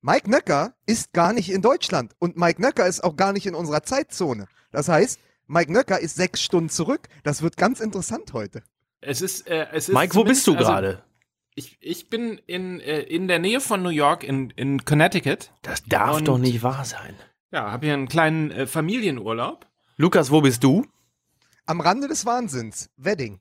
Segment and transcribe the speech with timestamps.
[0.00, 3.54] Mike Nöcker ist gar nicht in Deutschland und Mike Nöcker ist auch gar nicht in
[3.54, 4.46] unserer Zeitzone.
[4.70, 7.08] Das heißt, Mike Nöcker ist sechs Stunden zurück.
[7.24, 8.62] Das wird ganz interessant heute.
[9.00, 11.02] Es ist, äh, es ist Mike, wo bist du also, gerade?
[11.54, 15.50] Ich, ich bin in, äh, in der Nähe von New York, in, in Connecticut.
[15.62, 17.16] Das darf Und- doch nicht wahr sein.
[17.50, 19.66] Ja, habe hier einen kleinen äh, Familienurlaub.
[19.96, 20.86] Lukas, wo bist du?
[21.66, 22.90] Am Rande des Wahnsinns.
[22.96, 23.40] Wedding.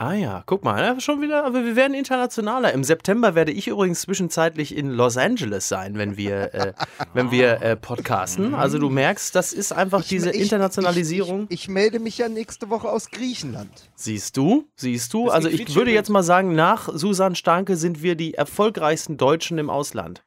[0.00, 2.72] Ah ja, guck mal, ja, schon wieder, aber wir werden internationaler.
[2.72, 6.72] Im September werde ich übrigens zwischenzeitlich in Los Angeles sein, wenn wir, äh,
[7.14, 8.54] wenn wir äh, podcasten.
[8.54, 11.46] Also du merkst, das ist einfach diese ich- Internationalisierung.
[11.48, 13.70] Ich, ich, ich melde mich ja nächste Woche aus Griechenland.
[13.96, 15.26] Siehst du, siehst du.
[15.26, 19.58] Das Also ich würde jetzt mal sagen, nach Susan Starke sind wir die erfolgreichsten Deutschen
[19.58, 20.22] im Ausland.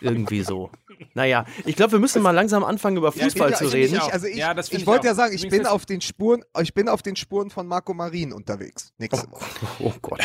[0.00, 0.70] Irgendwie so.
[1.14, 3.96] Naja, ich glaube, wir müssen mal langsam anfangen, über Fußball ja, zu reden.
[3.96, 4.12] ich.
[4.12, 6.88] Also ich, Ja, ich ich wollte ja sagen, ich bin auf den Spuren, ich bin
[6.88, 8.92] auf den Spuren von Marco Marin unterwegs.
[8.98, 9.44] Nächste Woche.
[9.80, 10.20] Oh Gott.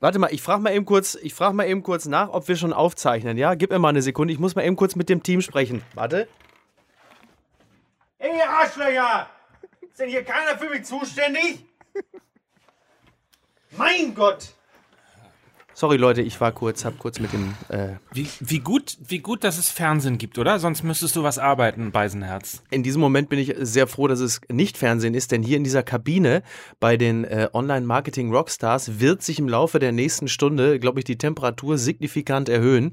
[0.00, 2.56] Warte mal, ich frage mal eben kurz, ich frage mal eben kurz nach, ob wir
[2.56, 3.54] schon aufzeichnen, ja?
[3.54, 5.82] Gib mir mal eine Sekunde, ich muss mal eben kurz mit dem Team sprechen.
[5.94, 6.28] Warte.
[8.18, 9.28] Hey, ihr Arschlöcher!
[9.80, 11.64] Ist denn hier keiner für mich zuständig?
[13.76, 14.54] Mein Gott!
[15.78, 19.44] Sorry Leute, ich war kurz, hab kurz mit dem äh, Wie, wie, gut, wie gut,
[19.44, 20.58] dass es Fernsehen gibt, oder?
[20.58, 22.64] Sonst müsstest du was arbeiten, Beisenherz.
[22.70, 25.62] in diesem Moment bin ich sehr froh, dass es nicht Fernsehen ist, denn hier in
[25.62, 26.42] dieser Kabine
[26.80, 31.78] bei den äh, Online-Marketing-Rockstars wird sich im Laufe der nächsten Stunde, glaube ich, die Temperatur
[31.78, 32.92] signifikant erhöhen.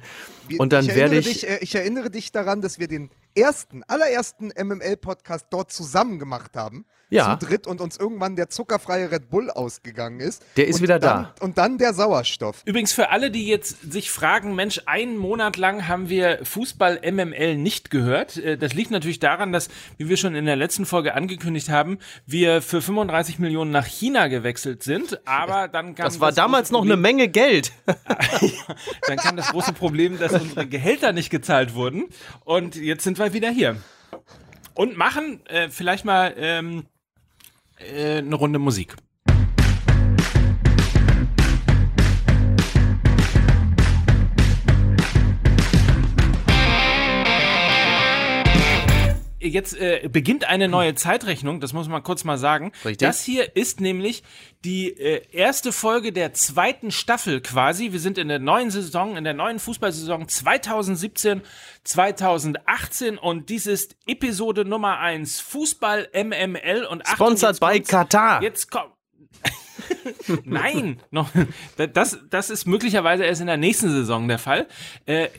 [0.60, 1.26] Und dann ich werde ich.
[1.26, 6.56] Dich, äh, ich erinnere dich daran, dass wir den ersten, allerersten MML-Podcast dort zusammen gemacht
[6.56, 6.86] haben.
[7.16, 7.40] Ja.
[7.40, 10.44] Zu dritt und uns irgendwann der zuckerfreie Red Bull ausgegangen ist.
[10.58, 11.36] Der ist wieder dann, da.
[11.40, 12.62] Und dann der Sauerstoff.
[12.66, 17.58] Übrigens für alle, die jetzt sich fragen, Mensch, einen Monat lang haben wir Fußball MML
[17.58, 18.38] nicht gehört.
[18.38, 22.00] Äh, Das liegt natürlich daran, dass, wie wir schon in der letzten Folge angekündigt haben,
[22.26, 25.20] wir für 35 Millionen nach China gewechselt sind.
[25.26, 27.72] Aber dann kam Das war damals große noch eine Menge Geld.
[29.08, 32.06] Dann kam das große Problem, dass unsere Gehälter nicht gezahlt wurden.
[32.44, 33.78] Und jetzt sind wir wieder hier.
[34.74, 36.86] Und machen äh, vielleicht mal ähm,
[37.80, 38.96] äh, eine Runde Musik.
[49.56, 52.74] Jetzt äh, beginnt eine neue Zeitrechnung, das muss man kurz mal sagen.
[52.84, 53.08] Richtig.
[53.08, 54.22] Das hier ist nämlich
[54.66, 57.94] die äh, erste Folge der zweiten Staffel quasi.
[57.94, 61.42] Wir sind in der neuen Saison, in der neuen Fußballsaison 2017,
[61.86, 67.80] 2018 und dies ist Episode Nummer 1 Fußball MML und Achtung, Sponsored jetzt by.
[67.80, 68.44] Katar.
[68.44, 68.92] Jetzt kommt.
[70.44, 71.30] Nein, noch,
[71.78, 74.68] das, das ist möglicherweise erst in der nächsten Saison der Fall.
[75.06, 75.30] Äh,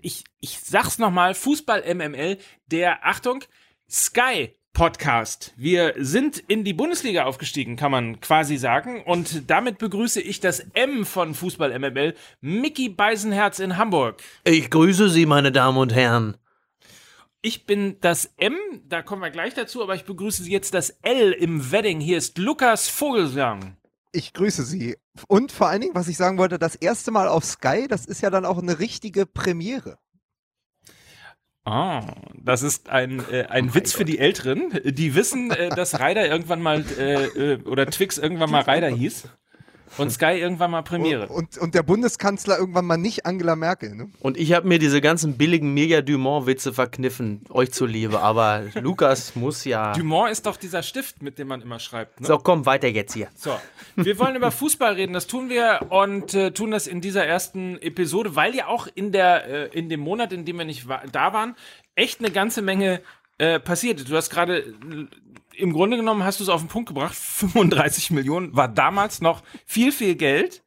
[0.00, 3.44] ich, ich sag's nochmal, Fußball MML, der, Achtung,
[3.90, 5.52] Sky Podcast.
[5.56, 9.02] Wir sind in die Bundesliga aufgestiegen, kann man quasi sagen.
[9.04, 14.22] Und damit begrüße ich das M von Fußball MML, Mickey Beisenherz in Hamburg.
[14.44, 16.38] Ich grüße Sie, meine Damen und Herren.
[17.42, 18.56] Ich bin das M,
[18.88, 22.00] da kommen wir gleich dazu, aber ich begrüße jetzt das L im Wedding.
[22.00, 23.76] Hier ist Lukas Vogelsang.
[24.12, 24.96] Ich grüße Sie.
[25.26, 28.20] Und vor allen Dingen, was ich sagen wollte, das erste Mal auf Sky, das ist
[28.20, 29.98] ja dann auch eine richtige Premiere.
[31.64, 32.02] Ah,
[32.34, 34.80] das ist ein, äh, ein Witz für die Älteren.
[34.84, 39.28] Die wissen, äh, dass Ryder irgendwann mal, äh, äh, oder Twix irgendwann mal Ryder hieß.
[39.98, 41.28] Und Sky irgendwann mal Premiere.
[41.28, 43.94] Und, und der Bundeskanzler irgendwann mal nicht Angela Merkel.
[43.94, 44.10] Ne?
[44.20, 48.20] Und ich habe mir diese ganzen billigen Mega Dumont-Witze verkniffen, euch zuliebe.
[48.20, 49.92] Aber Lukas muss ja.
[49.92, 52.20] Dumont ist doch dieser Stift, mit dem man immer schreibt.
[52.20, 52.26] Ne?
[52.26, 53.28] So, komm, weiter jetzt hier.
[53.34, 53.56] So,
[53.96, 57.76] wir wollen über Fußball reden, das tun wir und äh, tun das in dieser ersten
[57.78, 61.02] Episode, weil ja auch in der äh, in dem Monat, in dem wir nicht wa
[61.10, 61.54] da waren,
[61.94, 63.00] echt eine ganze Menge
[63.38, 64.08] äh, passiert.
[64.08, 65.06] Du hast gerade äh,
[65.62, 67.14] im Grunde genommen hast du es auf den Punkt gebracht.
[67.14, 70.62] 35 Millionen war damals noch viel, viel Geld.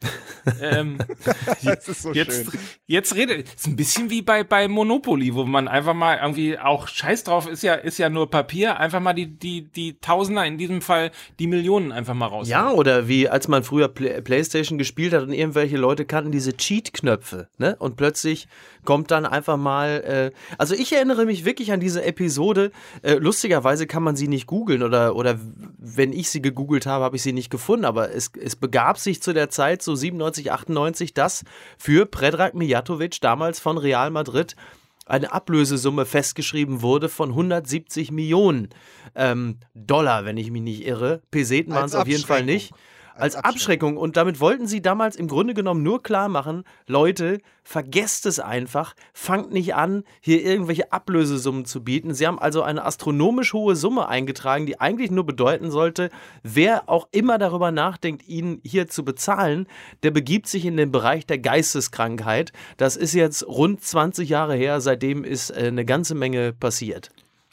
[0.62, 0.98] ähm,
[1.64, 2.60] Das ist so jetzt, schön.
[2.88, 6.88] jetzt rede, ist ein bisschen wie bei, bei Monopoly, wo man einfach mal irgendwie auch
[6.88, 10.58] Scheiß drauf ist ja, ist ja nur Papier, einfach mal die, die, die Tausender, in
[10.58, 12.48] diesem Fall die Millionen einfach mal raus.
[12.48, 16.56] Ja, oder wie als man früher Play Playstation gespielt hat und irgendwelche Leute kannten diese
[16.56, 17.76] Cheat-Knöpfe, ne?
[17.80, 18.48] Und plötzlich
[18.85, 22.72] kommt dann einfach mal, äh, also ich erinnere mich wirklich an diese Episode,
[23.02, 25.40] äh, lustigerweise kann man sie nicht googeln oder, oder
[25.78, 29.22] wenn ich sie gegoogelt habe, habe ich sie nicht gefunden, aber es, es begab sich
[29.22, 31.43] zu der Zeit, so 97, 98, dass
[31.78, 34.55] für Predrag Mijatovic damals von Real Madrid
[35.05, 38.70] eine Ablösesumme festgeschrieben wurde von 170 Millionen
[39.14, 41.22] ähm, Dollar, wenn ich mich nicht irre.
[41.29, 42.73] Peseten waren es auf jeden Fall nicht.
[43.16, 43.97] Als Abschreckung.
[43.97, 48.94] Und damit wollten sie damals im Grunde genommen nur klar machen, Leute, vergesst es einfach,
[49.14, 52.14] fangt nicht an, hier irgendwelche Ablösesummen zu bieten.
[52.14, 56.09] Sie haben also eine astronomisch hohe Summe eingetragen, die eigentlich nur bedeuten sollte,
[56.44, 59.67] wer auch immer darüber nachdenkt, ihn hier zu bezahlen,
[60.03, 62.52] der begibt sich in den Bereich der Geisteskrankheit.
[62.78, 67.09] Das ist jetzt rund 20 Jahre her, seitdem ist äh, eine ganze Menge passiert.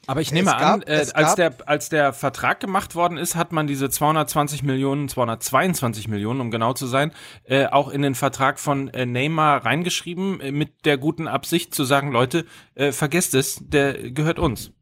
[0.06, 3.52] Aber ich nehme gab- an, äh, als, der, als der Vertrag gemacht worden ist, hat
[3.52, 7.12] man diese 220 Millionen, 222 Millionen, um genau zu sein,
[7.44, 11.84] äh, auch in den Vertrag von äh, Neymar reingeschrieben, äh, mit der guten Absicht zu
[11.84, 14.72] sagen, Leute, äh, vergesst es, der gehört uns.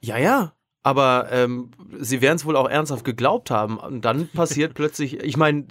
[0.00, 0.52] Ja, ja.
[0.82, 3.76] Aber ähm, sie werden es wohl auch ernsthaft geglaubt haben.
[3.78, 5.66] Und dann passiert plötzlich, ich meine,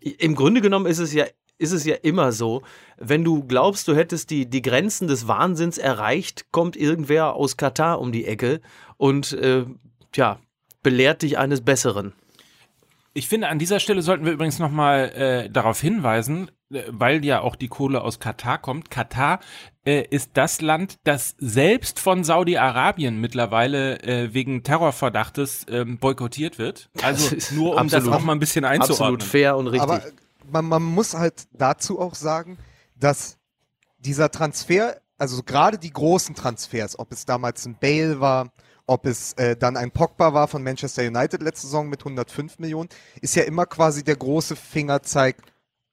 [0.00, 1.24] im Grunde genommen ist es ja
[1.58, 2.62] ist es ja immer so,
[2.98, 8.00] wenn du glaubst, du hättest die, die Grenzen des Wahnsinns erreicht, kommt irgendwer aus Katar
[8.00, 8.60] um die Ecke
[8.96, 9.64] und äh,
[10.12, 10.38] tja,
[10.82, 12.12] belehrt dich eines Besseren.
[13.16, 17.40] Ich finde, an dieser Stelle sollten wir übrigens nochmal äh, darauf hinweisen, äh, weil ja
[17.40, 18.90] auch die Kohle aus Katar kommt.
[18.90, 19.40] Katar
[19.86, 26.90] äh, ist das Land, das selbst von Saudi-Arabien mittlerweile äh, wegen Terrorverdachtes ähm, boykottiert wird.
[27.02, 29.14] Also nur um das auch mal ein bisschen einzuordnen.
[29.14, 29.90] Absolut fair und richtig.
[29.90, 30.02] Aber
[30.50, 32.58] man, man muss halt dazu auch sagen,
[32.94, 33.36] dass
[33.98, 38.52] dieser Transfer, also gerade die großen Transfers, ob es damals ein Bale war,
[38.86, 42.88] ob es äh, dann ein Pogba war von Manchester United letzte Saison mit 105 Millionen,
[43.20, 45.36] ist ja immer quasi der große Fingerzeig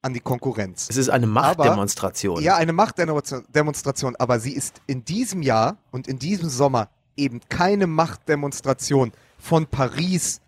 [0.04, 0.88] an die Konkurrenz.
[0.90, 2.44] es ist eine aber- Machtdemonstration.
[2.44, 7.88] Ja, eine Machtdemonstration, aber sie ist in diesem Jahr und in diesem Sommer eben keine
[7.88, 10.42] Machtdemonstration von Paris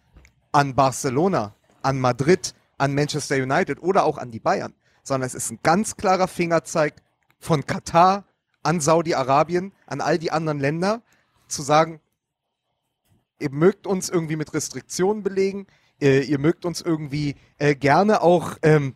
[0.51, 4.73] an Barcelona, an Madrid, an Manchester United oder auch an die Bayern,
[5.03, 7.01] sondern es ist ein ganz klarer Fingerzeig
[7.39, 8.25] von Katar
[8.63, 11.03] an Saudi-Arabien, an all die anderen Länder,
[11.47, 12.01] zu sagen,
[13.39, 15.67] ihr mögt uns irgendwie mit Restriktionen belegen,
[16.01, 18.95] äh, ihr mögt uns irgendwie äh, gerne auch ähm,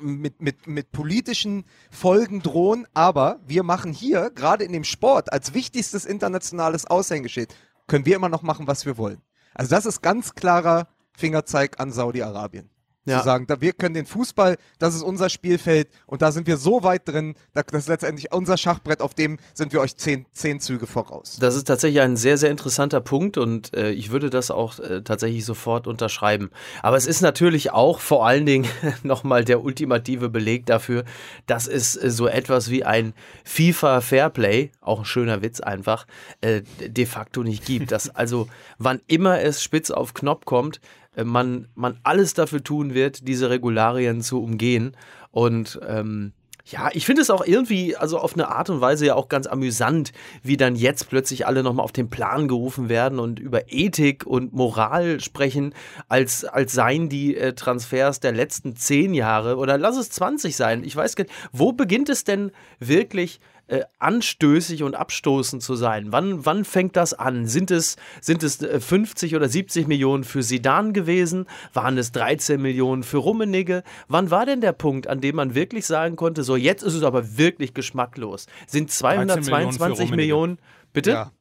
[0.00, 5.54] mit, mit, mit politischen Folgen drohen, aber wir machen hier, gerade in dem Sport, als
[5.54, 7.54] wichtigstes internationales Aushängeschild,
[7.86, 9.20] können wir immer noch machen, was wir wollen.
[9.54, 12.70] Also das ist ganz klarer Fingerzeig an Saudi-Arabien.
[13.08, 13.18] Ja.
[13.18, 16.56] Zu sagen, da, wir können den Fußball, das ist unser Spielfeld und da sind wir
[16.56, 20.26] so weit drin, da, das ist letztendlich unser Schachbrett, auf dem sind wir euch zehn,
[20.32, 21.38] zehn Züge voraus.
[21.40, 25.02] Das ist tatsächlich ein sehr, sehr interessanter Punkt und äh, ich würde das auch äh,
[25.02, 26.50] tatsächlich sofort unterschreiben.
[26.82, 28.68] Aber es ist natürlich auch vor allen Dingen
[29.02, 31.04] nochmal der ultimative Beleg dafür,
[31.46, 33.14] dass es äh, so etwas wie ein
[33.44, 36.06] FIFA Fairplay, auch ein schöner Witz einfach,
[36.40, 37.92] äh, de facto nicht gibt.
[37.92, 40.80] Dass also, wann immer es spitz auf Knopf kommt,
[41.16, 44.96] man, man alles dafür tun wird, diese Regularien zu umgehen.
[45.30, 46.32] Und ähm,
[46.70, 49.46] ja, ich finde es auch irgendwie, also auf eine Art und Weise ja auch ganz
[49.46, 50.12] amüsant,
[50.42, 54.52] wie dann jetzt plötzlich alle nochmal auf den Plan gerufen werden und über Ethik und
[54.52, 55.74] Moral sprechen,
[56.08, 60.84] als, als seien die äh, Transfers der letzten zehn Jahre oder lass es 20 sein.
[60.84, 66.12] Ich weiß gar nicht, wo beginnt es denn wirklich äh, anstößig und abstoßend zu sein?
[66.12, 67.46] Wann, wann fängt das an?
[67.46, 71.46] Sind es, sind es äh, 50 oder 70 Millionen für Sidan gewesen?
[71.72, 73.82] Waren es 13 Millionen für Rummenigge?
[74.08, 77.02] Wann war denn der Punkt, an dem man wirklich sagen konnte, so jetzt ist es
[77.02, 78.46] aber wirklich geschmacklos?
[78.66, 80.58] Sind 222 Millionen Millionen,
[80.92, 81.10] bitte?
[81.10, 81.32] Ja.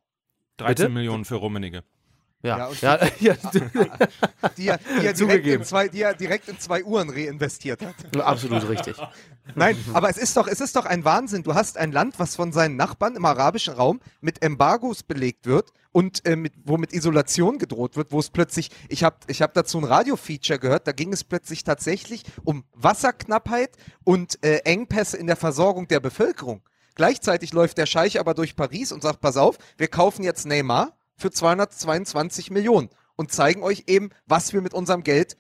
[0.57, 0.89] 13 Bitte?
[0.89, 1.83] Millionen für Rummenigge.
[2.44, 3.35] Ja, Ja, ja, ja,
[4.57, 5.62] Die er, die, er direkt Zugegeben.
[5.62, 7.95] in zwei, die er direkt in zwei Uhren reinvestiert hat.
[8.21, 8.95] absolut richtig.
[9.55, 11.44] Nein, aber es ist doch, es ist doch ein Wahnsinn.
[11.44, 15.71] Du hast ein Land, was von seinen Nachbarn im arabischen Raum mit Embargos belegt wird
[15.91, 19.53] und äh, mit, wo mit Isolation gedroht wird, wo es plötzlich, ich habe ich hab
[19.53, 23.71] dazu ein Radio-Feature gehört, da ging es plötzlich tatsächlich um Wasserknappheit
[24.03, 26.61] und äh, Engpässe in der Versorgung der Bevölkerung.
[26.95, 30.98] Gleichzeitig läuft der Scheich aber durch Paris und sagt, pass auf, wir kaufen jetzt Neymar
[31.15, 35.38] für 222 Millionen und zeigen euch eben, was wir mit unserem Geld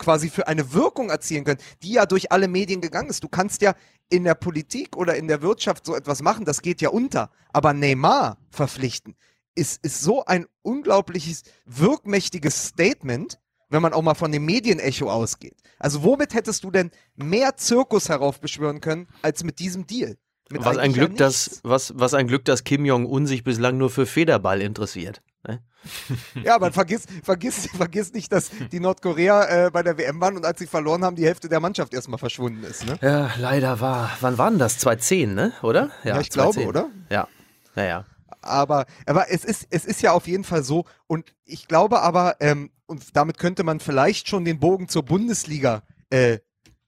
[0.00, 3.22] quasi für eine Wirkung erzielen können, die ja durch alle Medien gegangen ist.
[3.22, 3.74] Du kannst ja
[4.08, 7.30] in der Politik oder in der Wirtschaft so etwas machen, das geht ja unter.
[7.52, 9.14] Aber Neymar verpflichten
[9.54, 13.38] ist, ist so ein unglaubliches, wirkmächtiges Statement,
[13.68, 15.56] wenn man auch mal von dem Medienecho ausgeht.
[15.78, 20.16] Also womit hättest du denn mehr Zirkus heraufbeschwören können, als mit diesem Deal?
[20.50, 23.44] Mit Was ein eigentlich ja Glück, dass, was, was ein Glück, dass Kim Jong-un sich
[23.44, 25.22] bislang nur für Federball interessiert.
[25.46, 25.62] Ne?
[26.44, 30.44] Ja, aber vergiss, vergiss, vergiss nicht, dass die Nordkorea äh, bei der WM waren und
[30.44, 32.98] als sie verloren haben, die Hälfte der Mannschaft erstmal verschwunden ist, ne?
[33.00, 34.10] Ja, leider war.
[34.20, 34.78] Wann war denn das?
[34.78, 35.52] 2010, ne?
[35.62, 35.90] Oder?
[36.04, 36.68] Ja, ich glaube, 2010.
[36.68, 36.90] oder?
[37.08, 37.28] Ja.
[37.74, 38.04] Naja.
[38.42, 40.84] aber, aber es ist, es ist ja auf jeden Fall so.
[41.06, 45.82] Und ich glaube aber, ähm, und damit könnte man vielleicht schon den Bogen zur Bundesliga
[46.10, 46.38] äh,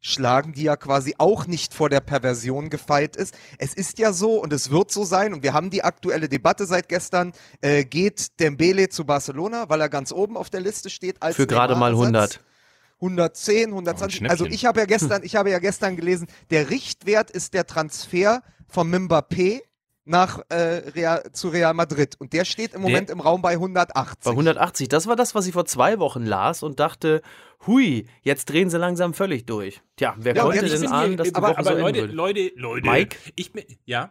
[0.03, 3.35] schlagen, die ja quasi auch nicht vor der Perversion gefeit ist.
[3.59, 6.67] Es ist ja so und es wird so sein und wir haben die aktuelle Debatte
[6.67, 7.33] seit gestern,
[7.63, 11.47] äh, geht Dembele zu Barcelona, weil er ganz oben auf der Liste steht als Für
[11.47, 12.35] gerade mal Neymar-Ersatz.
[12.35, 12.53] 100.
[13.01, 14.23] 110, Oh, 120.
[14.23, 17.67] ein also ich habe ja gestern, ich habe ja gestern gelesen, der Richtwert ist der
[17.67, 19.61] Transfer von Mbappé
[20.05, 20.55] nach äh,
[20.95, 24.25] Real, zu Real Madrid und der steht im Moment im Raum bei 180.
[24.25, 24.89] Bei 180.
[24.89, 27.23] Das war das, was ich vor zwei Wochen las und dachte,
[27.67, 29.81] hui, jetzt drehen sie langsam völlig durch.
[29.97, 32.07] Tja, wer Ja, konnte denn ahnen, dass die aber, Woche aber so Leute?
[32.07, 32.89] Leute, Leute.
[32.89, 33.17] Mike?
[33.37, 34.11] Ich bin, ja.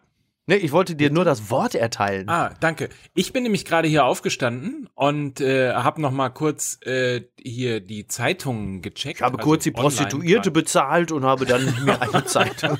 [0.51, 2.27] Nee, ich wollte dir nur das Wort erteilen.
[2.27, 2.89] Ah, danke.
[3.13, 8.05] Ich bin nämlich gerade hier aufgestanden und äh, habe noch mal kurz äh, hier die
[8.08, 9.20] Zeitungen gecheckt.
[9.20, 12.77] ich habe also kurz die Prostituierte bezahlt und habe dann mir eine Zeitung.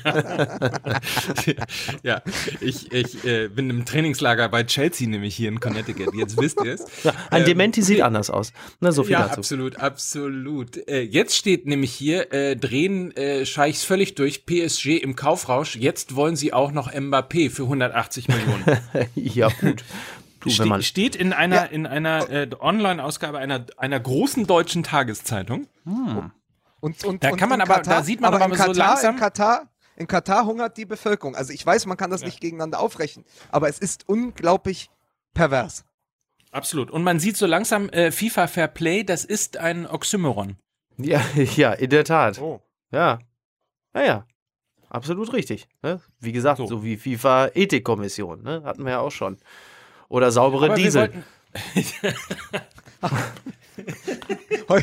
[2.02, 2.20] ja,
[2.60, 6.14] ich, ich äh, bin im Trainingslager bei Chelsea, nämlich hier in Connecticut.
[6.14, 6.84] Jetzt wisst ihr es.
[7.04, 8.52] Ja, ein Ähm, Dementi sieht anders aus.
[8.80, 9.38] Na, so viel Ja, dazu.
[9.38, 10.76] absolut, absolut.
[10.88, 15.76] Äh, jetzt steht nämlich hier, äh, drehen äh, Scheichs völlig durch, PSG im Kaufrausch.
[15.76, 18.78] Jetzt wollen sie auch noch Mbappé für 180 Millionen.
[19.14, 19.84] ja, gut.
[20.40, 25.68] Du, Ste man, steht in einer, in einer äh, Online-Ausgabe einer, einer großen deutschen Tageszeitung.
[26.80, 28.74] Und, und, Da und kann man in aber- da sieht man aber in so Katar,
[28.74, 31.36] langsam- In Katar, in Katar hungert die Bevölkerung.
[31.36, 34.90] Also ich weiß, man kann das nicht gegeneinander aufrechnen, aber es ist unglaublich
[35.32, 35.84] pervers.
[36.50, 36.90] Absolut.
[36.90, 40.56] Und man sieht so langsam äh, FIFA Fair Play, das ist ein Oxymoron.
[40.98, 41.20] ja,
[41.56, 42.40] ja, in der Tat.
[42.40, 42.60] Oh.
[42.90, 43.20] Ja.
[43.94, 44.26] Naja.
[44.92, 45.68] Absolut richtig.
[45.82, 46.00] Ne?
[46.20, 46.84] Wie gesagt, so, So.
[46.84, 48.42] wie FIFA-Ethikkommission.
[48.42, 48.62] Ne?
[48.64, 49.38] Hatten wir ja auch schon.
[50.08, 51.02] Oder saubere Aber Diesel.
[51.02, 51.24] wollten,
[54.68, 54.80] Heu,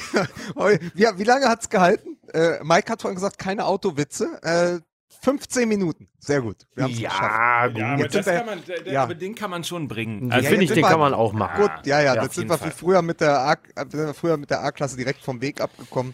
[0.56, 2.18] heu, ja, wie lange hat's gehalten?
[2.34, 4.40] Äh, Mike hat vorhin gesagt, keine Autowitze.
[4.44, 4.80] Äh,
[5.22, 6.08] 15 Minuten.
[6.20, 6.58] Sehr gut.
[6.76, 7.22] Wir haben's geschafft.
[7.22, 7.78] Ja, gut.
[7.78, 9.04] ja, aber, das kann man, der, ja.
[9.04, 10.30] aber den kann man schon bringen.
[10.30, 11.62] Ja, Also, finde jetzt ich, den wir- kann man auch machen.
[11.62, 12.70] Gut, ja, ja, Ja, das sind wir Fall.
[12.70, 13.58] wie früher mit der A, äh,
[13.90, 16.14] sind wir früher mit der A-Klasse direkt vom Weg abgekommen.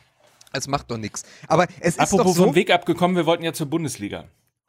[0.56, 1.24] Es macht doch nichts.
[1.48, 4.26] Aber es ist Apropos doch so, vom Weg abgekommen, wir wollten ja zur Bundesliga.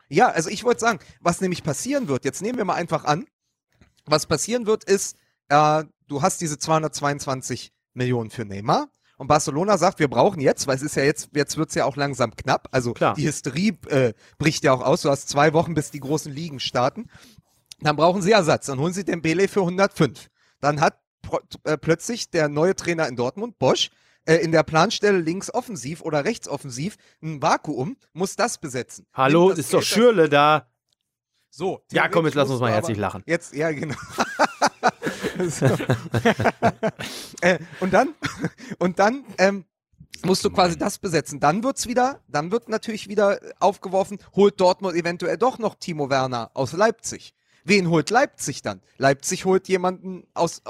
[0.09, 3.26] Ja, also ich wollte sagen, was nämlich passieren wird, jetzt nehmen wir mal einfach an,
[4.05, 5.16] was passieren wird, ist,
[5.49, 10.76] äh, du hast diese 222 Millionen für Neymar und Barcelona sagt, wir brauchen jetzt, weil
[10.76, 13.14] es ist ja jetzt, jetzt wird's ja auch langsam knapp, also Klar.
[13.14, 16.61] die Hysterie äh, bricht ja auch aus, du hast zwei Wochen, bis die großen Ligen
[16.61, 17.09] starten,
[17.81, 20.28] dann brauchen sie Ersatz, dann holen sie den Bele für 105.
[20.61, 21.00] Dann hat
[21.64, 23.90] äh, plötzlich der neue Trainer in Dortmund, Bosch,
[24.26, 29.06] äh, in der Planstelle links offensiv oder rechts offensiv ein Vakuum, muss das besetzen.
[29.14, 30.68] Hallo, das ist doch Geld, Schürle da.
[31.50, 31.83] so.
[31.90, 33.23] Ja, komm, jetzt lass uns mal herzlich lachen.
[33.26, 33.97] Jetzt, ja, genau.
[37.40, 38.14] äh, und dann,
[38.78, 39.64] und dann, ähm,
[40.25, 41.40] musst du quasi das besetzen.
[41.40, 46.50] Dann wird's wieder, dann wird natürlich wieder aufgeworfen, holt Dortmund eventuell doch noch Timo Werner
[46.54, 47.35] aus Leipzig.
[47.67, 48.81] Wen holt Leipzig dann?
[48.97, 50.63] Leipzig holt jemanden aus,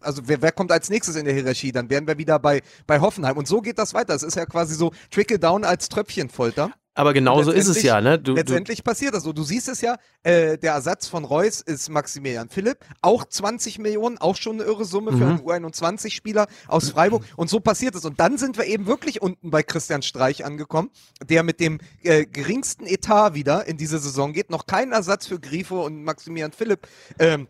[0.00, 1.72] also wer, wer kommt als nächstes in der Hierarchie?
[1.72, 3.38] Dann wären wir wieder bei, bei Hoffenheim.
[3.38, 4.14] Und so geht das weiter.
[4.14, 6.70] Es ist ja quasi so Trickle Down als Tröpfchenfolter.
[6.96, 8.18] Aber genauso ist es ja, ne?
[8.18, 9.32] Du, du, Letztendlich passiert das so.
[9.32, 14.16] Du siehst es ja, äh, der Ersatz von Reus ist Maximilian Philipp, auch 20 Millionen,
[14.18, 15.48] auch schon eine irre Summe für Mhm.
[15.48, 17.24] einen U21-Spieler aus Freiburg.
[17.36, 18.04] Und so passiert es.
[18.04, 20.90] Und dann sind wir eben wirklich unten bei Christian Streich angekommen,
[21.22, 25.40] der mit dem äh, geringsten Etat wieder in diese Saison geht, noch keinen Ersatz für
[25.40, 26.86] Grifo und Maximilian Philipp
[27.18, 27.48] ähm,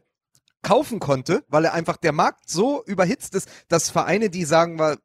[0.62, 4.96] kaufen konnte, weil er einfach der Markt so überhitzt ist, dass Vereine, die sagen wir,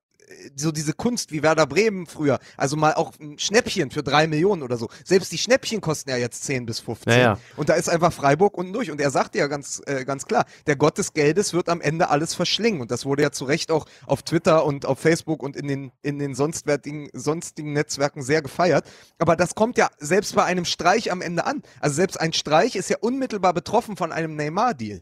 [0.56, 4.64] so diese Kunst wie Werder Bremen früher, also mal auch ein Schnäppchen für drei Millionen
[4.64, 4.90] oder so.
[5.04, 7.14] Selbst die Schnäppchen kosten ja jetzt 10 bis 15.
[7.14, 7.40] Naja.
[7.56, 8.92] Und da ist einfach Freiburg unten durch.
[8.92, 12.10] Und er sagte ja ganz, äh, ganz klar, der Gott des Geldes wird am Ende
[12.10, 12.82] alles verschlingen.
[12.82, 15.92] Und das wurde ja zu Recht auch auf Twitter und auf Facebook und in den,
[16.02, 18.86] in den sonstwertigen, sonstigen Netzwerken sehr gefeiert.
[19.18, 21.62] Aber das kommt ja selbst bei einem Streich am Ende an.
[21.80, 25.02] Also selbst ein Streich ist ja unmittelbar betroffen von einem Neymar-Deal.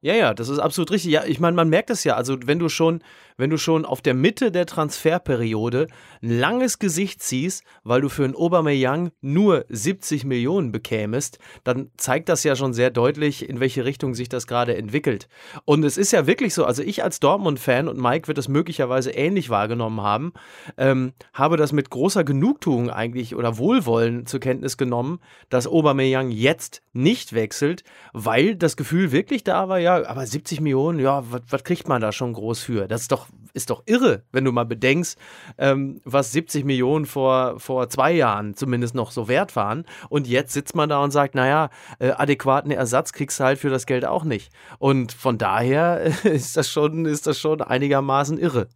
[0.00, 1.10] Ja, ja, das ist absolut richtig.
[1.10, 2.14] Ja, ich meine, man merkt es ja.
[2.14, 3.02] Also, wenn du schon,
[3.38, 5.86] wenn du schon auf der Mitte der Transferperiode
[6.22, 12.28] ein langes Gesicht ziehst, weil du für einen Aubameyang nur 70 Millionen bekämest, dann zeigt
[12.28, 15.28] das ja schon sehr deutlich, in welche Richtung sich das gerade entwickelt.
[15.64, 19.12] Und es ist ja wirklich so, also ich als Dortmund-Fan und Mike wird es möglicherweise
[19.12, 20.32] ähnlich wahrgenommen haben,
[20.76, 26.82] ähm, habe das mit großer Genugtuung eigentlich oder Wohlwollen zur Kenntnis genommen, dass Aubameyang jetzt
[26.92, 31.88] nicht wechselt, weil das Gefühl wirklich da war, ja, aber 70 Millionen, ja, was kriegt
[31.88, 32.88] man da schon groß für?
[32.88, 35.18] Das ist doch, ist doch irre, wenn du mal bedenkst,
[35.58, 39.84] ähm, was 70 Millionen vor, vor zwei Jahren zumindest noch so wert waren.
[40.08, 43.70] Und jetzt sitzt man da und sagt, naja, äh, adäquaten Ersatz kriegst du halt für
[43.70, 44.52] das Geld auch nicht.
[44.78, 48.68] Und von daher äh, ist das schon, ist das schon einigermaßen irre.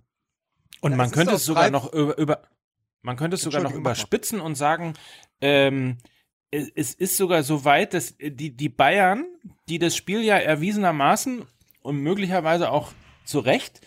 [0.81, 2.43] Und man könnte es sogar noch über, über
[3.03, 4.95] man könnte es sogar noch überspitzen und sagen,
[5.41, 5.99] ähm,
[6.51, 9.25] es, es ist sogar so weit, dass die, die Bayern,
[9.69, 11.45] die das Spiel ja erwiesenermaßen
[11.83, 12.93] und möglicherweise auch
[13.25, 13.81] zu Recht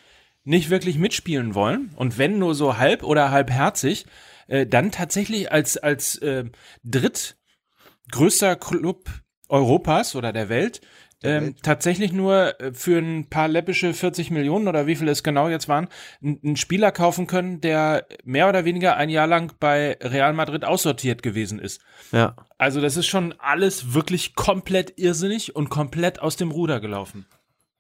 [0.46, 4.06] nicht wirklich mitspielen wollen und wenn nur so halb oder halbherzig,
[4.48, 6.46] äh, dann tatsächlich als, als äh,
[6.84, 9.10] drittgrößter Club
[9.50, 10.82] Europas oder der Welt
[11.26, 15.50] ähm, tatsächlich nur äh, für ein paar läppische 40 Millionen oder wie viel es genau
[15.50, 15.88] jetzt waren,
[16.22, 21.24] einen Spieler kaufen können, der mehr oder weniger ein Jahr lang bei Real Madrid aussortiert
[21.24, 21.82] gewesen ist.
[22.12, 22.36] Ja.
[22.58, 27.26] Also das ist schon alles wirklich komplett irrsinnig und komplett aus dem Ruder gelaufen.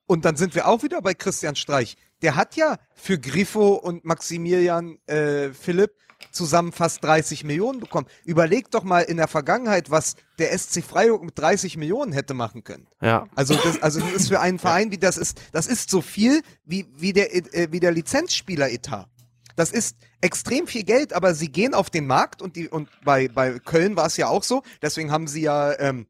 [0.07, 1.97] Und dann sind wir auch wieder bei Christian Streich.
[2.21, 5.91] Der hat ja für Griffo und Maximilian äh, Philipp
[6.31, 8.07] zusammen fast 30 Millionen bekommen.
[8.23, 12.63] Überleg doch mal in der Vergangenheit, was der SC Freiburg mit 30 Millionen hätte machen
[12.63, 12.87] können.
[13.01, 13.27] Ja.
[13.35, 16.41] Also das, also das ist für einen Verein wie das ist, das ist so viel
[16.63, 19.07] wie, wie der, äh, wie der Lizenzspieler-Etat.
[19.55, 23.29] Das ist extrem viel Geld, aber sie gehen auf den Markt und die, und bei,
[23.29, 24.63] bei Köln war es ja auch so.
[24.81, 26.07] Deswegen haben sie ja, ähm,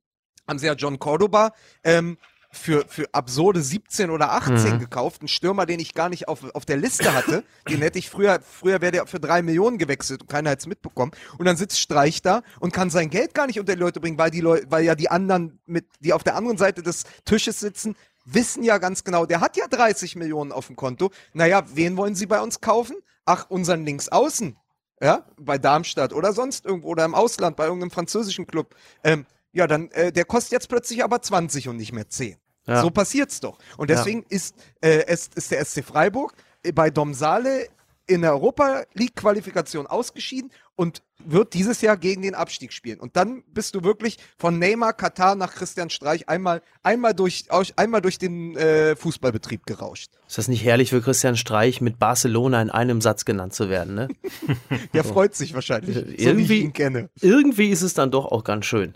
[0.48, 2.18] haben sie ja John Cordoba ähm,
[2.56, 4.80] für, für absurde 17 oder 18 Mhm.
[4.80, 5.22] gekauft.
[5.22, 7.44] Ein Stürmer, den ich gar nicht auf, auf der Liste hatte.
[7.70, 10.68] Den hätte ich früher, früher wäre der für drei Millionen gewechselt und keiner hätte es
[10.68, 11.12] mitbekommen.
[11.38, 14.18] Und dann sitzt Streich da und kann sein Geld gar nicht unter die Leute bringen,
[14.18, 17.60] weil die Leute, weil ja die anderen mit, die auf der anderen Seite des Tisches
[17.60, 17.96] sitzen,
[18.26, 21.12] wissen ja ganz genau, der hat ja 30 Millionen auf dem Konto.
[21.34, 22.98] Naja, wen wollen sie bei uns kaufen?
[23.26, 24.58] Ach, unseren Linksaußen.
[25.02, 28.76] Ja, bei Darmstadt oder sonst irgendwo oder im Ausland bei irgendeinem französischen Club.
[29.04, 32.38] Ähm, ja, dann, äh, der kostet jetzt plötzlich aber 20 und nicht mehr 10.
[32.68, 32.82] Ja.
[32.82, 33.58] So passiert's doch.
[33.78, 37.68] Und deswegen ist, äh, es, ist der SC Freiburg äh, bei Domsale
[38.08, 43.00] in der Europa League Qualifikation ausgeschieden und wird dieses Jahr gegen den Abstieg spielen.
[43.00, 47.46] Und dann bist du wirklich von Neymar, Katar nach Christian Streich einmal, einmal, durch,
[47.78, 50.12] einmal durch den äh, Fußballbetrieb gerauscht.
[50.28, 53.96] Ist das nicht herrlich für Christian Streich, mit Barcelona in einem Satz genannt zu werden,
[53.96, 54.08] ne?
[54.94, 57.10] Der freut sich wahrscheinlich, so wie ich Irgendwie- ihn kenne.
[57.22, 58.96] Irgendwie ist es dann doch auch ganz schön.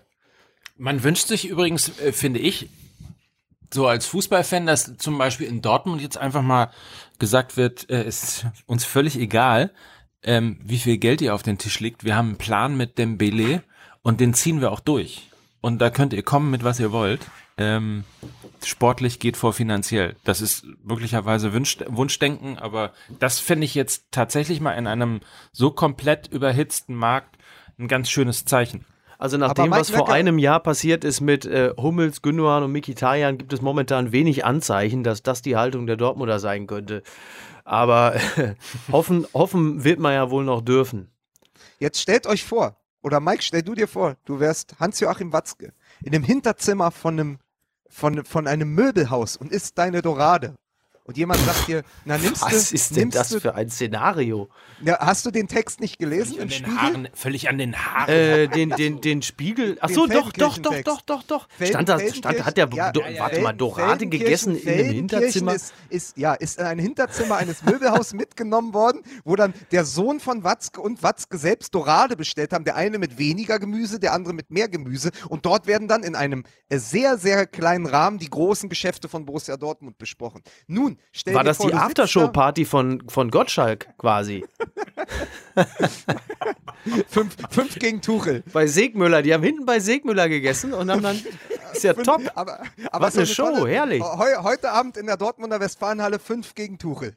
[0.78, 2.70] Man wünscht sich übrigens, äh, finde ich,
[3.74, 6.72] so als Fußballfan, dass zum Beispiel in Dortmund jetzt einfach mal
[7.20, 9.72] gesagt wird, äh, ist uns völlig egal,
[10.24, 12.04] ähm, wie viel Geld ihr auf den Tisch legt.
[12.04, 13.64] Wir haben einen Plan mit Dembele
[14.02, 15.30] und den ziehen wir auch durch.
[15.62, 17.22] Und da könnt ihr kommen mit was ihr wollt.
[17.58, 18.06] Ähm,
[18.64, 20.16] sportlich geht vor finanziell.
[20.24, 25.20] Das ist möglicherweise Wunsch, Wunschdenken, aber das fände ich jetzt tatsächlich mal in einem
[25.52, 27.38] so komplett überhitzten Markt
[27.78, 28.86] ein ganz schönes Zeichen.
[29.20, 33.38] Also nach dem, was vor einem Jahr passiert ist mit äh, Hummels, Gündogan und Mikitarian,
[33.38, 37.04] gibt es momentan wenig Anzeichen, dass das die Haltung der Dortmunder sein könnte.
[37.66, 38.16] Aber
[38.92, 41.12] hoffen, hoffen wird man ja wohl noch dürfen.
[41.80, 46.14] Jetzt stellt euch vor, oder Mike, stell du dir vor, du wärst Hans-Joachim Watzke in
[46.14, 47.40] dem Hinterzimmer von einem,
[47.90, 50.56] von, von einem Möbelhaus und isst deine Dorade.
[51.10, 54.48] Und jemand sagt dir, na nimmst du, Was ist denn das du, für ein Szenario?
[54.86, 56.78] ja, hast du den Text nicht gelesen Völlig an den Spiegel?
[56.78, 58.14] Haaren, völlig an den Haaren.
[58.14, 59.80] Äh, den, den, den Spiegel.
[59.82, 61.48] Ach so, Den doch, doch, doch, doch, doch, doch.
[61.60, 64.92] Stand da, stand, hat der, Feldenkirchen- do, ja, ja, warte mal, Dorade gegessen in einem
[64.92, 65.56] Hinterzimmer?
[65.56, 70.20] Ist, ist, ja, ist in ein Hinterzimmer eines Möbelhauses mitgenommen worden, wo dann der Sohn
[70.20, 72.66] von Watzke und Watzke selbst Dorade bestellt haben.
[72.66, 75.10] Der eine mit weniger Gemüse, der andere mit mehr Gemüse.
[75.28, 79.26] Und dort werden dann in einem äh, sehr, sehr kleinen Rahmen die großen Geschäfte von
[79.26, 80.44] Borussia Dortmund besprochen.
[80.68, 84.46] Nun, stell War das vor, die Aftershow-Party von, von Gottschalk quasi?
[87.10, 88.44] Fünf, fünf gegen Tuchel.
[88.54, 91.20] Bei Segmüller, die haben hinten bei Segmüller gegessen und haben dann.
[91.74, 92.22] Ist ja Fünf- top.
[92.34, 94.02] Aber, aber Was so eine Show, tolle- herrlich.
[94.02, 97.16] Heu, heute Abend in der Dortmunder Westfalenhalle 5 gegen Tuchel.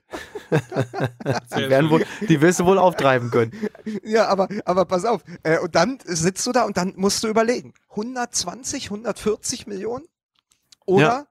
[1.56, 3.52] Die, werden wohl, die wirst du wohl auftreiben können.
[4.04, 5.22] Ja, aber, aber pass auf.
[5.42, 7.72] Äh, und dann sitzt du da und dann musst du überlegen.
[7.90, 10.04] 120, 140 Millionen?
[10.84, 11.02] Oder?
[11.02, 11.26] Ja.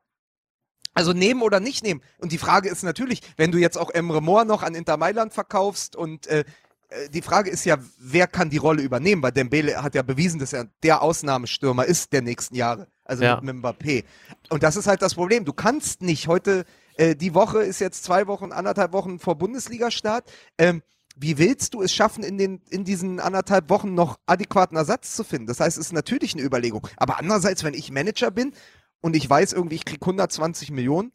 [0.93, 2.01] Also nehmen oder nicht nehmen.
[2.19, 5.33] Und die Frage ist natürlich, wenn du jetzt auch Emre Moore noch an Inter Mailand
[5.33, 6.43] verkaufst und äh,
[6.89, 9.23] äh, die Frage ist ja, wer kann die Rolle übernehmen?
[9.23, 12.87] Weil Dembele hat ja bewiesen, dass er der Ausnahmestürmer ist der nächsten Jahre.
[13.05, 13.39] Also Ja.
[13.41, 14.03] mit, mit Mbappé.
[14.49, 15.45] Und das ist halt das Problem.
[15.45, 16.65] Du kannst nicht heute,
[16.97, 20.29] äh, die Woche ist jetzt zwei Wochen, anderthalb Wochen vor Bundesliga-Start.
[20.57, 20.81] Ähm,
[21.17, 25.23] wie willst du es schaffen, in, den, in diesen anderthalb Wochen noch adäquaten Ersatz zu
[25.25, 25.47] finden?
[25.47, 26.87] Das heißt, es ist natürlich eine Überlegung.
[26.97, 28.53] Aber andererseits, wenn ich Manager bin
[29.01, 31.11] und ich weiß irgendwie, ich krieg 120 Millionen,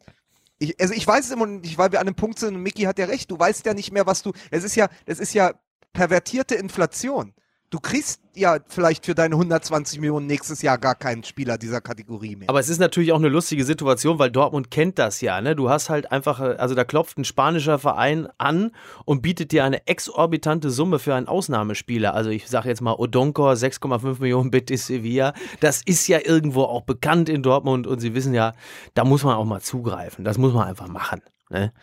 [0.59, 2.83] ich, also ich weiß es immer nicht, weil wir an einem Punkt sind und Mickey
[2.83, 5.33] hat ja recht, du weißt ja nicht mehr, was du, es ist ja, es ist
[5.33, 5.53] ja
[5.93, 7.33] pervertierte Inflation.
[7.69, 12.37] Du kriegst ja vielleicht für deine 120 Millionen nächstes Jahr gar keinen Spieler dieser Kategorie
[12.37, 12.49] mehr.
[12.49, 15.41] Aber es ist natürlich auch eine lustige Situation, weil Dortmund kennt das ja.
[15.41, 15.53] Ne?
[15.53, 18.71] Du hast halt einfach, äh, also da klopft ein spanischer Verein an
[19.03, 22.13] und bietet dir eine exorbitante Summe für einen Ausnahmespieler.
[22.13, 25.33] Also ich sage jetzt mal Odonkor, 6,5 Millionen Betis Sevilla.
[25.59, 28.53] Das ist ja irgendwo auch bekannt in Dortmund und sie wissen ja,
[28.93, 30.23] da muss man auch mal zugreifen.
[30.23, 31.21] Das muss man einfach machen.
[31.49, 31.73] Ne?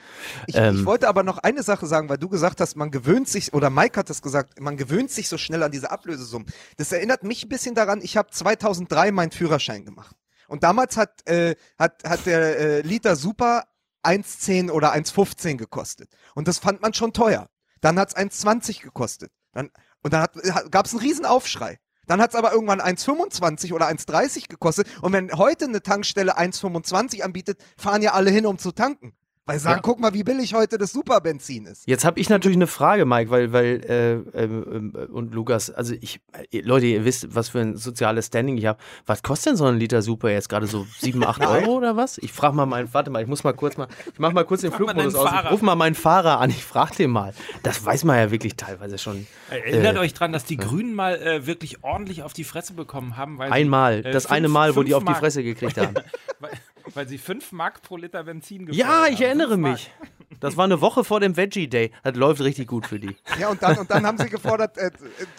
[0.47, 0.77] Ich, Ähm.
[0.77, 3.71] ich wollte aber noch eine Sache sagen, weil du gesagt hast, man gewöhnt sich, oder
[3.71, 6.49] Mike hat es gesagt, man gewöhnt sich so schnell an diese Ablösesummen.
[6.77, 10.17] Das erinnert mich ein bisschen daran, ich habe 2003 meinen Führerschein gemacht.
[10.49, 13.65] Und damals hat, äh, hat, hat der äh, Liter Super
[14.03, 16.11] 1,10 oder 1,15 gekostet.
[16.35, 17.49] Und das fand man schon teuer.
[17.81, 19.33] Dann hat es 1,20 gekostet.
[19.53, 19.71] Dann,
[20.03, 20.27] Und dann
[20.71, 21.79] gab es einen riesen Aufschrei.
[22.07, 24.87] Dann hat es aber irgendwann 1,25 oder 1,30 gekostet.
[25.01, 29.15] Und wenn heute eine Tankstelle 1,25 anbietet, fahren ja alle hin, um zu tanken.
[29.47, 29.83] Weil sagen, ja.
[29.83, 31.87] guck mal, wie billig heute das Superbenzin ist.
[31.87, 36.23] Jetzt habe ich natürlich eine Frage, Mike, weil, weil äh, äh, und Lukas, also ich,
[36.51, 38.79] äh, Leute, ihr wisst, was für ein soziales Standing ich habe.
[39.05, 42.17] Was kostet denn so ein Liter Super jetzt gerade so 7, 8 Euro oder was?
[42.17, 44.63] Ich frage mal meinen, warte mal, ich muss mal kurz mal, ich mache mal kurz
[44.63, 45.31] den Flugmodus aus.
[45.45, 47.35] Ich ruf mal meinen Fahrer an, ich frage den mal.
[47.63, 49.27] Das weiß man ja wirklich teilweise schon.
[49.51, 53.19] Erinnert äh, euch dran, dass die Grünen mal äh, wirklich ordentlich auf die Fresse bekommen
[53.19, 53.37] haben.
[53.37, 55.95] Weil Einmal, sie, äh, das fünf, eine Mal, wo die auf die Fresse gekriegt haben.
[56.93, 59.91] weil, sie 5 Mark pro Liter Benzin gefordert Ja, ich erinnere mich.
[60.41, 61.91] Das war eine Woche vor dem Veggie Day.
[62.03, 63.17] Das läuft richtig gut für die.
[63.39, 64.91] Ja, und dann, und dann haben sie gefordert, äh,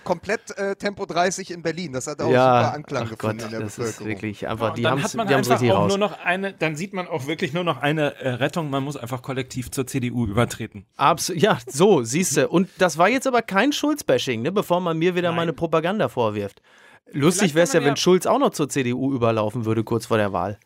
[0.03, 1.93] komplett äh, Tempo 30 in Berlin.
[1.93, 4.07] Das hat auch ja, super Anklang gefunden Gott, in der das Bevölkerung.
[4.07, 5.89] Ist wirklich einfach, die haben es richtig auch raus.
[5.89, 8.69] Nur noch eine, dann sieht man auch wirklich nur noch eine äh, Rettung.
[8.69, 10.85] Man muss einfach kollektiv zur CDU übertreten.
[10.97, 11.41] Absolut.
[11.41, 12.49] Ja, so, siehst du.
[12.49, 15.37] Und das war jetzt aber kein Schulz-Bashing, ne, bevor man mir wieder Nein.
[15.37, 16.61] meine Propaganda vorwirft.
[17.11, 20.17] Lustig wäre es ja, wenn ja Schulz auch noch zur CDU überlaufen würde, kurz vor
[20.17, 20.59] der Wahl.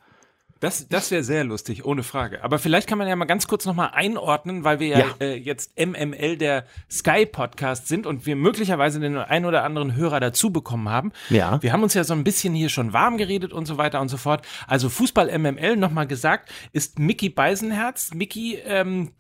[0.60, 2.43] Das, das wäre sehr lustig, ohne Frage.
[2.43, 5.06] Aber vielleicht kann man ja mal ganz kurz nochmal einordnen, weil wir ja, ja.
[5.22, 10.19] Äh, jetzt MML der Sky Podcast sind und wir möglicherweise den einen oder anderen Hörer
[10.19, 11.13] dazu bekommen haben.
[11.30, 11.62] Ja.
[11.63, 14.10] Wir haben uns ja so ein bisschen hier schon warm geredet und so weiter und
[14.10, 14.45] so fort.
[14.67, 18.13] Also Fußball MML, nochmal gesagt, ist Mickey Beisenherz.
[18.13, 19.12] Mickey, ähm,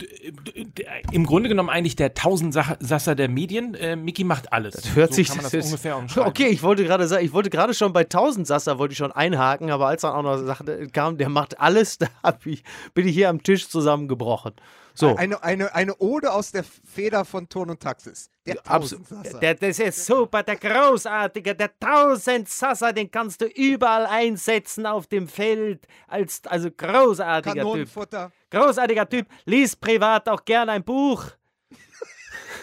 [1.13, 3.75] im Grunde genommen eigentlich der Tausendsasser der Medien.
[3.75, 4.75] Äh, Mickey macht alles.
[4.75, 6.29] Das hört so sich das ist, ungefähr umschreiben.
[6.29, 9.71] Okay, ich wollte gerade sagen, ich wollte gerade schon bei Tausendsasser wollte ich schon einhaken,
[9.71, 12.07] aber als dann auch noch sagte, kam der der macht alles, da
[12.45, 12.63] ich,
[12.93, 14.53] bin ich hier am Tisch zusammengebrochen.
[14.95, 15.15] So.
[15.15, 18.29] Eine, eine, eine Ode aus der Feder von Ton und Taxis.
[18.45, 19.39] Der Tausendsasser.
[19.39, 25.29] Der, das ist super, der großartige, der Tausendsasser, den kannst du überall einsetzen auf dem
[25.29, 25.87] Feld.
[26.07, 28.31] Als, also großartiger Typ.
[28.49, 29.27] Großartiger Typ.
[29.45, 31.27] Lies privat auch gern ein Buch.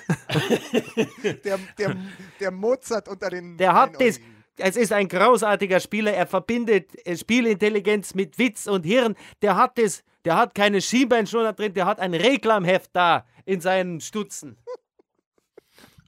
[1.44, 1.96] der, der,
[2.38, 3.56] der Mozart unter den.
[3.56, 4.20] Der hat das
[4.58, 6.12] es ist ein großartiger Spieler.
[6.12, 9.14] Er verbindet äh, Spielintelligenz mit Witz und Hirn.
[9.42, 14.00] Der hat das, der hat keine Schienbeinschoner drin, der hat ein Reklamheft da in seinen
[14.00, 14.56] Stutzen.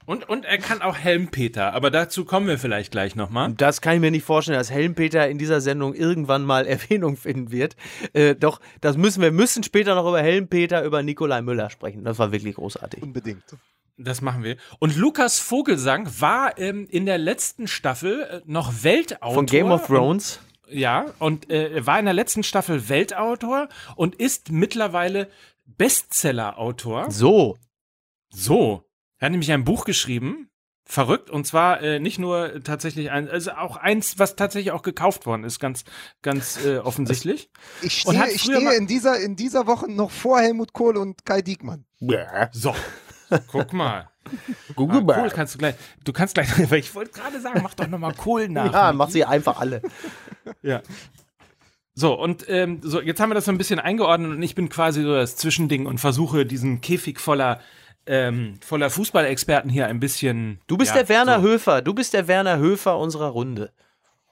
[0.08, 3.52] Und, und er kann auch Helmpeter, aber dazu kommen wir vielleicht gleich nochmal.
[3.52, 7.50] Das kann ich mir nicht vorstellen, dass Helmpeter in dieser Sendung irgendwann mal Erwähnung finden
[7.50, 7.76] wird.
[8.14, 12.04] Äh, doch, das müssen wir müssen später noch über Helmpeter, über Nikolai Müller sprechen.
[12.04, 13.02] Das war wirklich großartig.
[13.02, 13.44] Unbedingt.
[14.00, 14.56] Das machen wir.
[14.78, 19.34] Und Lukas Vogelsang war ähm, in der letzten Staffel äh, noch Weltautor.
[19.34, 20.38] Von Game of Thrones?
[20.68, 25.28] Und, ja, und äh, war in der letzten Staffel Weltautor und ist mittlerweile
[25.66, 27.10] Bestseller-Autor.
[27.10, 27.58] So.
[28.30, 28.84] So.
[29.18, 30.48] Er hat nämlich ein Buch geschrieben.
[30.84, 31.28] Verrückt.
[31.28, 35.44] Und zwar äh, nicht nur tatsächlich ein, also auch eins, was tatsächlich auch gekauft worden
[35.44, 35.84] ist, ganz,
[36.22, 37.50] ganz äh, offensichtlich.
[37.82, 41.42] Ich stehe, ich stehe in dieser, in dieser Woche noch vor Helmut Kohl und Kai
[41.42, 41.84] Diekmann.
[41.98, 42.48] Ja.
[42.52, 42.74] So.
[43.48, 44.08] Guck mal.
[44.74, 45.74] Google ah, cool, kannst du gleich.
[46.04, 48.72] Du kannst gleich, weil ich wollte gerade sagen, mach doch nochmal cool nach.
[48.72, 49.82] Ja, mach sie einfach alle.
[50.62, 50.82] ja.
[51.94, 54.68] So, und ähm, so, jetzt haben wir das so ein bisschen eingeordnet und ich bin
[54.68, 57.60] quasi so das Zwischending und versuche diesen Käfig voller
[58.06, 60.60] ähm, voller Fußballexperten hier ein bisschen.
[60.66, 61.48] Du bist ja, der Werner so.
[61.48, 63.72] Höfer, du bist der Werner Höfer unserer Runde.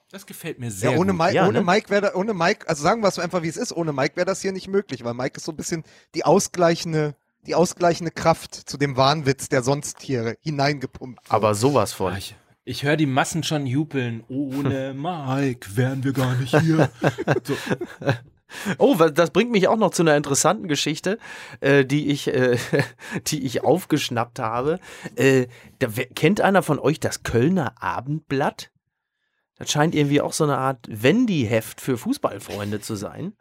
[0.09, 1.19] Das gefällt mir sehr ja, ohne gut.
[1.19, 1.65] Mike, ja, ohne ne?
[1.65, 4.25] Mike wäre ohne Mike, also sagen wir es einfach wie es ist, ohne Mike wäre
[4.25, 5.83] das hier nicht möglich, weil Mike ist so ein bisschen
[6.15, 7.15] die ausgleichende
[7.47, 11.31] die ausgleichende Kraft zu dem Wahnwitz, der sonst hier hineingepumpt wird.
[11.31, 12.15] Aber sowas von.
[12.17, 14.23] Ich, ich höre die Massen schon jubeln.
[14.27, 16.89] Ohne Mike wären wir gar nicht hier.
[17.43, 17.55] so.
[18.77, 21.17] Oh, das bringt mich auch noch zu einer interessanten Geschichte,
[21.59, 22.57] äh, die, ich, äh,
[23.27, 24.79] die ich aufgeschnappt habe.
[25.17, 25.47] Äh,
[25.79, 28.71] da, kennt einer von euch das Kölner Abendblatt?
[29.57, 33.33] Das scheint irgendwie auch so eine Art Wendy-Heft für Fußballfreunde zu sein.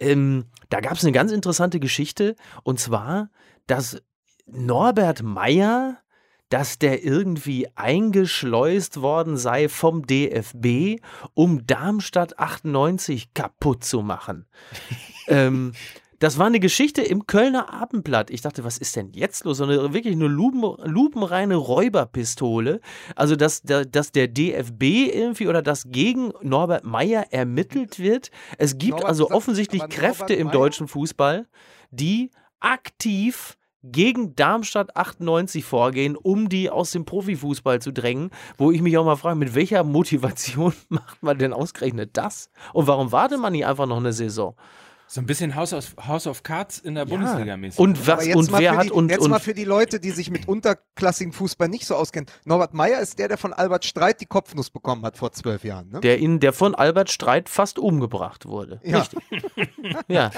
[0.00, 3.30] Ähm, da gab es eine ganz interessante Geschichte und zwar,
[3.66, 4.02] dass
[4.46, 5.98] Norbert Meyer,
[6.48, 11.00] dass der irgendwie eingeschleust worden sei vom DFB,
[11.34, 14.46] um Darmstadt 98 kaputt zu machen.
[15.28, 15.72] ähm,
[16.20, 18.30] das war eine Geschichte im Kölner Abendblatt.
[18.30, 19.56] Ich dachte, was ist denn jetzt los?
[19.56, 22.80] So eine wirklich eine lupen, lupenreine Räuberpistole.
[23.16, 24.82] Also, dass, dass der DFB
[25.14, 28.30] irgendwie oder dass gegen Norbert Meyer ermittelt wird.
[28.58, 31.48] Es gibt Norbert, also offensichtlich Kräfte im deutschen Fußball,
[31.90, 32.30] die
[32.60, 38.28] aktiv gegen Darmstadt 98 vorgehen, um die aus dem Profifußball zu drängen,
[38.58, 42.50] wo ich mich auch mal frage, mit welcher Motivation macht man denn ausgerechnet das?
[42.74, 44.54] Und warum wartet man nicht einfach noch eine Saison?
[45.12, 47.80] So ein bisschen House of, House of Cards in der Bundesliga mäßig.
[47.80, 49.64] Und was jetzt und mal wer für hat die, und, jetzt mal und für die
[49.64, 52.28] Leute, die sich mit unterklassigem Fußball nicht so auskennen.
[52.44, 55.90] Norbert Meyer ist der, der von Albert Streit die Kopfnuss bekommen hat vor zwölf Jahren.
[55.90, 55.98] Ne?
[55.98, 58.80] der in der von Albert Streit fast umgebracht wurde.
[58.84, 59.04] ja.
[60.06, 60.30] Ja,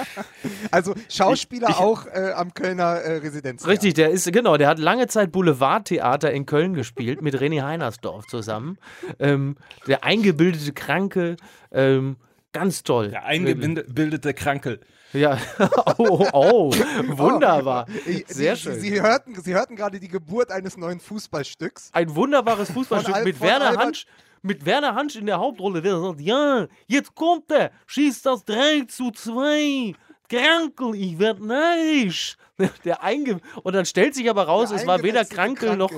[0.70, 3.66] Also Schauspieler auch äh, am Kölner äh, Residenz.
[3.66, 8.26] richtig, der ist genau, der hat lange Zeit Boulevardtheater in Köln gespielt mit René Heinersdorf
[8.26, 8.78] zusammen.
[9.18, 9.56] Ähm,
[9.86, 11.36] der eingebildete Kranke,
[11.72, 12.16] ähm,
[12.52, 13.10] ganz toll.
[13.10, 14.80] der eingebildete Krankel.
[15.12, 15.38] Ja,
[15.98, 17.86] oh, oh, wunderbar.
[18.06, 18.74] Ich- Sehr schön.
[18.80, 21.90] Sie, Sie hörten, Sie hörten gerade die Geburt eines neuen Fußballstücks.
[21.92, 24.06] Ein wunderbares Fußballstück Von Al- mit von Werner Albert- Hansch.
[24.44, 28.82] Mit Werner Hansch in der Hauptrolle, der sagt, ja, jetzt kommt er, schießt das 3
[28.88, 29.94] zu 2.
[30.28, 32.36] Krankel, ich werd neidisch.
[32.84, 35.92] Der einge und dann stellt sich aber raus, Der es war weder eingewetzte Krankel noch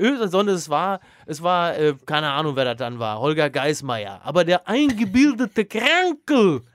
[0.00, 4.20] Öl, sondern es war, es war, äh, keine Ahnung, wer das dann war, Holger Geismeier.
[4.24, 6.62] Aber der eingebildete Krankel.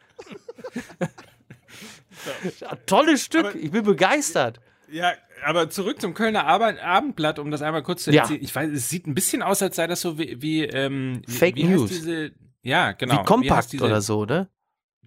[2.60, 4.60] Ja, Tolles Stück, Aber- ich bin begeistert.
[4.90, 5.12] Ja,
[5.46, 8.22] aber zurück zum Kölner Ab Abendblatt, um das einmal kurz zu Ja.
[8.22, 8.42] erzählen.
[8.42, 11.32] Ich weiß, es sieht ein bisschen aus, als sei das so wie, wie ähm, wie-
[11.32, 11.90] Fake wie News.
[11.90, 13.20] Diese, ja, genau.
[13.22, 14.48] Wie kompakt heißt diese, oder so, ne?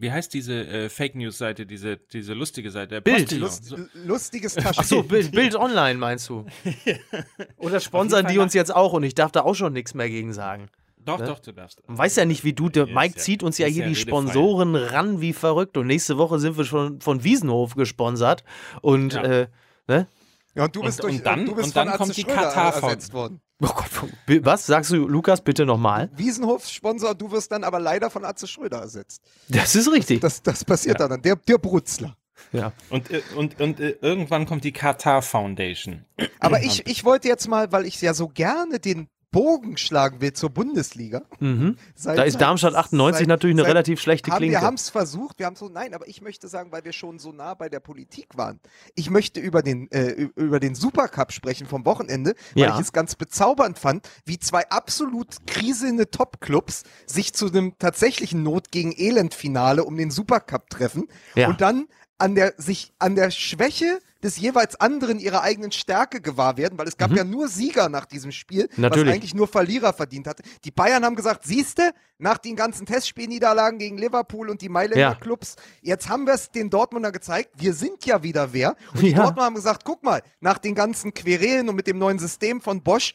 [0.01, 3.01] Wie heißt diese äh, Fake News Seite, diese, diese lustige Seite?
[3.03, 3.19] Bild.
[3.41, 3.41] Postillon.
[3.43, 4.71] Lust, lustiges Ach so,
[5.03, 5.05] Taschentuch.
[5.09, 6.47] Bild, Bild Online meinst du?
[7.57, 10.33] Oder sponsern die uns jetzt auch und ich darf da auch schon nichts mehr gegen
[10.33, 10.69] sagen.
[11.05, 11.83] doch, doch, du darfst.
[11.89, 13.97] Man weiß ja nicht, wie du, der Mike ja- zieht uns ja hier ja die.
[13.97, 18.45] Sponsoren ran wie verrückt und nächste Woche sind wir schon von Wiesenhof gesponsert
[18.83, 19.23] und Ja.
[19.25, 19.47] äh,
[19.89, 20.07] ne?
[20.55, 22.21] Ja, und du bist, Und- durch, und dann- du bist und dann von kommt Atze
[22.21, 22.85] die Katar-Fond.
[22.85, 23.41] ersetzt worden.
[23.61, 26.11] Oh Gott, was sagst du, Lukas, bitte nochmal?
[26.15, 29.21] Wiesenhof-Sponsor, du wirst dann aber leider von Atze Schröder ersetzt.
[29.49, 30.21] Das ist richtig.
[30.21, 31.21] Das, das passiert dann.
[31.23, 32.17] Der, der Brutzler.
[32.53, 32.73] ja.
[32.89, 36.05] Und, äh, und, und äh, irgendwann kommt die Katar Foundation.
[36.39, 40.33] Aber ich, ich wollte jetzt mal, weil ich ja so gerne den Bogen schlagen will
[40.33, 41.23] zur Bundesliga.
[41.39, 41.77] mhm.
[41.95, 44.65] Seit- Da ist Darmstadt 98 seit- natürlich eine seit- relativ schlechte haben, Wir Klinke.
[44.67, 47.33] haben es versucht, wir haben so, nein, aber ich möchte sagen, weil wir schon so
[47.33, 48.59] nah bei der Politik waren.
[48.95, 52.75] Ich möchte über den, äh, über den Supercup sprechen vom Wochenende, weil Ja.
[52.77, 58.71] ich es ganz bezaubernd fand, wie zwei absolut kriselnde Top-Clubs sich zu einem tatsächlichen Not
[58.71, 61.49] gegen Elend-Finale um den Supercup treffen Ja.
[61.49, 61.87] und dann
[62.17, 66.89] an der, sich an der Schwäche des jeweils anderen ihrer eigenen Stärke gewahr werden, weil
[66.89, 68.83] es gab ja nur Sieger nach diesem Spiel, Mhm.
[68.83, 69.07] Natürlich.
[69.09, 70.43] was eigentlich nur Verlierer verdient hatte.
[70.65, 75.15] Die Bayern haben gesagt, siehste, nach den ganzen Testspielniederlagen gegen Liverpool und die Mailänder Ja.
[75.15, 78.75] Clubs, jetzt haben wir es den Dortmunder gezeigt, wir sind ja wieder wer.
[78.93, 79.19] Und die Ja.
[79.19, 82.83] Dortmunder haben gesagt, guck mal, nach den ganzen Querelen und mit dem neuen System von
[82.83, 83.15] Bosch,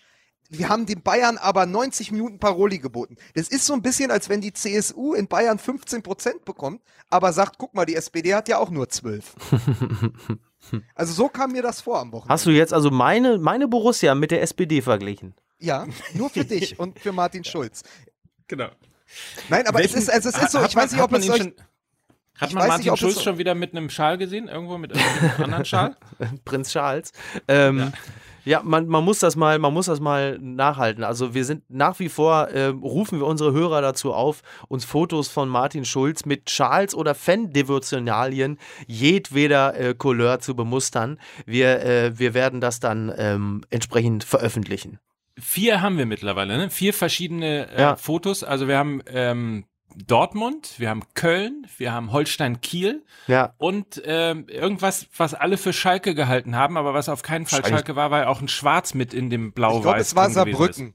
[0.49, 3.15] wir haben den Bayern aber 90 Minuten Paroli geboten.
[3.33, 7.33] Das ist so ein bisschen, als wenn die CSU in Bayern 15 Prozent bekommt, aber
[7.33, 9.33] sagt, guck mal, die SPD hat ja auch nur 12.
[10.95, 12.33] also so kam mir das vor am Wochenende.
[12.33, 15.33] Hast du jetzt also meine, meine Borussia mit der SPD verglichen?
[15.59, 17.83] Ja, nur für dich und für Martin Schulz.
[18.47, 18.69] Genau.
[19.49, 21.21] Nein, aber Welchen- es ist, also es ist so, ich man- weiß nicht, ob man
[21.21, 21.53] es euch, schon,
[22.37, 24.47] Hat man Martin nicht, Schulz so- schon wieder mit einem Schal gesehen?
[24.47, 25.95] Irgendwo mit irgendeinem anderen Schal?
[26.45, 27.11] Prinz Charles.
[27.47, 27.91] Ähm, ja,
[28.63, 31.03] man, man muss das mal, man muss das mal nachhalten.
[31.03, 35.29] Also wir sind nach wie vor, ähm, rufen wir unsere Hörer dazu auf, uns Fotos
[35.29, 41.19] von Martin Schulz mit Charles oder Fan-Devotionalien jedweder äh, Couleur zu bemustern.
[41.45, 44.99] Wir, äh, wir werden das dann ähm, entsprechend veröffentlichen.
[45.39, 46.69] Vier haben wir mittlerweile, ne?
[46.69, 47.95] Vier verschiedene äh, Ja.
[47.95, 48.43] Fotos.
[48.43, 49.65] Also wir haben ähm,
[50.07, 53.53] Dortmund, wir haben Köln, wir haben Holstein-Kiel Ja.
[53.57, 57.79] und ähm, irgendwas, was alle für Schalke gehalten haben, aber was auf keinen Fall Wahrscheinlich-
[57.81, 60.93] Schalke war, weil auch ein Schwarz mit in dem ich Blau-Weiß glaube, es war Saarbrücken.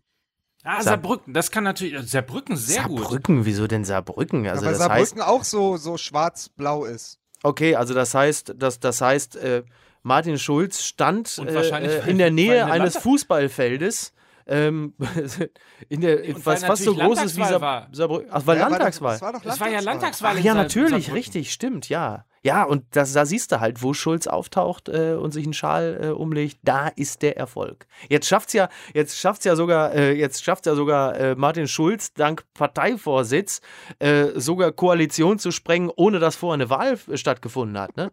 [0.65, 2.99] Ah, Saar- Saarbrücken, das kann natürlich, Saarbrücken sehr gut.
[3.01, 4.47] Saarbrücken, wieso denn Saarbrücken?
[4.49, 7.19] Also weil das Saarbrücken heißt, auch so, so schwarz-blau ist.
[7.43, 9.63] okay, also das heißt, das, das heißt, äh,
[10.03, 14.13] Martin Schulz stand Und äh, wahrscheinlich, weil- in der weil Nähe eine eines Fußballfeldes.
[14.49, 14.95] Ähm,
[15.89, 17.89] in der, weil was fast so groß ist wie Landtagswahl Saar, war.
[17.93, 18.31] Saarbrücken.
[18.33, 19.13] Ach, weil Ja, Landtagswahl.
[19.13, 19.95] Das war doch Das war ja Landtagswahl.
[19.95, 20.33] Landtagswahl.
[20.33, 21.15] Ach in ja, natürlich, Saarbrücken.
[21.15, 22.25] richtig, stimmt, ja.
[22.43, 25.99] Ja, und das, da siehst du halt, wo Schulz auftaucht äh, und sich einen Schal
[26.01, 27.87] äh, umlegt, da ist der Erfolg.
[28.09, 32.15] Jetzt schafft's ja, jetzt schafft's ja sogar, äh, jetzt schafft's ja sogar äh, Martin Schulz
[32.15, 33.61] dank Parteivorsitz
[33.99, 38.13] äh, sogar Koalition zu sprengen, ohne dass vorher eine Wahl stattgefunden hat, ne?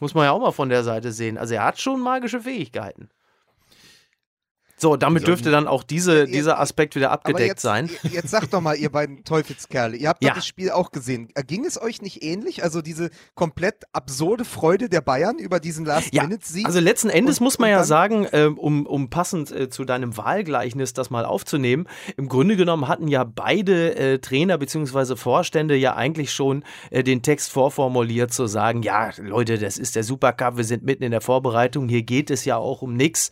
[0.00, 1.36] Muss man ja auch mal von der Seite sehen.
[1.38, 3.10] Also er hat schon magische Fähigkeiten.
[4.80, 7.90] So, damit dürfte dann auch diese, dieser Aspekt wieder abgedeckt jetzt, sein.
[8.04, 10.34] Jetzt, sagt doch mal, ihr beiden Teufelskerle, ihr habt Ja.
[10.34, 11.28] das Spiel auch gesehen.
[11.34, 12.62] Äh, Ging es euch nicht ähnlich?
[12.62, 16.64] Also diese komplett absurde Freude der Bayern über diesen Last-Minute-Sieg?
[16.66, 20.16] Also letzten Endes Und- muss man ja sagen, ähm, um, um passend äh, zu deinem
[20.16, 25.16] Wahlgleichnis das mal aufzunehmen, im Grunde genommen hatten ja beide äh, Trainer bzw.
[25.16, 30.04] Vorstände ja eigentlich schon äh, den Text vorformuliert zu sagen, ja Leute, das ist der
[30.04, 33.30] Supercup, wir sind mitten in der Vorbereitung, hier geht es ja auch um nichts.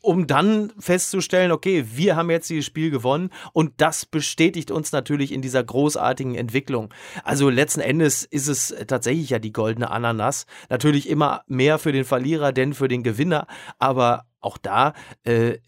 [0.00, 5.32] Um dann festzustellen, okay, wir haben jetzt dieses Spiel gewonnen und das bestätigt uns natürlich
[5.32, 6.92] in dieser großartigen Entwicklung.
[7.24, 10.46] Also letzten Endes ist es tatsächlich ja die goldene Ananas.
[10.68, 13.46] Natürlich immer mehr für den Verlierer, denn für den Gewinner,
[13.78, 15.58] aber auch da, äh,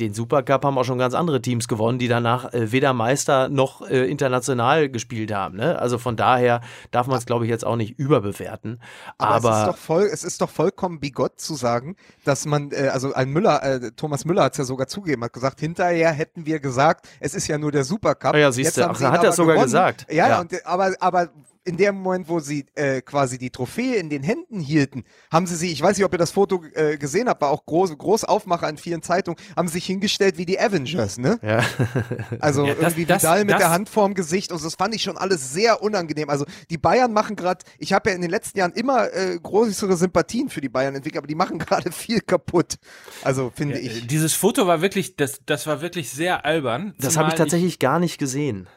[0.00, 3.88] den Supercup haben auch schon ganz andere Teams gewonnen, die danach äh, weder Meister noch
[3.88, 5.56] äh, international gespielt haben.
[5.56, 5.78] Ne?
[5.78, 6.60] Also von daher
[6.90, 8.80] darf man es, glaube ich, jetzt auch nicht überbewerten.
[9.18, 12.72] Aber, Aber, es, ist doch voll, es ist doch vollkommen bigott zu sagen, dass man,
[12.72, 16.10] äh, also ein Müller, äh, Thomas Müller hat es ja sogar zugegeben, hat gesagt, hinterher
[16.10, 18.34] hätten wir gesagt, es ist ja nur der Supercup.
[18.34, 19.66] Ah ja, siehst du, hat er sogar gewonnen.
[19.66, 20.06] gesagt.
[20.10, 20.40] Ja, Ja.
[20.40, 21.30] Und, aber, aber
[21.66, 25.56] in dem Moment, wo sie äh, quasi die Trophäe in den Händen hielten, haben sie
[25.56, 28.24] sie, ich weiß nicht, ob ihr das Foto äh, gesehen habt, war auch groß, groß
[28.24, 31.38] Aufmacher in vielen Zeitungen, haben sie sich hingestellt wie die Avengers, ne?
[31.42, 31.62] Ja.
[32.40, 34.94] Also Ja, das- irgendwie das- Vidal mit das- der Hand vorm Gesicht und das fand
[34.94, 36.30] ich schon alles sehr unangenehm.
[36.30, 39.96] Also die Bayern machen gerade, ich habe ja in den letzten Jahren immer äh, größere
[39.96, 42.76] Sympathien für die Bayern entwickelt, aber die machen gerade viel kaputt.
[43.22, 44.06] Also finde Äh, ich.
[44.06, 46.94] Dieses Foto war wirklich, das, das war wirklich sehr albern.
[46.98, 48.68] Das habe ich tatsächlich gar nicht gesehen.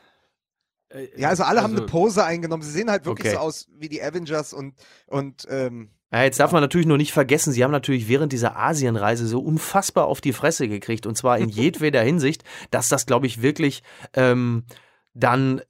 [0.89, 2.63] Äh, Ja, also alle haben also- eine Pose eingenommen.
[2.63, 3.35] Sie sehen halt wirklich Okay.
[3.35, 4.75] so aus wie die Avengers und
[5.07, 8.57] und ähm, Ja, jetzt darf man natürlich nur nicht vergessen, sie haben natürlich während dieser
[8.57, 13.27] Asienreise so unfassbar auf die Fresse gekriegt und zwar in jedweder Hinsicht, dass das, glaube
[13.27, 14.63] ich, wirklich ähm,
[15.13, 15.63] dann äh,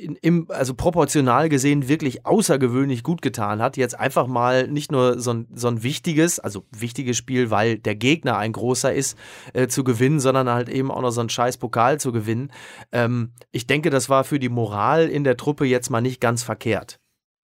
[0.00, 3.76] in, im, also proportional gesehen wirklich außergewöhnlich gut getan hat.
[3.76, 7.94] Jetzt einfach mal nicht nur so ein, so ein wichtiges, also wichtiges Spiel, weil der
[7.94, 9.16] Gegner ein großer ist,
[9.52, 12.50] äh, zu gewinnen, sondern halt eben auch noch so ein scheiß Pokal zu gewinnen.
[12.92, 16.42] Ähm, ich denke, das war für die Moral in der Truppe jetzt mal nicht ganz
[16.42, 17.01] verkehrt.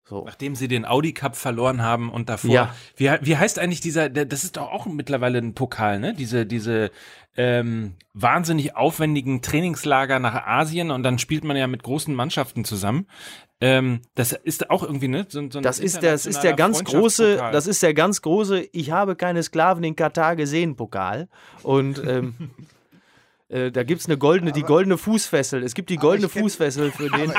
[0.10, 0.24] So.
[0.26, 2.50] Nachdem sie den Audi Cup verloren haben und davor.
[2.50, 2.76] Ja.
[2.96, 6.14] Wie, wie heißt eigentlich dieser, das ist doch auch mittlerweile ein Pokal, ne?
[6.14, 6.92] Diese, diese
[7.36, 13.08] ähm, wahnsinnig aufwendigen Trainingslager nach Asien und dann spielt man ja mit großen Mannschaften zusammen.
[13.60, 15.26] Ähm, das ist auch irgendwie, ne?
[15.28, 18.22] So, so ein Das ist der, das ist der ganz große, das ist der ganz
[18.22, 21.28] große, ich habe keine Sklaven in Katar gesehen, Pokal.
[21.64, 22.52] Und ähm,
[23.50, 25.64] äh, da gibt es eine goldene, die goldene Fußfessel.
[25.64, 27.32] Es gibt die goldene ich kenn- Fußfessel für den.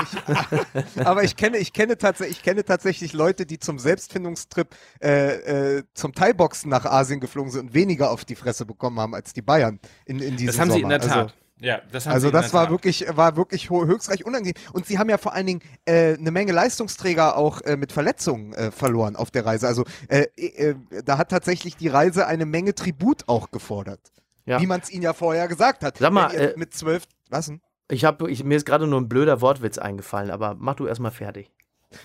[1.05, 5.83] aber ich kenne ich kenne tatsächlich ich kenne tatsächlich Leute, die zum Selbstfindungstrip äh, äh,
[5.94, 9.42] zum Thai-Boxen nach Asien geflogen sind und weniger auf die Fresse bekommen haben als die
[9.42, 10.99] Bayern in in diesem Das haben sie in Sommer.
[10.99, 11.16] der Tat.
[11.18, 12.71] Also, ja, das haben Also das war Tat.
[12.71, 14.55] wirklich, war wirklich höchstreich unangenehm.
[14.73, 18.53] Und sie haben ja vor allen Dingen äh, eine Menge Leistungsträger auch äh, mit Verletzungen
[18.55, 19.66] äh, verloren auf der Reise.
[19.66, 24.01] Also äh, äh, da hat tatsächlich die Reise eine Menge Tribut auch gefordert.
[24.49, 24.61] Ja.
[24.63, 25.99] Wie man es ihnen ja vorher gesagt hat.
[25.99, 27.61] Sag mal, äh, mit zwölf, was denn?
[27.91, 31.11] Ich habe, ich, mir ist gerade nur ein blöder Wortwitz eingefallen, aber mach du erstmal
[31.11, 31.53] fertig.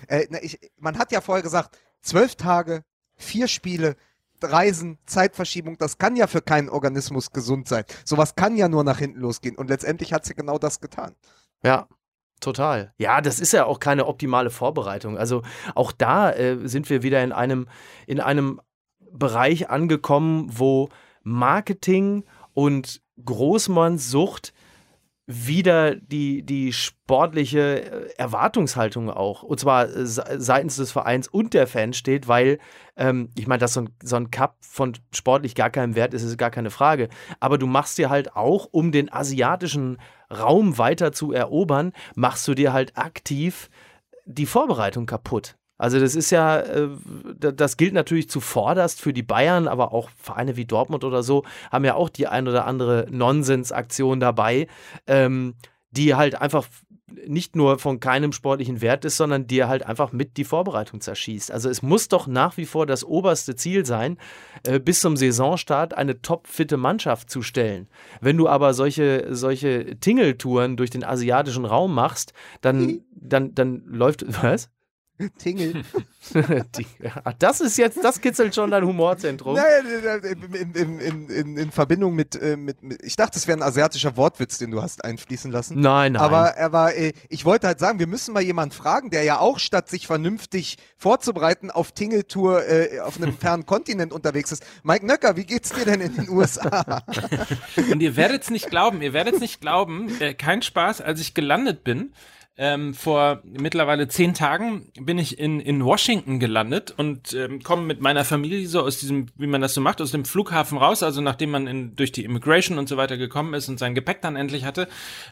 [0.08, 2.84] Äh, na, ich, man hat ja vorher gesagt, zwölf Tage,
[3.16, 3.96] vier Spiele,
[4.42, 7.84] Reisen, Zeitverschiebung, das kann ja für keinen Organismus gesund sein.
[8.04, 9.56] Sowas kann ja nur nach hinten losgehen.
[9.56, 11.14] Und letztendlich hat sie genau das getan.
[11.62, 11.88] Ja,
[12.40, 12.92] total.
[12.98, 15.16] Ja, das ist ja auch keine optimale Vorbereitung.
[15.16, 15.42] Also
[15.74, 17.68] auch da äh, sind wir wieder in einem,
[18.06, 18.60] in einem
[19.10, 20.90] Bereich angekommen, wo
[21.22, 24.52] Marketing und Großmannssucht
[25.26, 31.54] wieder die, die sportliche äh, Erwartungshaltung auch, und zwar äh, se- seitens des Vereins und
[31.54, 32.58] der Fans steht, weil,
[32.96, 36.24] ähm, ich meine, dass so ein, so ein Cup von sportlich gar keinem Wert ist,
[36.24, 37.08] ist gar keine Frage.
[37.40, 39.96] Aber du machst dir halt auch, um den asiatischen
[40.30, 43.70] Raum weiter zu erobern, machst du dir halt aktiv
[44.26, 45.56] die Vorbereitung kaputt.
[45.76, 46.88] Also das ist ja, äh,
[47.38, 51.44] da- das gilt natürlich zuvorderst für die Bayern, aber auch Vereine wie Dortmund oder so
[51.72, 54.68] haben ja auch die ein oder andere Nonsensaktion dabei,
[55.06, 55.54] ähm,
[55.90, 56.66] die halt einfach
[57.26, 61.50] nicht nur von keinem sportlichen Wert ist, sondern dir halt einfach mit die Vorbereitung zerschießt.
[61.52, 64.18] Also es muss doch nach wie vor das oberste Ziel sein,
[64.64, 67.88] äh, bis zum Saisonstart eine topfitte Mannschaft zu stellen.
[68.20, 72.32] Wenn du aber solche, solche Tingeltouren durch den asiatischen Raum machst,
[72.62, 74.70] dann, dann, dann läuft, was?
[75.38, 75.84] Tingel.
[77.24, 79.54] Ach, das ist jetzt, das kitzelt schon dein Humorzentrum.
[79.54, 79.84] Nein,
[80.22, 83.62] in, in, in, in, in Verbindung mit, äh, mit, mit, ich dachte, es wäre ein
[83.62, 85.80] asiatischer Wortwitz, den du hast einfließen lassen.
[85.80, 86.22] Nein, nein.
[86.22, 89.60] Aber, aber äh, ich wollte halt sagen, wir müssen mal jemanden fragen, der ja auch
[89.60, 94.64] statt sich vernünftig vorzubereiten auf Tingeltour äh, auf einem fernen Kontinent unterwegs ist.
[94.82, 97.04] Mike Nöcker, wie geht's dir denn in den USA?
[97.90, 101.20] Und ihr werdet es nicht glauben, ihr werdet es nicht glauben, äh, kein Spaß, als
[101.20, 102.12] ich gelandet bin.
[102.56, 108.00] Ähm, vor mittlerweile zehn Tagen bin ich in, in Washington gelandet und ähm, komme mit
[108.00, 111.02] meiner Familie so aus diesem, wie man das so macht, aus dem Flughafen raus.
[111.02, 114.22] Also nachdem man in, durch die Immigration und so weiter gekommen ist und sein Gepäck
[114.22, 114.86] dann endlich hatte,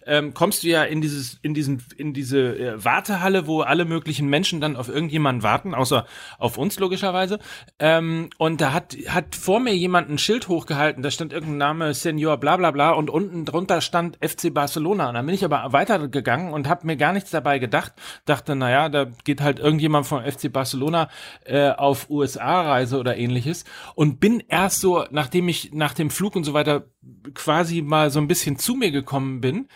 [0.04, 4.26] ähm, kommst du ja in dieses, in diesen, in diese äh, Wartehalle, wo alle möglichen
[4.26, 6.06] Menschen dann auf irgendjemanden warten, außer
[6.38, 7.38] auf uns logischerweise.
[7.78, 11.94] Ähm, und da hat, hat vor mir jemand ein Schild hochgehalten, da stand irgendein Name
[11.94, 15.10] Senior bla bla bla und unten drunter stand FC Barcelona.
[15.10, 17.92] Und dann bin ich aber weitergegangen und habe mir gar gar nichts dabei gedacht.
[18.24, 21.10] Dachte, naja, da geht halt irgendjemand vom FC Barcelona
[21.44, 23.64] äh, auf USA-Reise oder ähnliches.
[23.94, 26.86] Und bin erst so, nachdem ich nach dem Flug und so weiter
[27.34, 29.68] quasi mal so ein bisschen zu mir gekommen bin,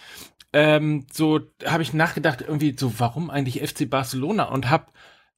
[0.55, 4.45] ähm, so habe ich nachgedacht, irgendwie so, warum eigentlich FC Barcelona?
[4.45, 4.87] Und habe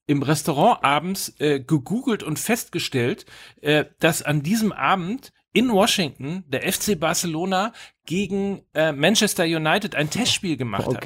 [0.06, 3.26] im Restaurant abends äh, gegoogelt und festgestellt,
[3.60, 7.72] äh, dass an diesem Abend in Washington der FC Barcelona
[8.06, 11.02] gegen äh, Manchester United ein Testspiel gemacht hat.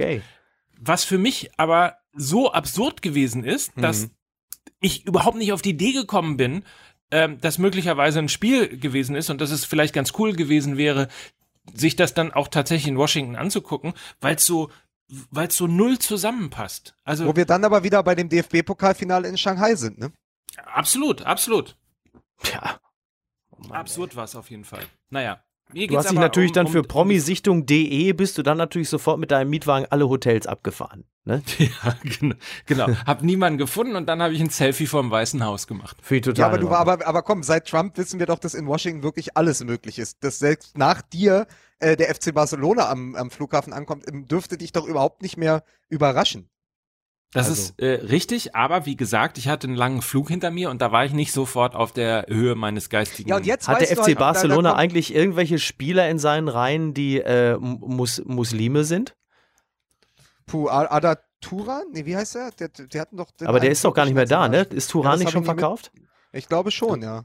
[0.85, 4.11] Was für mich aber so absurd gewesen ist, dass
[4.81, 6.65] ich überhaupt nicht auf die Idee gekommen bin,
[7.11, 11.09] ähm, dass möglicherweise ein Spiel gewesen ist und dass es vielleicht ganz cool gewesen wäre,
[11.73, 14.71] sich das dann auch tatsächlich in Washington anzugucken, weil es so
[15.31, 16.97] weil es so null zusammenpasst.
[17.05, 20.11] Also Wo wir dann aber wieder bei dem DFB-Pokalfinale in Shanghai sind, ne?
[20.65, 21.77] absolut, absolut.
[22.43, 22.81] Tja.
[23.51, 24.85] Oh Mann, Absurd war es auf jeden Fall.
[25.11, 25.45] Naja.
[25.73, 29.19] Mir Du hast dich natürlich um, dann um, für promisichtung.de bist du dann natürlich sofort
[29.19, 31.05] mit deinem Mietwagen alle Hotels abgefahren.
[31.25, 31.43] Ne?
[31.59, 32.35] Ja, genau.
[32.67, 32.89] genau.
[33.07, 35.97] Hab niemanden gefunden und dann habe ich ein Selfie vom Weißen Haus gemacht.
[36.03, 36.41] Für die total.
[36.41, 39.37] Ja, aber du aber, aber komm, seit Trump wissen wir doch, dass in Washington wirklich
[39.37, 40.23] alles möglich ist.
[40.25, 41.47] Dass selbst nach dir
[41.79, 45.65] äh, der FC Barcelona am, am Flughafen ankommt, ähm, dürfte dich doch überhaupt nicht mehr
[45.89, 46.49] überraschen.
[47.33, 47.63] Das Also.
[47.63, 50.93] ist äh, richtig, aber wie gesagt, ich hatte einen langen Flug hinter mir und da
[50.93, 53.31] war ich nicht sofort auf der Höhe meines geistigen.
[53.31, 56.19] Ja, und jetzt Hat der FC halt, da- da Barcelona kommt- eigentlich irgendwelche Spieler in
[56.19, 59.17] seinen Reihen, die äh, Mus Muslime sind?
[60.47, 61.85] Puh, Ada Turan?
[61.93, 62.51] Nee, wie heißt der?
[62.53, 64.63] Der, der hatten doch Aber der ist doch gar nicht mehr da, ne?
[64.71, 65.91] Ist Turan Ja, nicht schon nie mit- verkauft?
[66.33, 67.25] Ich glaube schon, ja.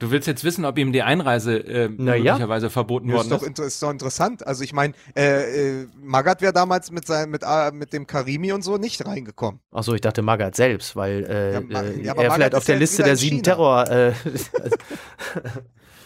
[0.00, 2.32] Du willst jetzt wissen, ob ihm die Einreise äh, Na ja.
[2.32, 3.58] möglicherweise verboten Ja, worden ist, doch, ist?
[3.58, 4.44] ist doch interessant.
[4.46, 8.50] Also ich meine, äh, äh, Magath wäre damals mit, sein, mit, äh, mit dem Karimi
[8.52, 9.60] und so nicht reingekommen.
[9.70, 12.64] Achso, ich dachte Magath selbst, weil äh, Ja, Ma- äh, ja, er Magath vielleicht auf
[12.64, 13.42] der ja Liste der sieben.
[13.42, 13.88] Terror.
[13.88, 14.12] Äh,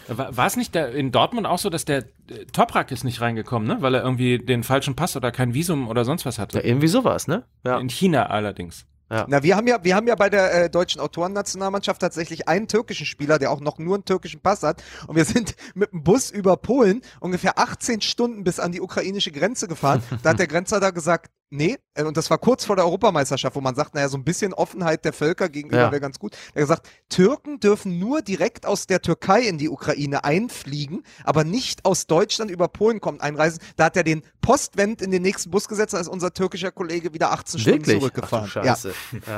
[0.07, 3.67] War, war es nicht in Dortmund auch so, dass der äh, Toprak ist nicht reingekommen,
[3.67, 3.77] ne?
[3.81, 6.59] Weil er irgendwie den falschen Pass oder kein Visum oder sonst was ja, hatte?
[6.59, 7.43] irgendwie sowas, ne?
[7.65, 7.79] Ja.
[7.79, 8.85] In China allerdings.
[9.27, 13.05] Na, wir haben ja, wir haben ja bei der äh, deutschen Autorennationalmannschaft tatsächlich einen türkischen
[13.05, 14.83] Spieler, der auch noch nur einen türkischen Pass hat.
[15.07, 19.31] Und wir sind mit dem Bus über Polen ungefähr 18 Stunden bis an die ukrainische
[19.31, 20.01] Grenze gefahren.
[20.23, 23.55] Da hat der Grenzer da gesagt, nee, äh, und das war kurz vor der Europameisterschaft,
[23.55, 25.91] wo man sagt, naja, so ein bisschen Offenheit der Völker gegenüber Ja.
[25.91, 26.33] wäre ganz gut.
[26.53, 31.43] Er hat gesagt, Türken dürfen nur direkt aus der Türkei in die Ukraine einfliegen, aber
[31.43, 33.59] nicht aus Deutschland über Polen kommen, einreisen.
[33.75, 37.13] Da hat er den Postwend in den nächsten Bus gesetzt, da ist unser türkischer Kollege
[37.13, 37.95] wieder 18 Stunden Wirklich?
[37.95, 38.49] Ach, zurückgefahren.
[38.53, 38.75] du ja.
[38.75, 38.93] Scheiße.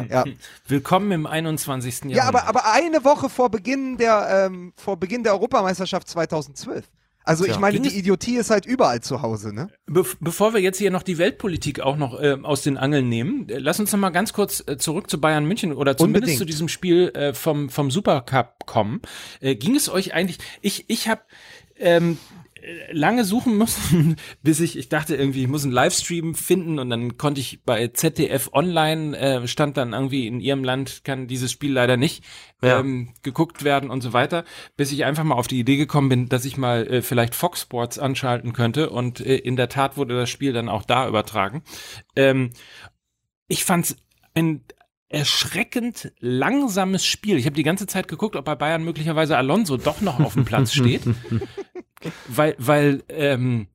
[0.09, 0.23] Ja.
[0.25, 0.25] Ja.
[0.67, 1.93] Willkommen im 21.
[2.05, 2.17] Jahrhundert.
[2.17, 6.85] Ja, aber, aber eine Woche vor Beginn der, ähm, vor Beginn der Europameisterschaft 2012.
[7.27, 9.69] Also ich meine, die Idiotie ist halt überall zu Hause, ne?
[9.85, 13.49] Be bevor wir jetzt hier noch die Weltpolitik auch noch äh, aus den Angeln nehmen,
[13.49, 16.39] äh, lass uns noch mal ganz kurz äh, zurück zu Bayern München oder zumindest Unbedingt.
[16.39, 19.01] zu diesem Spiel äh, vom vom Supercup kommen.
[19.41, 20.37] Äh, ging es euch eigentlich?
[20.61, 21.21] Ich ich habe
[21.79, 22.36] ähm, äh,
[22.91, 27.17] lange suchen müssen, bis ich ich dachte irgendwie ich muss einen Livestream finden und dann
[27.17, 31.71] konnte ich bei ZDF Online äh, stand dann irgendwie in ihrem Land kann dieses Spiel
[31.73, 32.23] leider nicht
[32.61, 32.79] Ja.
[32.79, 34.43] ähm, geguckt werden und so weiter,
[34.75, 37.61] bis ich einfach mal auf die Idee gekommen bin, dass ich mal äh, vielleicht Fox
[37.61, 41.63] Sports anschalten könnte und äh, in der Tat wurde das Spiel dann auch da übertragen.
[42.15, 42.51] Ähm,
[43.47, 43.95] ich fand's
[44.33, 44.61] ein
[45.09, 47.37] erschreckend langsames Spiel.
[47.37, 50.45] Ich habe die ganze Zeit geguckt, ob bei Bayern möglicherweise Alonso doch noch auf dem
[50.45, 51.03] Platz steht,
[52.27, 53.67] weil weil ähm,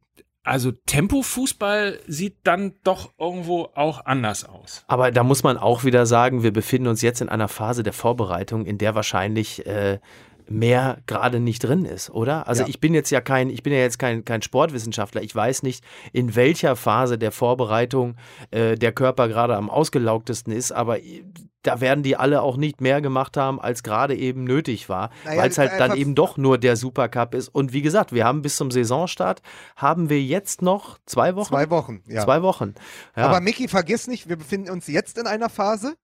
[0.44, 4.84] also Tempo-Fußball sieht dann doch irgendwo auch anders aus.
[4.88, 7.92] Aber da muss man auch wieder sagen, wir befinden uns jetzt in einer Phase der
[7.92, 10.00] Vorbereitung, in der wahrscheinlich äh,
[10.48, 12.46] mehr gerade nicht drin ist, oder?
[12.48, 12.68] Also Ja.
[12.68, 15.22] ich bin jetzt ja kein, ich bin ja jetzt kein, kein Sportwissenschaftler.
[15.22, 18.16] Ich weiß nicht, in welcher Phase der Vorbereitung
[18.50, 21.24] äh, der Körper gerade am ausgelaugtesten ist, aber äh,
[21.62, 25.42] da werden die alle auch nicht mehr gemacht haben, als gerade eben nötig war, Naja,
[25.42, 27.48] weil es halt dann eben doch nur der Supercup ist.
[27.48, 29.42] Und wie gesagt, wir haben bis zum Saisonstart,
[29.76, 31.48] haben wir jetzt noch zwei Wochen?
[31.54, 32.24] Zwei Wochen, ja.
[32.24, 32.74] Zwei Wochen.
[33.16, 33.26] Ja.
[33.26, 35.94] Aber Micky, vergiss nicht, wir befinden uns jetzt in einer Phase,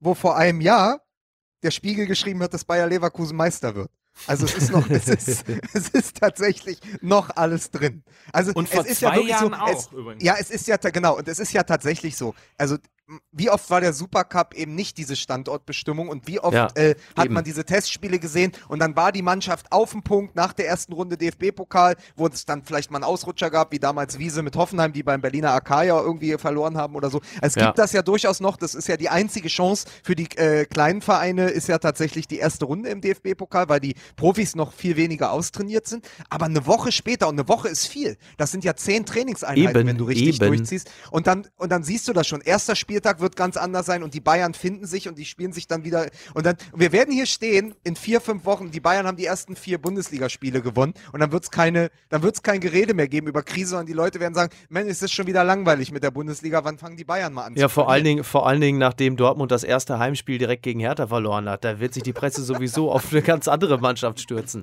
[0.00, 1.00] wo vor einem Jahr
[1.64, 3.90] der Spiegel geschrieben hat, dass Bayer Leverkusen Meister wird.
[4.26, 5.44] Also es ist noch, es ist,
[5.74, 8.04] es ist tatsächlich noch alles drin.
[8.32, 10.22] Also Und vor es ist ja zwei wirklich Jahren so, auch es, übrigens.
[10.22, 12.34] Ja, es ist ja genau und es ist ja tatsächlich so.
[12.56, 12.76] Also
[13.32, 17.26] wie oft war der Supercup eben nicht diese Standortbestimmung und wie oft Ja, äh, hat
[17.26, 17.34] eben.
[17.34, 20.94] man diese Testspiele gesehen und dann war die Mannschaft auf dem Punkt nach der ersten
[20.94, 24.92] Runde DFB-Pokal, wo es dann vielleicht mal einen Ausrutscher gab, wie damals Wiese mit Hoffenheim,
[24.94, 27.20] die beim Berliner Akaja irgendwie verloren haben oder so.
[27.42, 27.66] Es Ja.
[27.66, 31.02] gibt das ja durchaus noch, das ist ja die einzige Chance für die äh, kleinen
[31.02, 35.30] Vereine, ist ja tatsächlich die erste Runde im DFB-Pokal, weil die Profis noch viel weniger
[35.32, 36.08] austrainiert sind.
[36.30, 39.88] Aber eine Woche später, und eine Woche ist viel, das sind ja zehn Trainingseinheiten, Eben,
[39.88, 40.46] wenn du richtig eben.
[40.46, 40.90] durchziehst.
[41.10, 42.40] Und dann, und dann siehst du das schon.
[42.40, 45.52] Erster Spieltag Spieltag wird ganz anders sein und die Bayern finden sich und die spielen
[45.52, 46.06] sich dann wieder.
[46.32, 48.70] Und dann, und wir werden hier stehen in vier, fünf Wochen.
[48.70, 52.36] Die Bayern haben die ersten vier Bundesligaspiele gewonnen und dann wird es keine, dann wird
[52.36, 55.10] es kein Gerede mehr geben über Krise und die Leute werden sagen, Mensch, ist das
[55.10, 57.56] schon wieder langweilig mit der Bundesliga, wann fangen die Bayern mal an?
[57.56, 61.08] Ja, vor allen, Dingen, vor allen Dingen, nachdem Dortmund das erste Heimspiel direkt gegen Hertha
[61.08, 64.62] verloren hat, da wird sich die Presse sowieso auf eine ganz andere Mannschaft stürzen.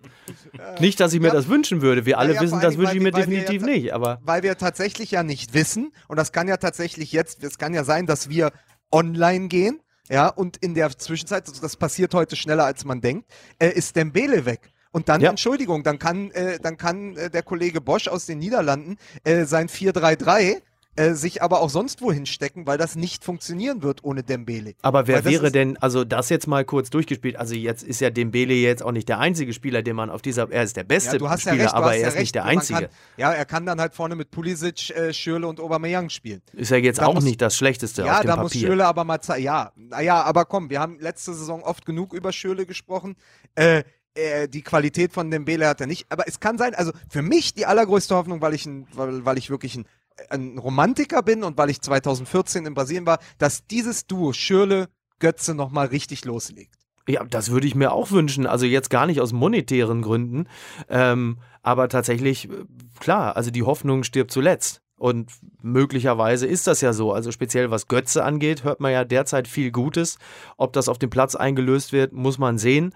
[0.79, 1.33] Nicht, dass ich mir Ja.
[1.33, 2.05] das wünschen würde.
[2.05, 3.93] Wir alle ja, wissen, das wünsche ich mir definitiv ja- nicht.
[3.93, 7.73] Aber weil wir tatsächlich ja nicht wissen, und das kann ja tatsächlich jetzt, es kann
[7.73, 8.51] ja sein, dass wir
[8.91, 13.31] online gehen, ja, und in der Zwischenzeit, also das passiert heute schneller als man denkt,
[13.59, 14.71] äh, ist Dembele weg.
[14.91, 15.29] Und dann, Ja.
[15.29, 19.69] Entschuldigung, dann kann, äh, dann kann äh, der Kollege Bosch aus den Niederlanden äh, sein
[19.69, 20.61] 4-3-3
[20.97, 24.73] äh, sich aber auch sonst wohin stecken, weil das nicht funktionieren wird ohne Dembele.
[24.81, 28.53] Aber wer wäre denn, also das jetzt mal kurz durchgespielt, also jetzt ist ja Dembele
[28.53, 31.17] jetzt auch nicht der einzige Spieler, den man auf dieser, er ist der beste Ja,
[31.19, 32.21] du hast Spieler, ja recht, aber er ja ist recht.
[32.21, 32.79] nicht der einzige.
[32.81, 36.41] Kann, ja, er kann dann halt vorne mit Pulisic, äh, Schürle und Aubameyang spielen.
[36.53, 38.67] ist ja jetzt Da auch muss- nicht das Schlechteste Ja, auf dem da muss Papier.
[38.67, 39.43] Schürle aber mal zeigen.
[39.45, 43.15] Ja, naja, aber komm, wir haben letzte Saison oft genug über Schürle gesprochen.
[43.55, 43.83] Äh,
[44.13, 46.05] äh, die Qualität von Dembele hat er nicht.
[46.09, 49.37] Aber es kann sein, also für mich die allergrößte Hoffnung, weil ich, ein, weil, weil
[49.37, 49.85] ich wirklich ein,
[50.29, 54.87] ein Romantiker bin und weil ich 2014 in Brasilien war, dass dieses Duo Schürle
[55.19, 56.75] Götze nochmal richtig loslegt.
[57.07, 58.45] Ja, das würde ich mir auch wünschen.
[58.45, 60.47] Also jetzt gar nicht aus monetären Gründen,
[60.89, 62.65] ähm, aber tatsächlich, äh,
[62.99, 64.81] klar, also die Hoffnung stirbt zuletzt.
[64.97, 65.31] Und
[65.63, 67.11] möglicherweise ist das ja so.
[67.11, 70.19] Also speziell was Götze angeht, hört man ja derzeit viel Gutes.
[70.57, 72.93] Ob das auf dem Platz eingelöst wird, muss man sehen.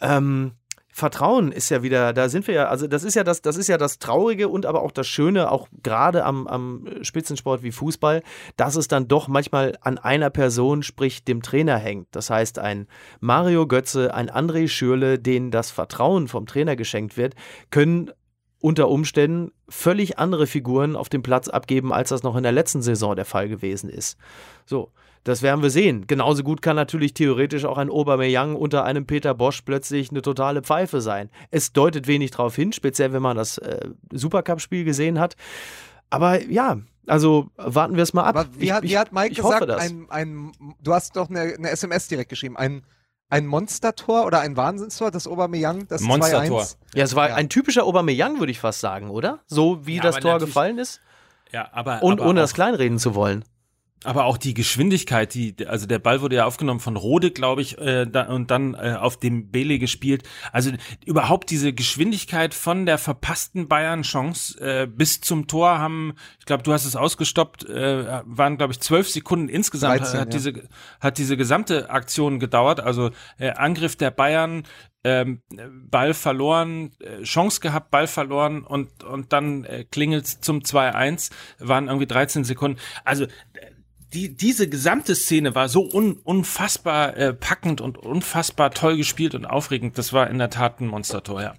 [0.00, 0.54] Ähm,
[0.96, 3.68] Vertrauen ist ja wieder, da sind wir ja, also das ist ja das, das ist
[3.68, 8.22] ja das Traurige und aber auch das Schöne, auch gerade am, am Spitzensport wie Fußball,
[8.56, 12.08] dass es dann doch manchmal an einer Person, sprich dem Trainer hängt.
[12.12, 12.86] Das heißt, ein
[13.20, 17.34] Mario Götze, ein André Schürle, denen das Vertrauen vom Trainer geschenkt wird,
[17.70, 18.10] können
[18.58, 22.80] unter Umständen völlig andere Figuren auf dem Platz abgeben, als das noch in der letzten
[22.80, 24.16] Saison der Fall gewesen ist.
[24.64, 24.92] So,
[25.26, 26.06] das werden wir sehen.
[26.06, 30.62] Genauso gut kann natürlich theoretisch auch ein Aubameyang unter einem Peter Bosch plötzlich eine totale
[30.62, 31.30] Pfeife sein.
[31.50, 35.34] Es deutet wenig darauf hin, speziell wenn man das äh, Supercup-Spiel gesehen hat.
[36.10, 38.36] Aber ja, also warten wir es mal ab.
[38.36, 39.80] Aber wie, Ich- hat, ich- wie hat Mike gesagt, das.
[39.82, 40.52] ein, ein,
[40.82, 42.84] du hast doch eine, eine SMS direkt geschrieben, ein,
[43.28, 46.62] ein Monstertor oder ein Wahnsinnstor, das Aubameyang, das Monstertor.
[46.62, 46.76] 2-1.
[46.94, 47.34] ja, es war Ja.
[47.34, 49.40] ein typischer Aubameyang, würde ich fast sagen, oder?
[49.48, 51.00] So wie Ja, das Tor gefallen ist.
[51.52, 53.44] Ja, aber, Und aber ohne auch, das kleinreden zu wollen.
[54.04, 57.78] Aber auch die Geschwindigkeit, die, also der Ball wurde ja aufgenommen von Rode, glaube ich,
[57.78, 60.22] äh, da, und dann äh, auf dem Bele gespielt.
[60.52, 60.70] Also
[61.04, 66.72] überhaupt diese Geschwindigkeit von der verpassten Bayern-Chance äh, bis zum Tor haben, ich glaube, du
[66.72, 70.38] hast es ausgestoppt, äh, waren, glaube ich, zwölf Sekunden insgesamt 13, hat, ja.
[70.38, 70.68] diese,
[71.00, 72.80] hat diese gesamte Aktion gedauert.
[72.80, 74.64] Also äh, Angriff der Bayern,
[75.04, 75.40] ähm,
[75.88, 81.30] Ball verloren, äh, Chance gehabt, Ball verloren und, und dann äh, klingelt zum 2-1,
[81.60, 82.80] waren irgendwie 13 Sekunden.
[83.04, 83.28] Also äh,
[84.16, 89.44] die, diese gesamte Szene war so un, unfassbar äh, packend und unfassbar toll gespielt und
[89.44, 89.98] aufregend.
[89.98, 91.54] Das war in der Tat ein Monstertor, ja.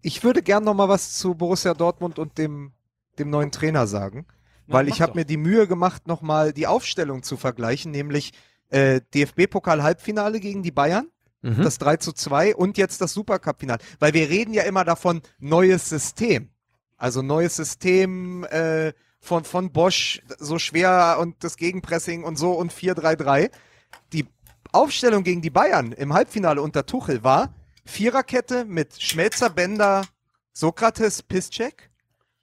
[0.00, 2.72] Ich würde gern noch mal was zu Borussia Dortmund und dem,
[3.18, 4.26] dem neuen Trainer sagen,
[4.66, 8.32] weil mach ich habe mir die Mühe gemacht, noch mal die Aufstellung zu vergleichen, nämlich
[8.70, 11.06] äh, DFB-Pokal-Halbfinale gegen die Bayern,
[11.42, 11.62] Mhm.
[11.62, 13.80] das 3 zu 2 und jetzt das Supercup-Finale.
[13.98, 16.50] Weil wir reden ja immer davon, neues System.
[16.98, 22.72] Also neues System äh, von, von Bosch, so schwer und das Gegenpressing und so und
[22.72, 23.50] 4-3-3.
[24.12, 24.26] Die
[24.72, 27.54] Aufstellung gegen die Bayern im Halbfinale unter Tuchel war
[27.84, 30.06] Viererkette mit Schmelzer, Bender,
[30.52, 31.90] Sokrates, Piszczek.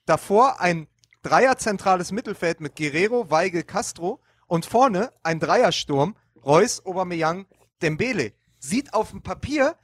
[0.05, 0.87] Davor ein
[1.23, 6.15] Dreier zentrales Mittelfeld mit Guerrero, Weigel, Castro und vorne ein Dreiersturm,
[6.45, 7.45] Reus, Aubameyang,
[7.81, 8.33] Dembele.
[8.59, 9.75] Sieht auf dem Papier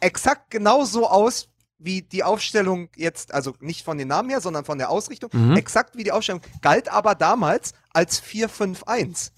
[0.00, 1.48] exakt genauso aus
[1.78, 5.56] wie die Aufstellung jetzt, also nicht von den Namen her, sondern von der Ausrichtung, Mhm.
[5.56, 9.32] exakt wie die Aufstellung, galt aber damals als 4-5-1.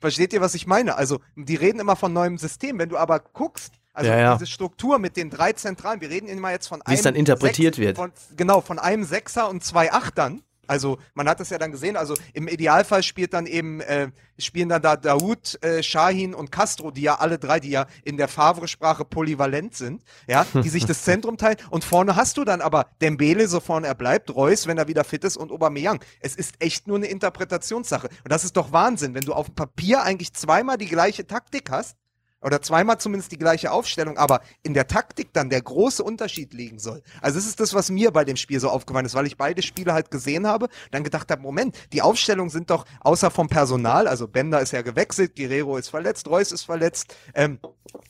[0.00, 0.96] Versteht ihr, was ich meine?
[0.96, 2.78] Also, die reden immer von neuem System.
[2.78, 4.34] Wenn du aber guckst, also Ja, ja.
[4.36, 7.76] diese Struktur mit den drei Zentralen, wir reden immer jetzt von Wie es dann interpretiert
[7.76, 7.96] wird.
[7.96, 10.42] Von, genau, von einem Sechser und zwei Achtern.
[10.70, 14.68] Also, man hat es ja dann gesehen, also im Idealfall spielt dann eben, äh, spielen
[14.68, 18.28] dann da Daoud, äh, Shahin und Castro, die ja alle drei, die ja in der
[18.28, 21.56] Favre-Sprache polyvalent sind, ja, die sich das Zentrum teilen.
[21.70, 25.02] Und vorne hast du dann aber Dembele, so vorne er bleibt, Reus, wenn er wieder
[25.02, 25.98] fit ist, und Aubameyang.
[26.20, 28.06] Es ist echt nur eine Interpretationssache.
[28.06, 31.72] Und das ist doch Wahnsinn, wenn du auf dem Papier eigentlich zweimal die gleiche Taktik
[31.72, 31.96] hast,
[32.40, 36.78] oder zweimal zumindest die gleiche Aufstellung, aber in der Taktik dann der große Unterschied liegen
[36.78, 37.02] soll.
[37.20, 39.62] Also das ist das, was mir bei dem Spiel so aufgefallen ist, weil ich beide
[39.62, 44.08] Spiele halt gesehen habe, dann gedacht habe, Moment, die Aufstellungen sind doch außer vom Personal,
[44.08, 47.58] also Bender ist ja gewechselt, Guerrero ist verletzt, Reus ist verletzt, ähm,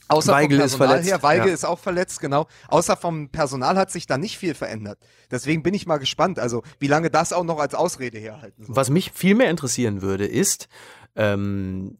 [0.09, 1.55] außer Weigel vom ist Personal verletzt, her, Weigel ja.
[1.55, 2.47] ist auch verletzt, genau.
[2.68, 4.99] Außer vom Personal hat sich da nicht viel verändert.
[5.31, 8.76] Deswegen bin ich mal gespannt, also wie lange das auch noch als Ausrede herhalten soll.
[8.76, 10.68] Was mich viel mehr interessieren würde, ist,
[11.16, 11.99] Ähm,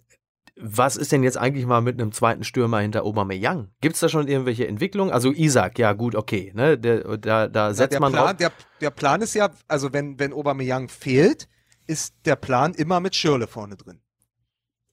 [0.63, 3.69] was ist denn jetzt eigentlich mal mit einem zweiten Stürmer hinter Aubameyang?
[3.81, 5.13] Gibt es da schon irgendwelche Entwicklungen?
[5.13, 8.37] Also Isaac, ja gut, okay, ne, der, da, da setzt der man Plan, drauf.
[8.37, 11.49] der, der Plan ist ja, also wenn, wenn Aubameyang fehlt,
[11.87, 14.01] ist der Plan immer mit Schirle vorne drin.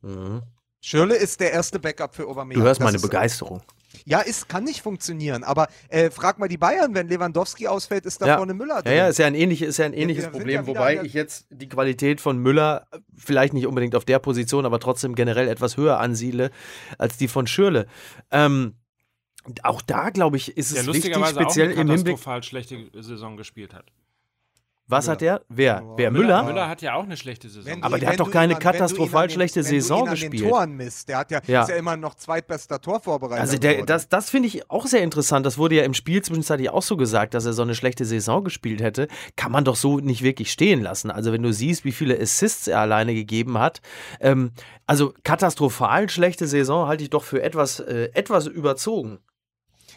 [0.01, 0.41] Mhm.
[0.79, 2.61] Schirle ist der erste Backup für Aubameyang.
[2.61, 3.61] Du hörst meine ist- Begeisterung.
[4.09, 8.21] Ja, es kann nicht funktionieren, aber äh, frag mal die Bayern, wenn Lewandowski ausfällt, ist
[8.21, 8.37] da Ja.
[8.37, 8.95] vorne Müller Ja, drin.
[8.95, 11.45] ja, ist ja ein, ähnlich, ist ja ein ähnliches sind Problem, ja wobei ich jetzt
[11.49, 15.75] die Qualität von Müller äh, vielleicht nicht unbedingt auf der Position, aber trotzdem generell etwas
[15.75, 16.51] höher ansiedle
[16.97, 17.85] als die von Schürle.
[18.31, 18.75] Ähm,
[19.63, 22.15] auch da, glaube ich, ist es wichtig, lustigerweise speziell auch im eine Hinblick.
[22.15, 23.91] katastrophal schlechte Saison gespielt hat.
[24.89, 25.41] Was hat der?
[25.49, 25.83] Wer?
[25.85, 26.11] Oh, Wer?
[26.11, 26.43] Müller, Müller?
[26.43, 27.65] Müller hat ja auch eine schlechte Saison.
[27.71, 29.75] Wenn Aber du- der hat doch du keine an- du katastrophal den- schlechte wenn du
[29.75, 30.33] ihn Saison an gespielt.
[30.43, 31.09] Den Toren misst.
[31.09, 31.61] Der hat ja, Ja.
[31.63, 33.41] ist ja immer noch zweitbester Torvorbereiter.
[33.41, 35.45] Also der, das, das finde ich auch sehr interessant.
[35.45, 38.43] Das wurde ja im Spiel zwischenzeitlich auch so gesagt, dass er so eine schlechte Saison
[38.43, 39.07] gespielt hätte.
[39.35, 41.11] Kann man doch so nicht wirklich stehen lassen.
[41.11, 43.81] Also wenn du siehst, wie viele Assists er alleine gegeben hat.
[44.21, 44.51] Ähm,
[44.85, 49.19] also katastrophal schlechte Saison halte ich doch für etwas, äh, etwas überzogen.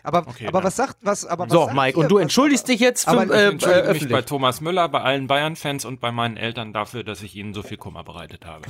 [0.02, 1.24] Aber Okay, aber was sagt was?
[1.26, 2.02] Aber was So, sagt Mike, ihr?
[2.02, 4.22] und du Was- entschuldigst dich jetzt für, aber ich äh, Ich entschuldige äh, mich bei.
[4.22, 7.76] Thomas Müller, bei allen Bayern-Fans und bei meinen Eltern dafür, dass ich ihnen so viel
[7.76, 8.62] Kummer bereitet habe.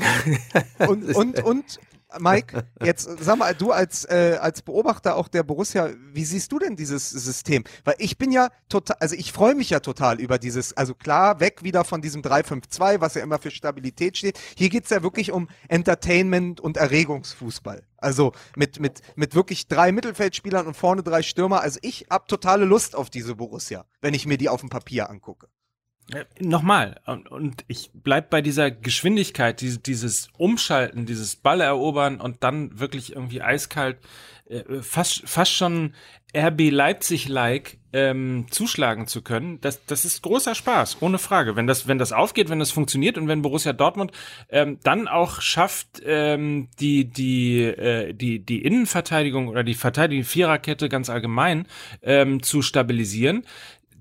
[0.89, 1.78] Und, und, und,
[2.19, 6.59] Mike, jetzt sag mal, du als, äh, als Beobachter auch der Borussia, wie siehst du
[6.59, 7.65] denn dieses System?
[7.85, 11.41] Weil ich bin ja total, also ich freue mich ja total über dieses, also klar,
[11.41, 14.39] weg wieder von diesem 3-5-2, was ja immer für Stabilität steht.
[14.57, 17.83] Hier geht's ja wirklich um Entertainment und Erregungsfußball.
[17.97, 21.61] Also mit, mit, mit wirklich drei Mittelfeldspielern und vorne drei Stürmer.
[21.61, 25.11] Also ich hab totale Lust auf diese Borussia, wenn ich mir die auf dem Papier
[25.11, 25.49] angucke.
[26.13, 32.43] Äh, Nochmal, und, ich bleib bei dieser Geschwindigkeit, diese, dieses Umschalten, dieses Ball erobern und
[32.43, 33.99] dann wirklich irgendwie eiskalt,
[34.49, 35.95] äh, fast, fast schon
[36.37, 39.61] RB Leipzig-like ähm, zuschlagen zu können.
[39.61, 41.57] Das, das ist großer Spaß, ohne Frage.
[41.57, 44.13] Wenn das, wenn das aufgeht, wenn das funktioniert und wenn Borussia Dortmund
[44.49, 50.89] ähm, dann auch schafft, ähm, die, die, äh, die, die Innenverteidigung oder die Verteidigung, Viererkette
[50.89, 51.67] ganz allgemein
[52.03, 53.45] ähm, zu stabilisieren,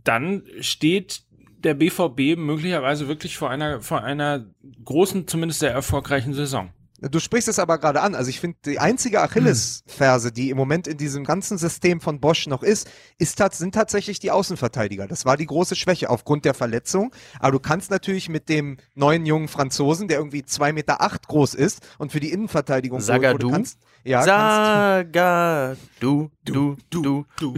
[0.03, 1.24] dann steht
[1.64, 4.45] der BVB möglicherweise wirklich vor einer, vor einer
[4.84, 6.72] großen, zumindest sehr erfolgreichen Saison.
[7.01, 8.14] Du sprichst es aber gerade an.
[8.14, 12.47] Also ich finde, die einzige Achillesferse, die im Moment in diesem ganzen System von Bosch
[12.47, 15.07] noch ist, ist tats sind tatsächlich die Außenverteidiger.
[15.07, 17.14] Das war die große Schwäche aufgrund der Verletzung.
[17.39, 21.53] Aber du kannst natürlich mit dem neuen jungen Franzosen, der irgendwie zwei Meter acht groß
[21.53, 27.55] ist und für die Innenverteidigung geholt wurde, kannst, ja, kannst, Saga, du, du, du, du.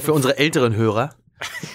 [0.00, 1.14] Für unsere älteren Hörer.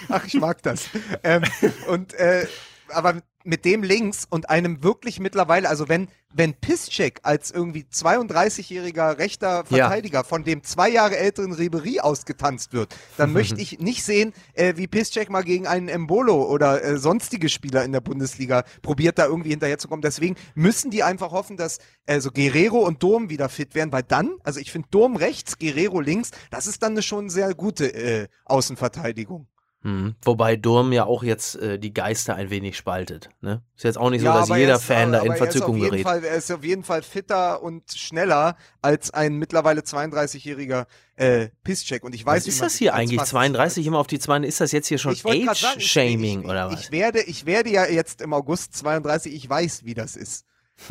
[0.10, 0.90] Ach, ich mag das.
[1.24, 1.44] ähm,
[1.88, 2.48] und äh,
[2.90, 6.08] aber mit dem links und einem wirklich mittlerweile, also wenn
[6.38, 9.88] wenn Piszczek als irgendwie 32-jähriger rechter Ja.
[9.88, 14.74] Verteidiger von dem zwei Jahre älteren Ribery ausgetanzt wird, dann möchte ich nicht sehen, äh,
[14.76, 19.28] wie Piszczek mal gegen einen Embolo oder äh, sonstige Spieler in der Bundesliga probiert, da
[19.28, 20.02] irgendwie hinterherzukommen.
[20.02, 24.04] Deswegen müssen die einfach hoffen, dass äh, so Guerrero und Dom wieder fit werden, weil
[24.04, 27.94] dann, also ich finde Dom rechts, Guerrero links, das ist dann eine schon sehr gute
[27.94, 29.48] äh, Außenverteidigung.
[29.86, 30.16] Mhm.
[30.24, 33.30] Wobei Durm ja auch jetzt äh, die Geister ein wenig spaltet.
[33.42, 33.62] Ne?
[33.76, 35.80] Ist jetzt auch nicht so, dass aber jeder er ist, Fan da in er Verzückung
[35.80, 36.02] gerät.
[36.02, 42.04] Fall, er ist auf jeden Fall fitter und schneller als ein mittlerweile 32-jähriger äh, Pisscheck.
[42.04, 43.20] Und ich weiß, Was ist das hier eigentlich?
[43.20, 44.40] fast- 32 immer auf die 2?
[44.40, 46.82] Ist das jetzt hier schon Age-Shaming ich, oder was?
[46.82, 50.46] Ich werde, ich werde ja jetzt im August 32, ich weiß, wie das ist.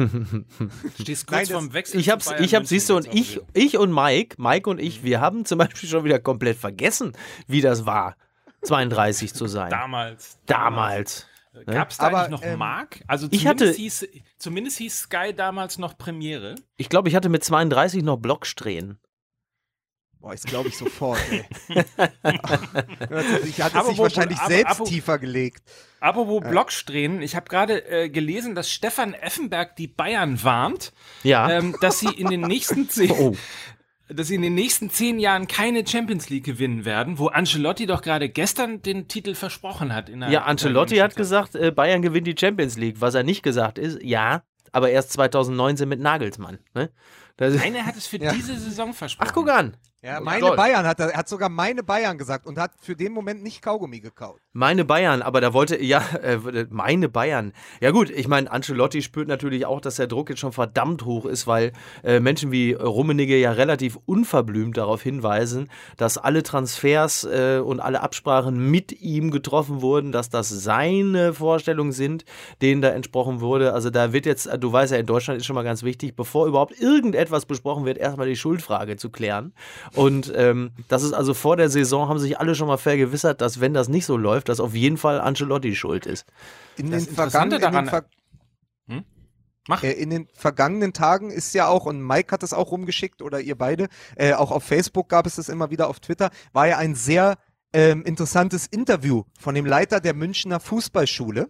[1.01, 2.01] Stehst kurz Nein, vorm Wechsel.
[2.01, 5.03] Ich hab's, ich hab, München siehst du, und ich, ich und Mike, Mike und ich,
[5.03, 7.12] wir haben zum Beispiel schon wieder komplett vergessen,
[7.47, 8.16] wie das war,
[8.64, 9.68] 32 zu sein.
[9.68, 9.78] wieder.
[9.78, 10.38] Damals.
[10.46, 11.26] Damals.
[11.66, 13.00] Gab es da Aber, eigentlich noch ähm, Mark?
[13.06, 14.08] Also ich zumindest, hatte- hieß,
[14.38, 16.56] zumindest hieß Sky damals noch Premiere.
[16.76, 18.98] Ich glaube, ich hatte mit 32 noch Blocksträhnen.
[20.18, 21.44] Boah, das glaube ich sofort, ey.
[23.46, 25.62] ich hatte Aber sich wo- wahrscheinlich aber- selbst aber- tiefer gelegt.
[26.00, 30.92] Apropos Blocksträhnen, ich habe gerade äh, gelesen, dass Stefan Effenberg die Bayern warnt,
[31.22, 31.50] Ja.
[31.50, 33.36] ähm, dass sie in den nächsten zehn, oh.
[34.09, 38.02] Dass sie in den nächsten zehn Jahren keine Champions League gewinnen werden, wo Ancelotti doch
[38.02, 40.09] gerade gestern den Titel versprochen hat.
[40.09, 42.96] In der Ja, Ancelotti hat gesagt, äh, Bayern gewinnt die Champions League.
[43.00, 44.42] Was er nicht gesagt ist, ja,
[44.72, 46.59] aber erst 2019 mit Nagelsmann.
[46.74, 46.90] Ne?
[47.36, 48.32] Das ist, Einer hat es für Ja.
[48.32, 49.28] diese Saison versprochen.
[49.28, 49.76] ach, guck an.
[50.05, 50.57] Ja, meine toll.
[50.57, 53.62] Bayern hat er, er hat sogar meine Bayern gesagt und hat für den Moment nicht
[53.62, 54.38] Kaugummi gekaut.
[54.52, 57.55] Meine Bayern, aber da wollte, ja, äh, meine Bayern.
[57.80, 61.24] Ja gut, ich meine, Ancelotti spürt natürlich auch, dass der Druck jetzt schon verdammt hoch
[61.24, 67.61] ist, weil äh, Menschen wie Rummenigge ja relativ unverblümt darauf hinweisen, dass alle Transfers äh,
[67.64, 72.26] und alle Absprachen mit ihm getroffen wurden, dass das seine Vorstellungen sind,
[72.61, 73.72] denen da entsprochen wurde.
[73.72, 76.46] Also da wird jetzt, du weißt ja, in Deutschland ist schon mal ganz wichtig, bevor
[76.46, 79.55] überhaupt irgendetwas besprochen wird, erstmal die Schuldfrage zu klären.
[79.95, 83.61] Und ähm, das ist also vor der Saison, haben sich alle schon mal vergewissert, dass
[83.61, 86.26] wenn das nicht so läuft, dass auf jeden Fall Ancelotti schuld ist.
[86.76, 88.05] In Das den Interessante vergangenen, in den daran- Ver
[89.66, 89.82] Mach.
[89.82, 93.40] Äh, in den vergangenen Tagen ist ja auch, und Mike hat das auch rumgeschickt oder
[93.40, 96.76] ihr beide, äh, auch auf Facebook gab es das immer wieder, auf Twitter, war ja
[96.76, 97.36] ein sehr
[97.72, 101.49] ähm, interessantes Interview von dem Leiter der Münchner Fußballschule.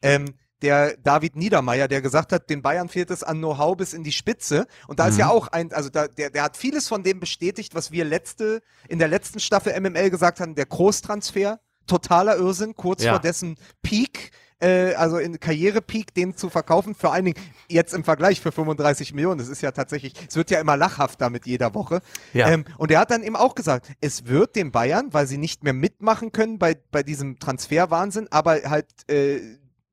[0.00, 4.04] Ähm, der David Niedermeyer, der gesagt hat, den Bayern fehlt es an Know-how bis in
[4.04, 4.66] die Spitze.
[4.88, 7.74] Und da ist ja auch ein, also da, der, der hat vieles von dem bestätigt,
[7.74, 13.02] was wir letzte, in der letzten Staffel MML gesagt haben, der Großtransfer, totaler Irrsinn, kurz
[13.02, 13.12] Ja.
[13.12, 18.04] vor dessen Peak, äh, also in Karrierepeak, den zu verkaufen, vor allen Dingen jetzt im
[18.04, 19.38] Vergleich für 35 Millionen.
[19.38, 22.00] Das ist ja tatsächlich, es wird ja immer lachhafter mit jeder Woche.
[22.32, 22.48] Ja.
[22.48, 25.64] Ähm, und er hat dann eben auch gesagt, es wird den Bayern, weil sie nicht
[25.64, 29.40] mehr mitmachen können bei, bei diesem Transferwahnsinn, aber halt äh,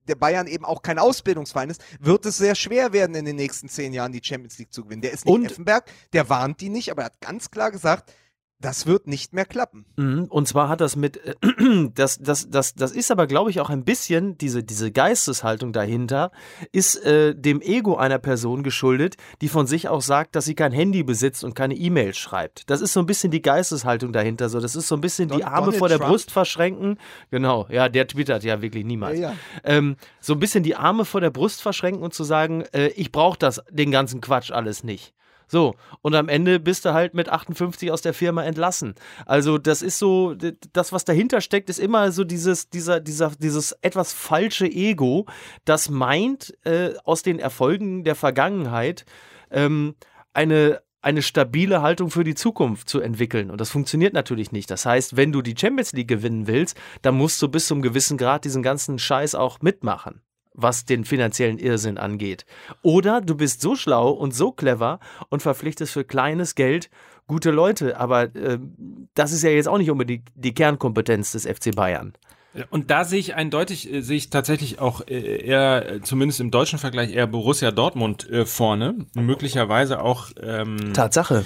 [0.10, 3.70] der Bayern eben auch kein Ausbildungsverein ist, wird es sehr schwer werden, in den nächsten
[3.70, 5.02] zehn Jahren die Champions League zu gewinnen.
[5.02, 8.12] Der ist nicht Und- Effenberg, der warnt die nicht, aber er hat ganz klar gesagt,
[8.62, 9.86] das wird nicht mehr klappen.
[9.96, 11.36] Mhm, Und zwar hat das mit, äh,
[11.96, 16.32] das, das, das, das ist aber, glaube ich, auch ein bisschen, diese, diese Geisteshaltung dahinter,
[16.72, 20.72] ist äh, dem Ego einer Person geschuldet, die von sich auch sagt, dass sie kein
[20.74, 22.70] Handy besitzt und keine E-Mails schreibt.
[22.70, 24.50] Das ist so ein bisschen die Geisteshaltung dahinter.
[24.50, 26.10] So, das ist so ein bisschen die Don- Arme Donald vor der Trump?
[26.12, 26.98] Brust verschränken.
[27.32, 29.20] Genau, ja, der twittert ja wirklich niemals.
[29.20, 29.36] Ja, ja.
[29.64, 33.12] Ähm, so ein bisschen die Arme vor der Brust verschränken und zu sagen, äh, ich
[33.12, 35.14] brauche das, den ganzen Quatsch alles nicht.
[35.52, 38.94] So, und am Ende bist du halt mit 58 aus der Firma entlassen.
[39.26, 40.36] Also, das ist so,
[40.74, 45.26] das, was dahinter steckt, ist immer so dieses, dieser, dieser, dieses etwas falsche Ego,
[45.66, 49.06] das meint, äh, aus den Erfolgen der Vergangenheit
[49.50, 49.96] ähm,
[50.34, 53.50] eine, eine stabile Haltung für die Zukunft zu entwickeln.
[53.50, 54.70] Und das funktioniert natürlich nicht.
[54.70, 58.20] Das heißt, wenn du die Champions League gewinnen willst, dann musst du bis zum gewissen
[58.20, 60.22] Grad diesen ganzen Scheiß auch mitmachen
[60.62, 62.46] was den finanziellen Irrsinn angeht.
[62.82, 65.00] Oder du bist so schlau und so clever
[65.30, 66.90] und verpflichtest für kleines Geld
[67.28, 67.98] gute Leute.
[67.98, 68.60] Aber äh,
[69.14, 72.14] das ist ja jetzt auch nicht unbedingt die Kernkompetenz des FC Bayern.
[72.72, 76.52] Und da sehe ich eindeutig, äh, sehe ich tatsächlich auch äh, eher, äh, zumindest im
[76.52, 79.06] deutschen Vergleich, eher Borussia Dortmund vorne.
[79.14, 81.46] Möglicherweise auch ähm, Tatsache.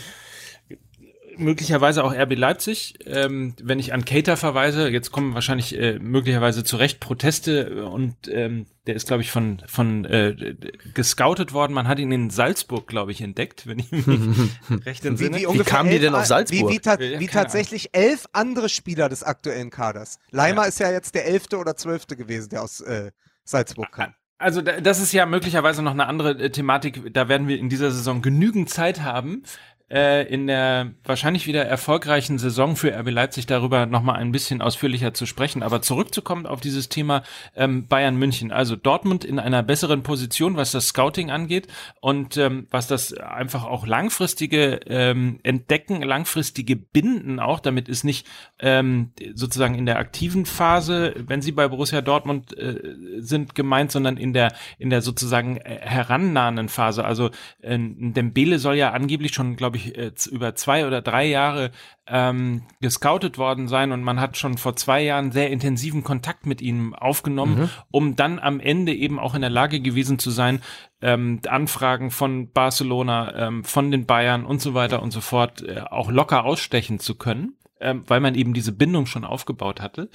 [1.38, 2.96] Möglicherweise auch RB Leipzig.
[3.06, 8.16] Ähm, wenn ich an Cater verweise, jetzt kommen wahrscheinlich äh, möglicherweise zu Recht Proteste und
[8.30, 10.56] ähm, der ist, glaube ich, von, von äh,
[10.94, 11.74] gescoutet worden.
[11.74, 14.06] Man hat ihn in Salzburg, glaube ich, entdeckt, wenn ich mich
[14.86, 15.48] recht entsinne.
[15.48, 16.70] ungefähr kamen die denn auf Salzburg?
[16.70, 20.20] Wie, wie, ta Ja, wie tatsächlich elf andere Spieler des aktuellen Kaders.
[20.32, 23.12] Leimer ist ja jetzt der elfte oder zwölfte gewesen, der aus äh,
[23.46, 24.14] Salzburg kam.
[24.40, 27.14] Also da- das ist ja möglicherweise noch eine andere äh, Thematik.
[27.14, 29.44] Da werden wir in dieser Saison genügend Zeit haben,
[29.90, 35.14] äh, in der wahrscheinlich wieder erfolgreichen Saison für RB Leipzig darüber nochmal ein bisschen ausführlicher
[35.14, 35.64] zu sprechen.
[35.64, 37.24] Aber zurückzukommen auf dieses Thema
[37.56, 38.52] ähm, Bayern München.
[38.52, 41.68] Also Dortmund in einer besseren Position, was das Scouting angeht
[42.02, 47.60] und ähm, was das einfach auch langfristige ähm, Entdecken, langfristige Binden auch.
[47.60, 48.28] Damit ist nicht
[48.60, 52.80] ähm, sozusagen in der aktiven Phase, wenn sie bei Borussia Dortmund äh,
[53.20, 57.06] sind, gemeint, sondern in der in der sozusagen äh, herannahenden Phase.
[57.06, 57.30] Also
[57.62, 61.72] äh, Dembele soll ja angeblich schon, glaube ich, äh, über zwei oder drei Jahre
[62.08, 66.62] ähm, gescoutet worden sein und man hat schon vor zwei Jahren sehr intensiven Kontakt mit
[66.62, 70.62] ihm aufgenommen, um dann am Ende eben auch in der Lage gewesen zu sein,
[71.02, 75.82] ähm, Anfragen von Barcelona, ähm, von den Bayern und so weiter und so fort äh,
[75.82, 80.10] auch locker ausstechen zu können, ähm, weil man eben diese Bindung schon aufgebaut hatte.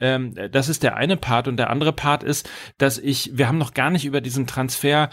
[0.00, 2.48] Ähm, das ist der eine Part und der andere Part ist,
[2.78, 5.08] dass ich, wir haben noch gar nicht über diesen Transfer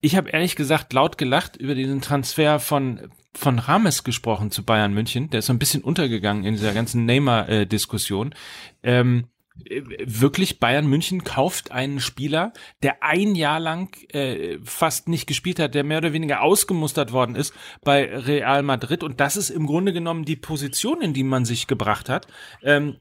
[0.00, 4.92] ich habe ehrlich gesagt laut gelacht über diesen Transfer von von Rames gesprochen zu Bayern
[4.92, 5.30] München.
[5.30, 8.34] Der ist so ein bisschen untergegangen in dieser ganzen Neymar-Diskussion.
[8.82, 9.28] Ähm,
[9.64, 15.60] äh, wirklich Bayern München kauft einen Spieler, der ein Jahr lang äh, fast nicht gespielt
[15.60, 19.04] hat, der mehr oder weniger ausgemustert worden ist bei Real Madrid.
[19.04, 22.26] Und das ist im Grunde genommen die Position, in die man sich gebracht hat.
[22.62, 22.96] Ähm,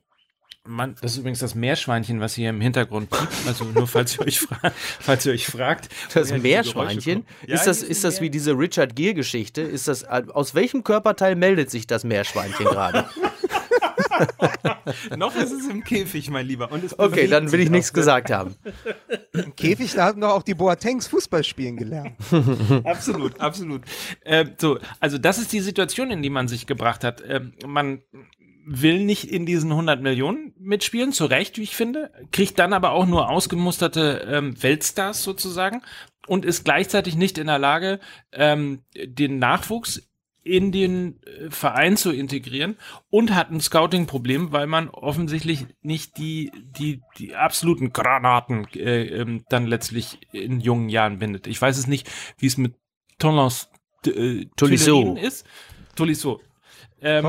[0.68, 3.48] man, das ist übrigens das Meerschweinchen, was hier im Hintergrund piept.
[3.48, 4.58] Also nur falls ihr euch, fra
[5.00, 5.90] falls ihr euch fragt.
[6.14, 9.62] Das Meerschweinchen, ist das, ist das wie diese Richard Gere-Geschichte?
[9.62, 13.06] Ist das, aus welchem Körperteil meldet sich das Meerschweinchen gerade?
[15.18, 16.72] Noch ist es im Käfig, mein Lieber.
[16.72, 18.56] Und es Okay, dann will ich nichts gesagt haben.
[19.34, 22.14] Im Käfig, da haben doch auch die Boatengs Fußball spielen gelernt.
[22.84, 23.82] Absolut, absolut.
[24.26, 27.24] Ähm, so, also das ist die Situation, in die man sich gebracht hat.
[27.28, 28.02] Ähm, man
[28.68, 32.92] will nicht in diesen 100 Millionen mitspielen, zu Recht, wie ich finde, kriegt dann aber
[32.92, 35.82] auch nur ausgemusterte ähm, Weltstars sozusagen
[36.28, 38.00] und ist gleichzeitig nicht in der Lage,
[38.34, 40.10] ähm, den Nachwuchs
[40.44, 42.78] in den äh, Verein zu integrieren
[43.10, 49.44] und hat ein Scouting-Problem, weil man offensichtlich nicht die, die, die absoluten Granaten äh, ähm,
[49.50, 51.48] dann letztlich in jungen Jahren bindet.
[51.48, 52.76] Ich weiß es nicht, wie es mit
[53.18, 53.70] Tolons
[54.06, 55.16] äh, Tolisso.
[55.16, 55.46] Ist.
[55.96, 56.42] Tolisso.
[57.02, 57.26] Ähm,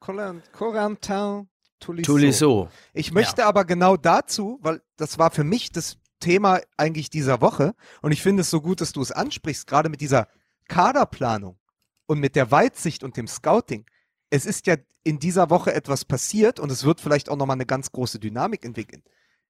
[0.00, 1.48] Col- Corentin
[1.80, 2.12] Tolisso.
[2.12, 2.68] Tolisso.
[2.94, 7.74] Ich möchte aber genau dazu, weil das war für mich das Thema eigentlich dieser Woche.
[8.02, 10.28] Und ich finde es so gut, dass du es ansprichst, gerade mit dieser
[10.68, 11.58] Kaderplanung
[12.06, 13.84] und mit der Weitsicht und dem Scouting.
[14.30, 17.66] Es ist ja in dieser Woche etwas passiert und es wird vielleicht auch nochmal eine
[17.66, 19.02] ganz große Dynamik entwickeln.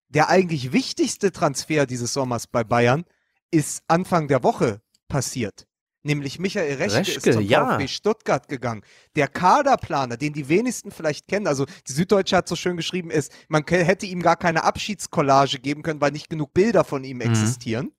[0.08, 3.04] Der eigentlich wichtigste Transfer dieses Sommers bei Bayern
[3.50, 5.66] ist Anfang der Woche passiert.
[6.02, 7.72] Nämlich Michael Reschke, Reschke, ist zum ja.
[7.72, 8.82] VfB Stuttgart gegangen.
[9.14, 13.32] Der Kaderplaner, den die wenigsten vielleicht kennen, also die Süddeutsche hat so schön geschrieben, ist,
[13.48, 17.92] man hätte ihm gar keine Abschiedskollage geben können, weil nicht genug Bilder von ihm existieren.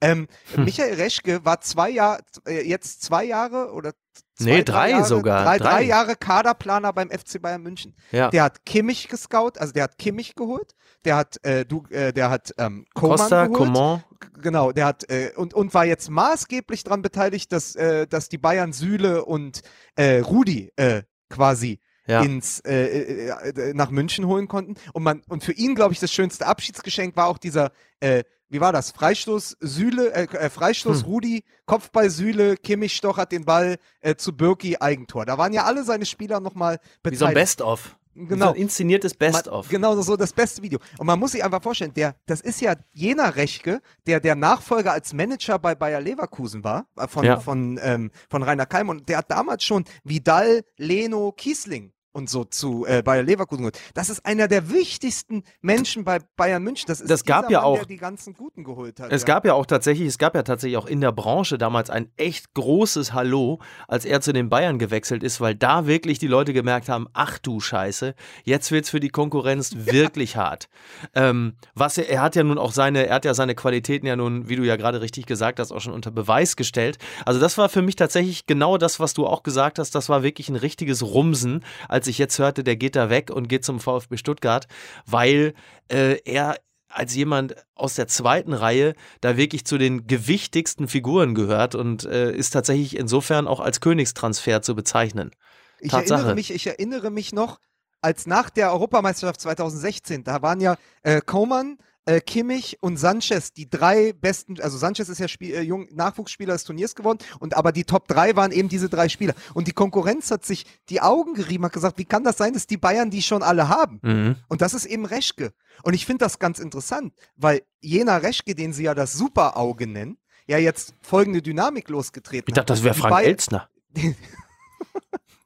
[0.00, 0.64] Ähm, Hm.
[0.64, 3.92] Michael Reschke war zwei Jahre, äh, jetzt zwei Jahre oder
[4.34, 5.82] zwei, Nee, drei Jahre, sogar, Drei, drei drei.
[5.82, 7.94] Jahre Kaderplaner beim FC Bayern München.
[8.10, 8.30] Ja.
[8.30, 10.72] Der hat Kimmich gescout, also der hat Kimmich geholt,
[11.04, 13.58] der hat, äh, du, äh, der hat ähm, Coman Costa, geholt.
[13.74, 14.04] Coman.
[14.42, 18.38] Genau, der hat äh, und, und war jetzt maßgeblich daran beteiligt, dass, äh, dass die
[18.38, 19.60] Bayern Süle und
[19.96, 22.22] äh, Rudi äh, quasi Ja.
[22.22, 24.74] ins äh, äh, nach München holen konnten.
[24.94, 27.70] Und man und für ihn, glaube ich, das schönste Abschiedsgeschenk war auch dieser,
[28.00, 28.90] äh, wie war das?
[28.90, 31.06] Freistoß Süle, äh, äh, Freistoß Hm.
[31.06, 35.24] Rudi, Kopfball Süle, Kimmich stochert den Ball äh, zu Birki Eigentor.
[35.24, 37.12] Da waren ja alle seine Spieler nochmal beteiligt.
[37.12, 37.96] Wie so ein Best-of.
[38.14, 38.48] Wie so Genau.
[38.50, 39.68] ein inszeniertes Best-of.
[39.68, 40.80] Genau so das beste Video.
[40.98, 44.92] Und man muss sich einfach vorstellen, der, das ist ja jener Rechke, der der Nachfolger
[44.92, 47.38] als Manager bei Bayer Leverkusen war, äh, von, Ja.
[47.38, 48.88] von, ähm, von Rainer Kalm.
[48.88, 53.78] Und der hat damals schon Vidal, Leno, Kiesling und so zu äh, Bayer Leverkusen geholt.
[53.94, 56.86] Das ist einer der wichtigsten Menschen bei Bayern München.
[56.88, 59.12] Das, ist Das gab ja Mann, auch- der die ganzen Guten geholt hat.
[59.12, 59.26] Es ja.
[59.26, 62.52] gab ja auch tatsächlich, es gab ja tatsächlich auch in der Branche damals ein echt
[62.54, 66.88] großes Hallo, als er zu den Bayern gewechselt ist, weil da wirklich die Leute gemerkt
[66.88, 70.68] haben, ach du Scheiße, jetzt wird's für die Konkurrenz wirklich hart.
[71.14, 74.16] Ähm, was er, er hat ja nun auch seine, er hat ja seine Qualitäten ja
[74.16, 76.98] nun, wie du ja gerade richtig gesagt hast, auch schon unter Beweis gestellt.
[77.24, 79.94] Also das war für mich tatsächlich genau das, was du auch gesagt hast.
[79.94, 83.48] Das war wirklich ein richtiges Rumsen, als ich jetzt hörte, der geht da weg und
[83.48, 84.66] geht zum VfB Stuttgart,
[85.06, 85.54] weil
[85.88, 86.56] äh, er
[86.88, 92.32] als jemand aus der zweiten Reihe da wirklich zu den gewichtigsten Figuren gehört und äh,
[92.32, 95.30] ist tatsächlich insofern auch als Königstransfer zu bezeichnen.
[95.78, 96.18] Ich Tatsache.
[96.18, 97.58] erinnere mich, ich erinnere mich noch,
[98.02, 103.68] als nach der Europameisterschaft 2016, da waren ja äh, Coman, äh, Kimmich und Sanchez die
[103.68, 107.72] drei besten, also Sanchez ist ja Spiel, äh, jung, Nachwuchsspieler des Turniers geworden, und aber
[107.72, 109.34] die Top 3 waren eben diese drei Spieler.
[109.54, 112.66] Und die Konkurrenz hat sich die Augen gerieben, hat gesagt, wie kann das sein, dass
[112.66, 114.00] die Bayern die schon alle haben?
[114.02, 114.36] Mhm.
[114.48, 115.52] Und das ist eben Reschke.
[115.82, 120.18] Und ich finde das ganz interessant, weil jener Reschke, den sie ja das Superauge nennen,
[120.46, 123.68] ja jetzt folgende Dynamik losgetreten Ich dachte, das wäre Frank Bayern- Elstner.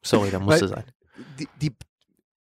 [0.03, 0.85] Sorry, da musste sein.
[1.39, 1.77] Die, die,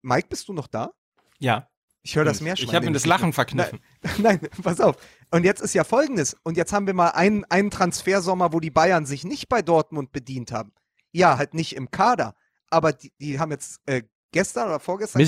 [0.02, 0.92] Mike, bist du noch da?
[1.38, 1.68] Ja.
[2.02, 2.68] Ich höre das Meerschwein.
[2.68, 3.80] Ich habe mir das Lachen verkniffen.
[4.18, 4.96] Nein, pass auf.
[5.30, 6.36] Und jetzt ist ja folgendes.
[6.42, 10.10] Und jetzt haben wir mal einen, einen Transfersommer, wo die Bayern sich nicht bei Dortmund
[10.12, 10.72] bedient haben.
[11.12, 12.34] Ja, halt nicht im Kader.
[12.70, 15.18] Aber die, die haben jetzt äh, gestern oder vorgestern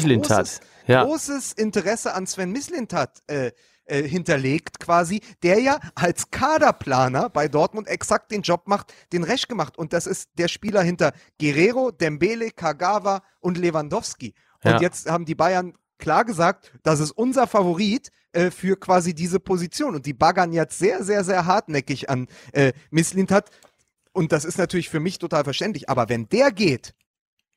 [0.45, 0.61] großes.
[0.87, 1.05] Ja.
[1.05, 3.51] großes Interesse an Sven Mislintat äh,
[3.85, 9.49] äh, hinterlegt quasi, der ja als Kaderplaner bei Dortmund exakt den Job macht, den Resch
[9.49, 9.77] gemacht.
[9.77, 14.35] Und das ist der Spieler hinter Guerrero, Dembele, Kagawa und Lewandowski.
[14.65, 14.81] Und Ja.
[14.81, 19.95] jetzt haben die Bayern klar gesagt, das ist unser Favorit äh, für quasi diese Position.
[19.95, 23.51] Und die baggern jetzt sehr, sehr, sehr hartnäckig an äh, Misslintat.
[24.13, 25.89] Und das ist natürlich für mich total verständlich.
[25.89, 26.95] Aber wenn der geht,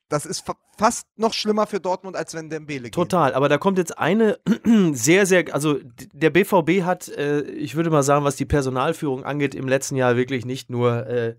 [0.09, 2.93] das ist fa fast noch schlimmer für Dortmund, als wenn Dembele geht.
[2.93, 4.37] Total, aber da kommt jetzt eine
[4.91, 5.79] sehr, sehr, also
[6.13, 10.17] der BVB hat, äh, ich würde mal sagen, was die Personalführung angeht, im letzten Jahr
[10.17, 11.35] wirklich nicht nur, äh,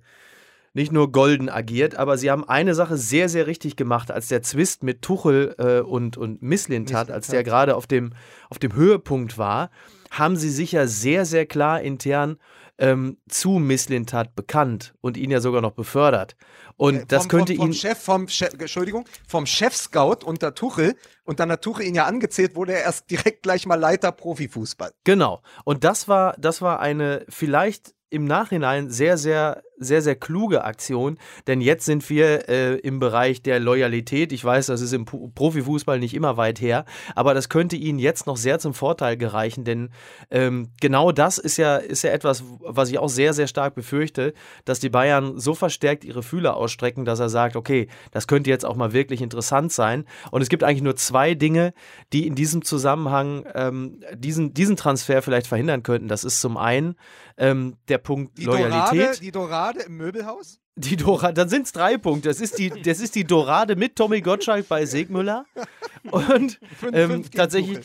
[0.77, 4.43] nicht nur golden agiert, aber sie haben eine Sache sehr, sehr richtig gemacht, als der
[4.43, 8.13] Zwist mit Tuchel äh, und, und Misslintat, als der gerade auf dem,
[8.51, 9.71] auf dem Höhepunkt war,
[10.11, 12.37] haben sie sich ja sehr, sehr klar intern
[12.77, 16.37] ähm, zu Misslintat bekannt und ihn ja sogar noch befördert.
[16.77, 17.75] Und Äh, das vom, könnte vom, vom ihn.
[17.75, 22.55] Chef, vom Chef, Entschuldigung, vom Chef-Scout unter Tuchel und dann hat Tuchel ihn ja angezählt,
[22.55, 24.93] wurde er erst direkt gleich mal Leiter Profifußball.
[25.05, 25.41] Genau.
[25.65, 31.19] Und das war, das war eine vielleicht im Nachhinein sehr, sehr, sehr, sehr kluge Aktion,
[31.47, 34.33] denn jetzt sind wir äh, im Bereich der Loyalität.
[34.33, 38.27] Ich weiß, das ist im Profifußball nicht immer weit her, aber das könnte Ihnen jetzt
[38.27, 39.91] noch sehr zum Vorteil gereichen, denn
[40.31, 44.35] ähm, genau das ist ja, ist ja etwas, was ich auch sehr, sehr stark befürchte,
[44.65, 48.65] dass die Bayern so verstärkt ihre Fühler ausstrecken, dass er sagt, okay, das könnte jetzt
[48.65, 50.05] auch mal wirklich interessant sein.
[50.31, 51.73] Und es gibt eigentlich nur zwei Dinge,
[52.13, 56.09] die in diesem Zusammenhang ähm, diesen, diesen Transfer vielleicht verhindern könnten.
[56.09, 56.97] Das ist zum einen
[57.39, 59.01] ähm, der Punkt Die Loyalität.
[59.01, 60.61] Dorade, die Dorade im Möbelhaus?
[60.79, 62.29] Die Dorade, dann sind es drei Punkte.
[62.29, 65.47] Das ist, die, das ist die Dorade mit Tommy Gottschalk bei Segmüller.
[66.11, 66.61] Und
[66.93, 67.79] ähm, tatsächlich,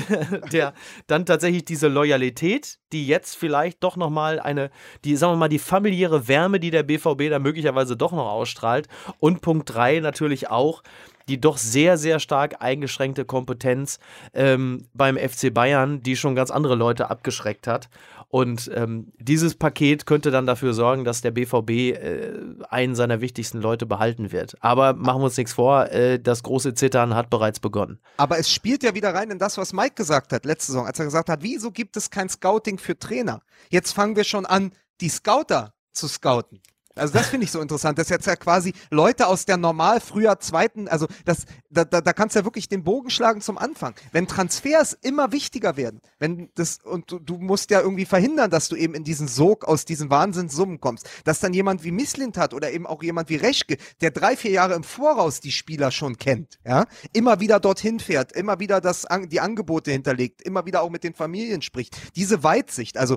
[0.52, 0.72] der,
[1.06, 4.70] dann tatsächlich diese Loyalität, die jetzt vielleicht doch nochmal eine,
[5.04, 8.88] die, sagen wir mal, die familiäre Wärme, die der BVB da möglicherweise doch noch ausstrahlt.
[9.18, 10.82] Und Punkt drei natürlich auch,
[11.28, 13.98] die doch sehr, sehr stark eingeschränkte Kompetenz
[14.32, 17.88] ähm, beim FC Bayern, die schon ganz andere Leute abgeschreckt hat.
[18.28, 22.32] Und ähm, dieses Paket könnte dann dafür sorgen, dass der BVB äh,
[22.68, 24.54] einen seiner wichtigsten Leute behalten wird.
[24.60, 27.98] Aber machen wir uns nichts vor, äh, das große Zittern hat bereits begonnen.
[28.18, 30.98] Aber es spielt ja wieder rein in das, was Mike gesagt hat letzte Saison, als
[30.98, 33.40] er gesagt hat, wieso gibt es kein Scouting für Trainer?
[33.70, 36.60] Jetzt fangen wir schon an, die Scouter zu scouten.
[36.98, 40.40] Also das finde ich so interessant, dass jetzt ja quasi Leute aus der normal früher
[40.40, 43.94] zweiten, also das, da, da, da kannst du ja wirklich den Bogen schlagen zum Anfang.
[44.12, 48.68] Wenn Transfers immer wichtiger werden, wenn das, und du, du musst ja irgendwie verhindern, dass
[48.68, 52.54] du eben in diesen Sog aus diesen Wahnsinnssummen kommst, dass dann jemand wie Misslint hat
[52.54, 56.16] oder eben auch jemand wie Reschke, der drei, vier Jahre im Voraus die Spieler schon
[56.16, 60.90] kennt, ja, immer wieder dorthin fährt, immer wieder das, die Angebote hinterlegt, immer wieder auch
[60.90, 61.96] mit den Familien spricht.
[62.16, 63.16] Diese Weitsicht, also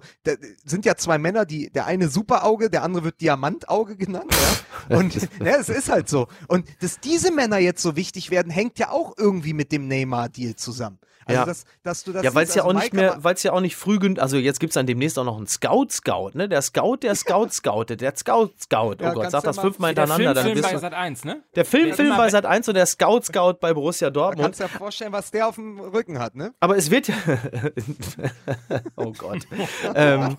[0.66, 3.22] sind ja zwei Männer, die, der eine Superauge, der andere wird
[3.72, 4.34] Diamantauge genannt,
[4.90, 4.98] ja.
[4.98, 6.28] Und ja, es ist halt so.
[6.48, 10.56] Und dass diese Männer jetzt so wichtig werden, hängt ja auch irgendwie mit dem Neymar-Deal
[10.56, 11.00] zusammen.
[11.26, 11.46] Also Ja.
[11.46, 13.44] dass, dass du das Ja, weil es siehst, ja also auch nicht mehr, weil es
[13.44, 16.32] ja auch nicht früh genug, also jetzt gibt es dann demnächst auch noch einen Scout-Scout,
[16.34, 16.50] ne?
[16.50, 18.96] Der Scout, der Scout scoutet, der Scout-Scout.
[19.00, 20.80] Oh Ja, Gott, sag das mal- fünfmal Der hintereinander, dann Filmfilm wisst bei.
[20.90, 21.44] Sat 1, ne?
[21.56, 24.46] Der Filmfilm bei bei- Sat 1 und der Scout-Scout bei Borussia Da Dortmund.
[24.48, 26.54] kannst du dir vorstellen, was der auf dem Rücken hat, ne?
[26.60, 27.16] Aber es wird ja.
[28.96, 29.40] oh Gott.
[29.96, 30.38] ähm,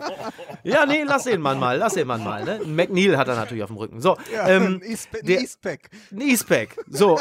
[0.65, 2.45] ja, nee, lass den Mann mal, lass den Mann mal.
[2.45, 2.61] Ne?
[2.67, 4.01] McNeil hat er natürlich auf dem Rücken.
[4.01, 5.23] So, Ja, ähm, ein Eastpack.
[5.23, 6.77] ein der- Eastpack.
[6.89, 7.19] So,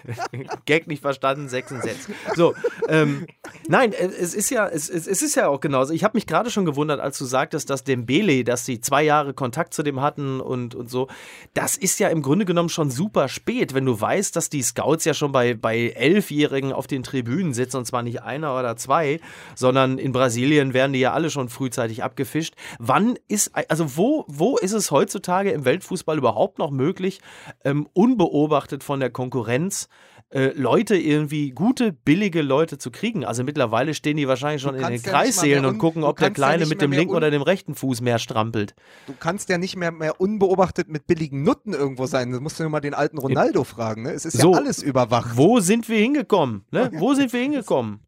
[0.66, 2.08] Gag nicht verstanden, sechs und sechs.
[2.34, 2.54] So,
[2.90, 3.26] ähm,
[3.68, 5.92] nein, äh, es ist ja, es, es, ist ja auch genauso.
[5.92, 9.32] Ich habe mich gerade schon gewundert, als du sagtest, dass Dembele, dass sie zwei Jahre
[9.32, 11.06] Kontakt zu dem hatten und, und so.
[11.54, 15.04] Das ist ja im Grunde genommen schon super spät, wenn du weißt, dass die Scouts
[15.04, 19.20] ja schon bei, bei Elfjährigen auf den Tribünen sitzen und zwar nicht einer oder zwei,
[19.54, 22.54] sondern in Brasilien werden die ja alle schon frühzeitig abgefischt.
[22.80, 27.20] Wann ist, also wo, wo ist es heutzutage im Weltfußball überhaupt noch möglich,
[27.64, 29.88] ähm, unbeobachtet von der Konkurrenz,
[30.32, 33.24] äh, Leute irgendwie, gute, billige Leute zu kriegen.
[33.24, 36.28] Also mittlerweile stehen die wahrscheinlich schon in den ja Kreissälen und un- gucken, ob der
[36.28, 38.74] ja Kleine nicht mit dem linken oder dem rechten Fuß mehr strampelt.
[39.06, 42.30] Du kannst ja nicht mehr, mehr unbeobachtet mit billigen Nutten irgendwo sein.
[42.30, 44.02] Das musst du nur mal den alten Ronaldo fragen.
[44.02, 44.12] Ne?
[44.12, 44.52] Es ist So.
[44.52, 45.36] ja alles überwacht.
[45.36, 46.64] Wo sind wir hingekommen?
[46.70, 46.90] Ne?
[46.94, 47.98] Wo sind wir hingekommen?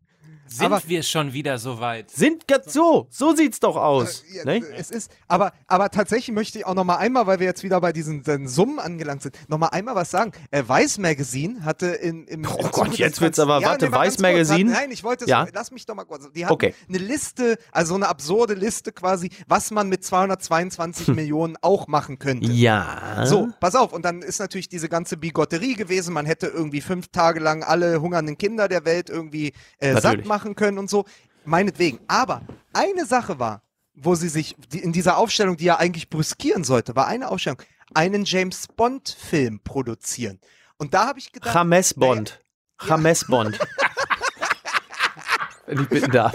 [0.52, 2.10] Sind Aber- wir schon wieder so weit?
[2.10, 4.24] Sind ganz so, so sieht's doch aus.
[4.32, 4.60] Ja, ne?
[4.76, 7.80] Es ist, aber, aber tatsächlich möchte ich auch noch mal einmal, weil wir jetzt wieder
[7.80, 10.32] bei diesen, diesen Summen angelangt sind, noch mal einmal was sagen.
[10.50, 14.14] Äh, Weiß Magazine hatte in, im, Oh im Gott, jetzt wird's aber- warte, mal Weiß
[14.14, 14.72] kurz, Magazine?
[14.74, 15.46] Hat, nein, ich wollte, es- Ja?
[15.52, 16.28] lass mich doch mal kurz.
[16.32, 16.74] Die hatten Okay.
[16.88, 22.50] eine Liste, also eine absurde Liste quasi, was man mit 222 Millionen auch machen könnte.
[22.50, 23.24] Ja.
[23.26, 23.92] So, pass auf.
[23.92, 26.12] Und dann ist natürlich diese ganze Bigotterie gewesen.
[26.14, 30.26] Man hätte irgendwie fünf Tage lang alle hungernden Kinder der Welt irgendwie äh, satt Natürlich.
[30.42, 31.04] Machen können und so.
[31.44, 32.00] Meinetwegen.
[32.08, 33.62] Aber eine Sache war,
[33.94, 37.60] wo sie sich die, in dieser Aufstellung, die ja eigentlich brüskieren sollte, war eine Aufstellung,
[37.94, 40.40] einen James Bond-Film produzieren.
[40.78, 42.40] Und da habe ich gedacht, James Bond.
[42.84, 43.58] James Bond.
[45.66, 46.34] Wenn ich bitten darf.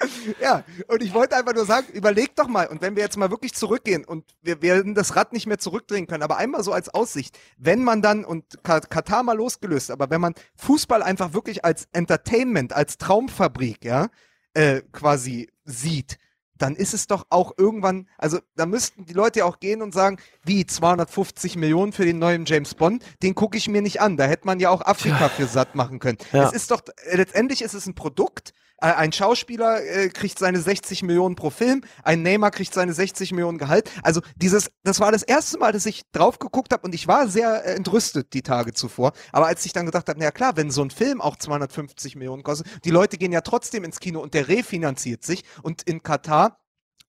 [0.40, 3.30] Ja, und ich wollte einfach nur sagen, überleg doch mal, und wenn wir jetzt mal
[3.30, 6.88] wirklich zurückgehen und wir werden das Rad nicht mehr zurückdrehen können, aber einmal so als
[6.88, 11.64] Aussicht, wenn man dann, und Ka- Katar mal losgelöst, aber wenn man Fußball einfach wirklich
[11.64, 14.08] als Entertainment, als Traumfabrik, ja,
[14.54, 16.18] äh, quasi sieht,
[16.56, 19.94] dann ist es doch auch irgendwann, also da müssten die Leute ja auch gehen und
[19.94, 24.16] sagen, wie 250 Millionen für den neuen James Bond, den gucke ich mir nicht an.
[24.16, 26.18] Da hätte man ja auch Afrika für satt machen können.
[26.32, 26.48] Ja.
[26.48, 26.82] Es ist doch,
[27.12, 28.52] letztendlich ist es ein Produkt.
[28.80, 33.32] Äh, ein Schauspieler äh, kriegt seine 60 Millionen pro Film, ein Neymar kriegt seine 60
[33.32, 33.90] Millionen Gehalt.
[34.02, 37.28] Also dieses, das war das erste Mal, dass ich drauf geguckt habe und ich war
[37.28, 39.12] sehr äh, entrüstet die Tage zuvor.
[39.32, 42.16] Aber als ich dann gedacht habe, na ja klar, wenn so ein Film auch 250
[42.16, 46.02] Millionen kostet, die Leute gehen ja trotzdem ins Kino und der refinanziert sich und in
[46.02, 46.58] Katar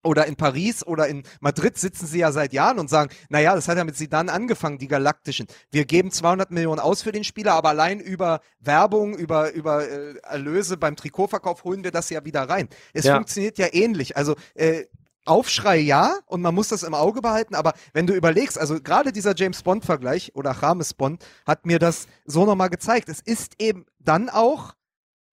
[0.04, 3.68] oder in Paris oder in Madrid sitzen sie ja seit Jahren und sagen, naja, das
[3.68, 5.48] hat ja mit Zidane angefangen, die Galaktischen.
[5.72, 10.16] Wir geben 200 Millionen aus für den Spieler, aber allein über Werbung, über, über äh,
[10.24, 12.70] Erlöse beim Trikotverkauf holen wir das ja wieder rein.
[12.94, 13.16] Es Ja.
[13.16, 14.16] funktioniert ja ähnlich.
[14.16, 14.86] Also äh,
[15.26, 19.12] Aufschrei ja und man muss das im Auge behalten, aber wenn du überlegst, also gerade
[19.12, 23.10] dieser James Bond Vergleich oder James Bond hat mir das so nochmal gezeigt.
[23.10, 24.74] Es ist eben dann auch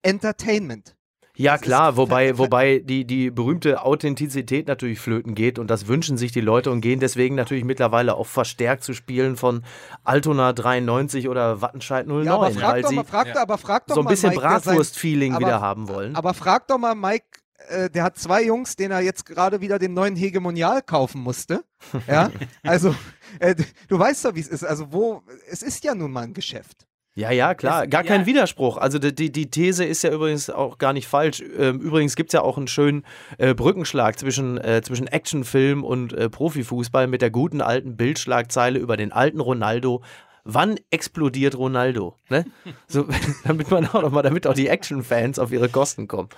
[0.03, 0.97] Entertainment.
[1.37, 6.30] Ja, klar, wobei, wobei die, die berühmte Authentizität natürlich flöten geht und das wünschen sich
[6.32, 9.64] die Leute und gehen deswegen natürlich mittlerweile auch verstärkt zu Spielen von
[10.05, 13.43] Altona 93 oder Wattenscheid 09, Ja, aber frag weil doch sie mal, frag, Ja.
[13.43, 16.14] aber frag doch so ein bisschen Mike, der sein- Bratwurst-Feeling wieder haben wollen.
[16.14, 17.24] Aber frag doch mal Mike,
[17.68, 21.64] äh, der hat zwei Jungs, denen er jetzt gerade wieder den neuen Hegemonial kaufen musste.
[22.07, 22.30] Ja,
[22.62, 22.95] also
[23.41, 23.55] äh,
[23.89, 24.64] du weißt doch, wie es ist.
[24.64, 26.87] Also wo, es ist ja nun mal ein Geschäft.
[27.17, 28.27] Ja, ja, klar, gar kein ja.
[28.27, 28.77] Widerspruch.
[28.77, 31.45] Also die, die, die These ist ja übrigens auch gar nicht falsch.
[31.57, 33.05] Ähm, Übrigens gibt es ja auch einen schönen
[33.39, 38.97] äh, Brückenschlag zwischen, äh, zwischen Actionfilm und äh, Profifußball mit der guten alten Bildschlagzeile über
[38.97, 40.03] den alten Ronaldo.
[40.45, 42.16] Wann explodiert Ronaldo?
[42.28, 42.45] Ne?
[42.86, 43.09] So,
[43.45, 46.28] damit man auch noch mal, damit auch die Action-Fans auf ihre Kosten kommen.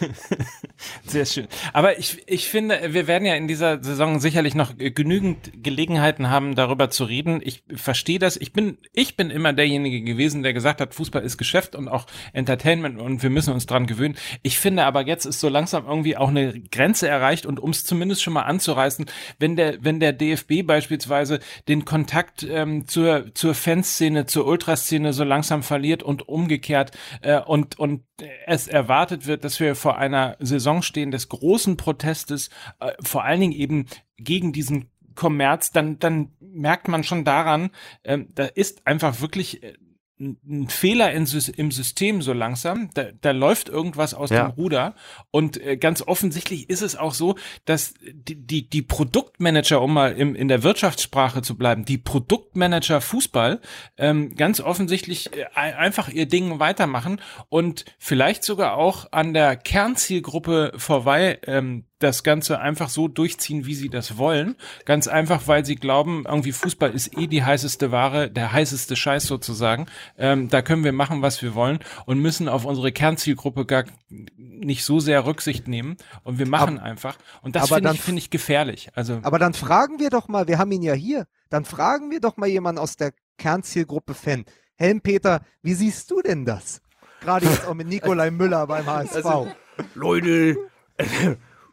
[1.04, 1.48] Sehr schön.
[1.72, 6.54] Aber ich, ich finde, wir werden ja in dieser Saison sicherlich noch genügend Gelegenheiten haben,
[6.54, 7.40] darüber zu reden.
[7.42, 8.36] Ich verstehe das.
[8.36, 12.06] Ich bin, ich bin immer derjenige gewesen, der gesagt hat, Fußball ist Geschäft und auch
[12.32, 14.16] Entertainment und wir müssen uns dran gewöhnen.
[14.42, 17.84] Ich finde aber jetzt ist so langsam irgendwie auch eine Grenze erreicht und um es
[17.84, 19.06] zumindest schon mal anzureißen,
[19.38, 25.22] wenn der, wenn der DFB beispielsweise den Kontakt ähm, zur, zur Fanszene, zur Ultraszene so
[25.22, 26.90] langsam verliert und umgekehrt
[27.22, 28.02] äh, und, und
[28.46, 33.40] es erwartet wird, dass wir vor einer Saison stehen des großen Protestes, äh, vor allen
[33.40, 33.86] Dingen eben
[34.16, 37.70] gegen diesen Kommerz, dann, dann merkt man schon daran,
[38.02, 39.74] äh, da ist einfach wirklich äh,
[40.20, 42.90] ein Fehler in, im System so langsam.
[42.94, 44.48] Da, da läuft irgendwas aus ja.
[44.48, 44.94] dem Ruder.
[45.30, 50.12] Und äh, ganz offensichtlich ist es auch so, dass die, die, die Produktmanager, um mal
[50.12, 53.60] im, in der Wirtschaftssprache zu bleiben, die Produktmanager Fußball
[53.96, 60.72] ähm, ganz offensichtlich äh, einfach ihr Ding weitermachen und vielleicht sogar auch an der Kernzielgruppe
[60.76, 64.56] vorbei ähm, das Ganze einfach so durchziehen, wie sie das wollen.
[64.84, 69.24] Ganz einfach, weil sie glauben, irgendwie Fußball ist eh die heißeste Ware, der heißeste Scheiß
[69.24, 69.86] sozusagen.
[70.16, 74.84] Ähm, da können wir machen, was wir wollen und müssen auf unsere Kernzielgruppe gar nicht
[74.84, 75.96] so sehr Rücksicht nehmen.
[76.22, 77.16] Und wir machen aber, einfach.
[77.42, 78.90] Und das finde ich, finde ich gefährlich.
[78.94, 79.18] Also.
[79.22, 82.36] Aber dann fragen wir doch mal, wir haben ihn ja hier, dann fragen wir doch
[82.36, 84.44] mal jemanden aus der Kernzielgruppe Fan.
[84.76, 86.80] Helm-Peter, wie siehst du denn das?
[87.20, 89.16] Gerade jetzt auch mit Nikolai Müller beim HSV.
[89.16, 89.48] Also,
[89.94, 90.56] Leute,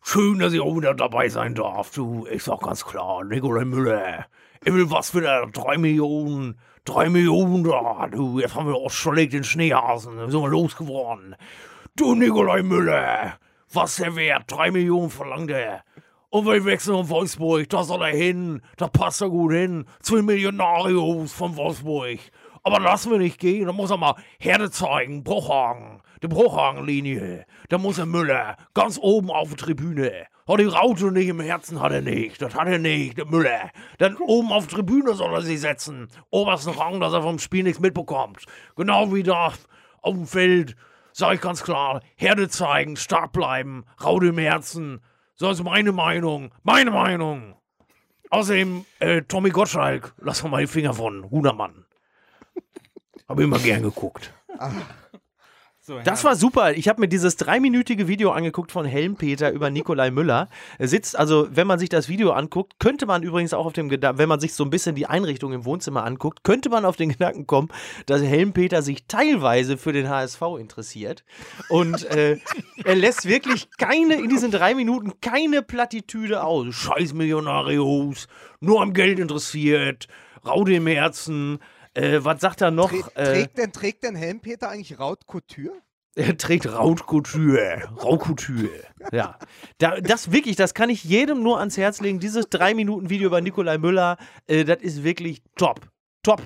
[0.08, 1.90] Schön, dass ich auch wieder dabei sein darf.
[1.90, 4.28] Du, ich sag ganz klar, Nikolai Müller.
[4.64, 8.08] Ich will was für der drei Millionen, drei Millionen da.
[8.12, 10.16] Du, jetzt haben wir auch schon den Schneehasen.
[10.18, 11.36] Dann sind wir losgeworden.
[11.96, 13.40] Du, Nikolai Müller.
[13.74, 14.44] Was der Wert?
[14.46, 15.84] Drei Millionen verlangt er.
[16.30, 17.68] Und wir wechseln auf Wolfsburg.
[17.70, 18.62] Da soll er hin.
[18.78, 19.86] Da passt er gut hin.
[20.02, 22.20] Zwei Millionarios von Wolfsburg.
[22.66, 23.68] Aber lassen wir nicht gehen.
[23.68, 25.24] Da muss er mal Herde zeigen.
[25.24, 27.46] Bruchhagen die Bruchhagenlinie.
[27.70, 30.26] Da muss er Müller ganz oben auf der Tribüne.
[30.48, 32.42] Hat die Raute nicht im Herzen, hat er nicht.
[32.42, 33.72] Das hat er nicht, der Müller.
[33.98, 36.08] Dann oben auf der Tribüne soll er sie setzen.
[36.30, 38.46] Obersten Rang, dass er vom Spiel nichts mitbekommt.
[38.76, 39.54] Genau wie da
[40.02, 40.76] auf dem Feld.
[41.14, 45.02] Sag ich ganz klar, Herde zeigen, stark bleiben, Raute im Herzen.
[45.36, 46.52] So ist meine Meinung.
[46.64, 47.56] Meine Meinung.
[48.30, 51.30] Außerdem, äh, Tommy Gottschalk, lass mal die Finger von.
[51.30, 51.86] Hunermann.
[53.28, 54.34] Hab immer gern geguckt.
[54.58, 54.74] Ach.
[55.88, 56.74] So, das war super.
[56.74, 60.50] Ich habe mir dieses dreiminütige Video angeguckt von Helmpeter über Nikolai Müller.
[60.80, 63.88] Er sitzt, also wenn man sich das Video anguckt, könnte man übrigens auch auf dem
[63.88, 66.96] Gedanken, wenn man sich so ein bisschen die Einrichtung im Wohnzimmer anguckt, könnte man auf
[66.96, 67.68] den Gedanken kommen,
[68.08, 71.24] dass Helmpeter sich teilweise für den HSV interessiert.
[71.70, 72.40] Und äh,
[72.84, 76.74] er lässt wirklich keine, in diesen drei Minuten keine Plattitüde aus.
[76.74, 78.28] Scheiß Millionarios,
[78.60, 80.08] nur am Geld interessiert,
[80.44, 81.60] Raude im Herzen.
[81.96, 82.90] Äh, was sagt er noch?
[82.90, 85.74] Trä äh, trägt, denn, trägt denn Helmpeter eigentlich Rautcouture?
[86.18, 87.90] Er trägt Rautcouture.
[88.02, 88.70] Rautcouture.
[89.12, 89.38] ja.
[89.80, 92.22] Da, das wirklich, das kann ich jedem nur ans Herz legen.
[92.22, 94.16] Dieses 3-Minuten-Video über Nikolai Müller,
[94.48, 95.82] äh, das ist wirklich top.
[96.24, 96.42] Top.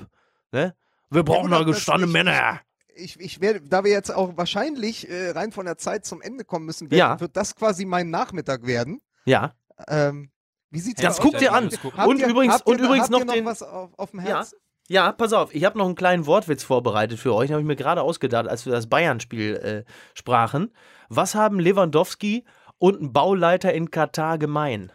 [0.52, 0.76] Ne?
[1.12, 2.62] Wir brauchen ja, da gestandene Männer.
[2.95, 6.45] Ich, ich werde, da wir jetzt auch wahrscheinlich äh, rein von der Zeit zum Ende
[6.45, 7.20] kommen müssen, werden, ja.
[7.20, 9.02] wird das quasi mein Nachmittag werden.
[9.26, 9.54] Ja.
[9.88, 10.32] Ähm,
[10.72, 11.18] wie sieht's das aus?
[11.18, 11.70] Das guck dir an.
[12.08, 14.52] Und ihr, übrigens, und ihr, übrigens noch, noch den, was auf, auf dem Herz?
[14.52, 14.58] Ja.
[14.90, 17.48] Ja, pass auf, ich habe noch einen kleinen Wortwitz vorbereitet für euch.
[17.48, 19.84] Den habe ich mir gerade ausgedacht, als wir das Bayern-Spiel äh,
[20.16, 20.72] sprachen.
[21.10, 22.44] Was haben Lewandowski
[22.80, 24.92] und ein Bauleiter in Katar gemein?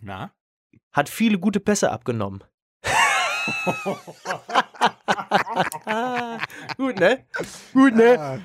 [0.00, 0.30] Na?
[0.90, 2.42] Hat viele gute Pässe abgenommen.
[6.78, 7.26] Gut, ne?
[7.74, 8.40] Gut, ne?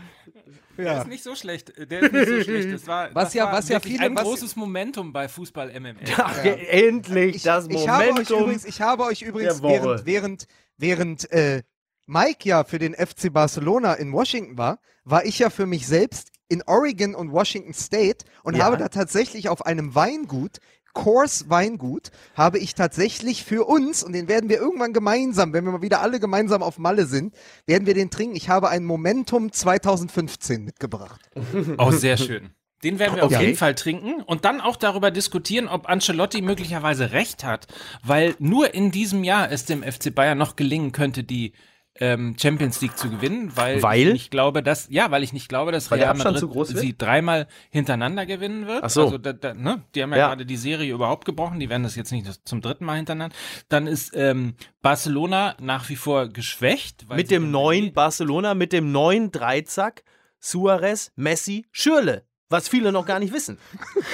[0.77, 0.83] Ja.
[0.83, 1.73] Der ist nicht so schlecht.
[1.77, 2.73] Der ist nicht so schlecht.
[2.73, 5.97] Das war, was das ja, war was ja viele, ein großes Momentum bei Fußball MML.
[6.17, 6.53] Ach, ja.
[6.53, 7.91] Endlich ich, das ich Momentum.
[7.91, 10.47] Habe euch übrigens, ich habe euch übrigens während, während,
[10.77, 11.63] während äh,
[12.05, 16.31] Mike ja für den FC Barcelona in Washington war, war ich ja für mich selbst
[16.49, 18.65] in Oregon und Washington State und ja.
[18.65, 20.57] habe da tatsächlich auf einem Weingut
[20.93, 25.71] Coors Weingut habe ich tatsächlich für uns, und den werden wir irgendwann gemeinsam, wenn wir
[25.71, 27.33] mal wieder alle gemeinsam auf Malle sind,
[27.65, 28.35] werden wir den trinken.
[28.35, 31.29] Ich habe ein Momentum 2015 mitgebracht.
[31.77, 32.51] Oh, sehr schön.
[32.83, 33.35] Den werden wir okay.
[33.35, 37.67] auf jeden Fall trinken und dann auch darüber diskutieren, ob Ancelotti möglicherweise recht hat,
[38.03, 41.53] weil nur in diesem Jahr es dem FC Bayern noch gelingen könnte, die
[41.99, 44.07] ähm, Champions League zu gewinnen, weil, weil?
[44.07, 47.47] ich nicht glaube, dass ja, weil ich nicht glaube, dass weil Real Madrid sie dreimal
[47.69, 48.83] hintereinander gewinnen wird.
[48.83, 49.03] Ach so.
[49.03, 49.83] Also da, da, ne?
[49.93, 52.61] die haben ja, ja, gerade die Serie überhaupt gebrochen, die werden das jetzt nicht zum
[52.61, 53.35] dritten Mal hintereinander.
[53.69, 57.05] Dann ist ähm, Barcelona nach wie vor geschwächt.
[57.09, 60.03] mit dem neuen Barcelona, mit dem neuen Dreizack,
[60.39, 63.57] Suarez, Messi, Schürle was viele noch gar nicht wissen.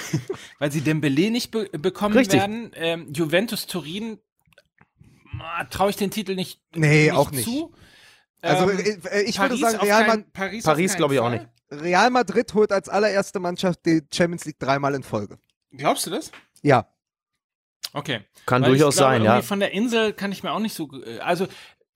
[0.59, 2.39] Weil sie Dembele nicht be bekommen Richtig.
[2.39, 2.71] werden.
[2.73, 4.17] Ähm, Juventus Turin
[5.69, 7.45] traue ich den Titel nicht, Nee, nicht auch nicht.
[7.45, 7.73] zu.
[8.41, 11.19] Also Ähm, äh, ich würde Paris sagen, auf Real, kein- Ma Paris, Paris glaube ich
[11.19, 11.39] auch Fall.
[11.71, 11.81] nicht.
[11.83, 15.37] Real Madrid holt als allererste Mannschaft die Champions League dreimal in Folge.
[15.71, 16.31] Glaubst du das?
[16.61, 16.87] Ja.
[17.93, 18.21] Okay.
[18.45, 19.41] Kann Weil durchaus ich glaube, sein, ja.
[19.41, 20.89] Von der Insel kann ich mir auch nicht so.
[21.03, 21.47] äh, Also,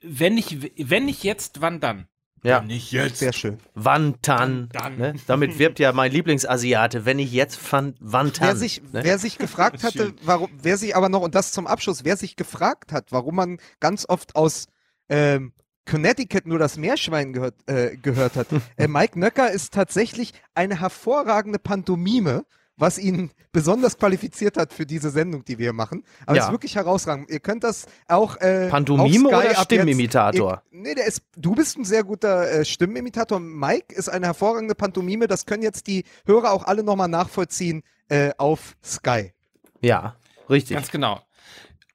[0.02, 0.58] wenn nicht,
[0.90, 2.08] wenn nicht jetzt, wann dann?
[2.44, 2.60] Ja.
[2.60, 3.20] Wenn nicht jetzt.
[3.20, 3.58] Sehr schön.
[3.74, 4.70] Wantan.
[4.74, 4.98] Dann.
[4.98, 5.16] Ne?
[5.28, 8.50] Damit wirbt ja mein Lieblingsasiate, wenn ich jetzt fand, Wantan.
[8.50, 9.04] Wer sich, ne?
[9.04, 12.36] wer sich gefragt hatte, warum, wer sich aber noch, und das zum Abschluss, wer sich
[12.36, 14.68] gefragt hat, warum man ganz oft aus
[15.10, 15.54] ähm,
[15.86, 18.48] Connecticut nur das Meerschwein gehört, äh, gehört hat.
[18.78, 22.46] äh, Mike Nöcker ist tatsächlich eine hervorragende Pantomime,
[22.78, 26.04] was ihn besonders qualifiziert hat für diese Sendung, die wir hier machen.
[26.26, 26.42] Aber Ja.
[26.44, 27.30] es ist wirklich herausragend.
[27.30, 28.38] Ihr könnt das auch.
[28.38, 30.52] Äh, Pantomime auf Sky oder ab Stimmimitator?
[30.52, 33.40] Jetzt, ihr, nee, der ist, du bist ein sehr guter äh, Stimmenimitator.
[33.40, 35.28] Mike ist eine hervorragende Pantomime.
[35.28, 39.34] Das können jetzt die Hörer auch alle nochmal nachvollziehen äh, auf Sky.
[39.82, 40.16] Ja,
[40.50, 40.76] richtig.
[40.76, 41.22] Ganz genau.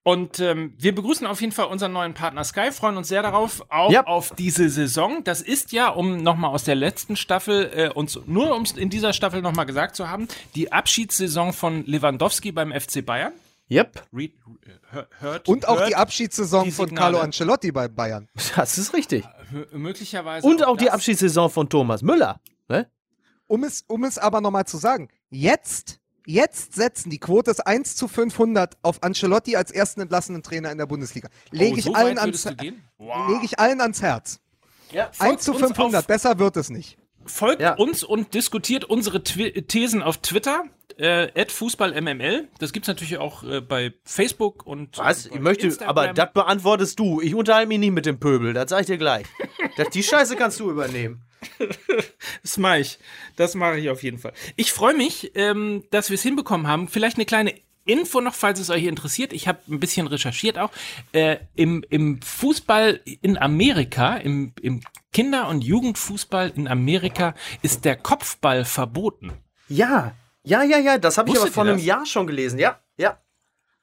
[0.08, 3.62] Und ähm, wir begrüßen auf jeden Fall unseren neuen Partner Sky, freuen uns sehr darauf,
[3.68, 4.06] auch Ja.
[4.06, 5.22] auf diese Saison.
[5.24, 8.88] Das ist ja, um nochmal aus der letzten Staffel, äh, uns nur um es in
[8.88, 13.34] dieser Staffel nochmal gesagt zu haben, die Abschiedssaison von Lewandowski beim FC Bayern.
[13.70, 16.94] Yep, Read, äh, hör- hört, Und auch hört, die Abschiedssaison die von.
[16.94, 18.28] Carlo Ancelotti bei Bayern.
[18.56, 19.26] das ist richtig.
[19.52, 20.46] hö- möglicherweise.
[20.46, 20.94] Und auch die das.
[20.94, 22.40] Abschiedssaison von Thomas Müller.
[22.68, 22.90] Ne?
[23.46, 25.97] Um es, um es aber nochmal zu sagen, jetzt,
[26.30, 30.76] jetzt setzen die Quote ist 1 zu 500 auf Ancelotti als ersten entlassenen Trainer in
[30.78, 31.28] der Bundesliga.
[31.50, 32.82] Lege oh, ich, so allen ans, gehen?
[32.98, 34.40] lege ich allen ans Herz.
[34.92, 35.10] Ja.
[35.18, 36.98] 1 zu uns 500, auf- besser wird es nicht.
[37.24, 37.74] Folgt Ja.
[37.74, 40.64] uns und diskutiert unsere Twi Thesen auf Twitter,
[40.96, 42.48] äh, @fußballmml.
[42.58, 45.28] Das gibt's natürlich auch äh, bei Facebook und Was?
[45.28, 45.90] bei Ich möchte, Instagram.
[45.90, 47.20] aber das beantwortest du.
[47.20, 49.26] Ich unterhalte mich nicht mit dem Pöbel, das sag ich dir gleich.
[49.76, 51.22] das, die Scheiße kannst du übernehmen.
[52.42, 52.98] Das mache ich.
[53.36, 54.32] Das mache ich auf jeden Fall.
[54.56, 56.88] Ich freue mich, ähm, dass wir es hinbekommen haben.
[56.88, 57.54] Vielleicht eine kleine
[57.84, 59.32] Info noch, falls es euch interessiert.
[59.32, 60.70] Ich habe ein bisschen recherchiert auch.
[61.12, 64.80] Äh, im, Im Fußball in Amerika, im, im
[65.12, 69.32] Kinder- und Jugendfußball in Amerika ist der Kopfball verboten.
[69.68, 71.84] Ja, ja, ja, ja, das habe ich aber vor einem das?
[71.84, 72.58] Jahr schon gelesen.
[72.58, 72.78] Ja.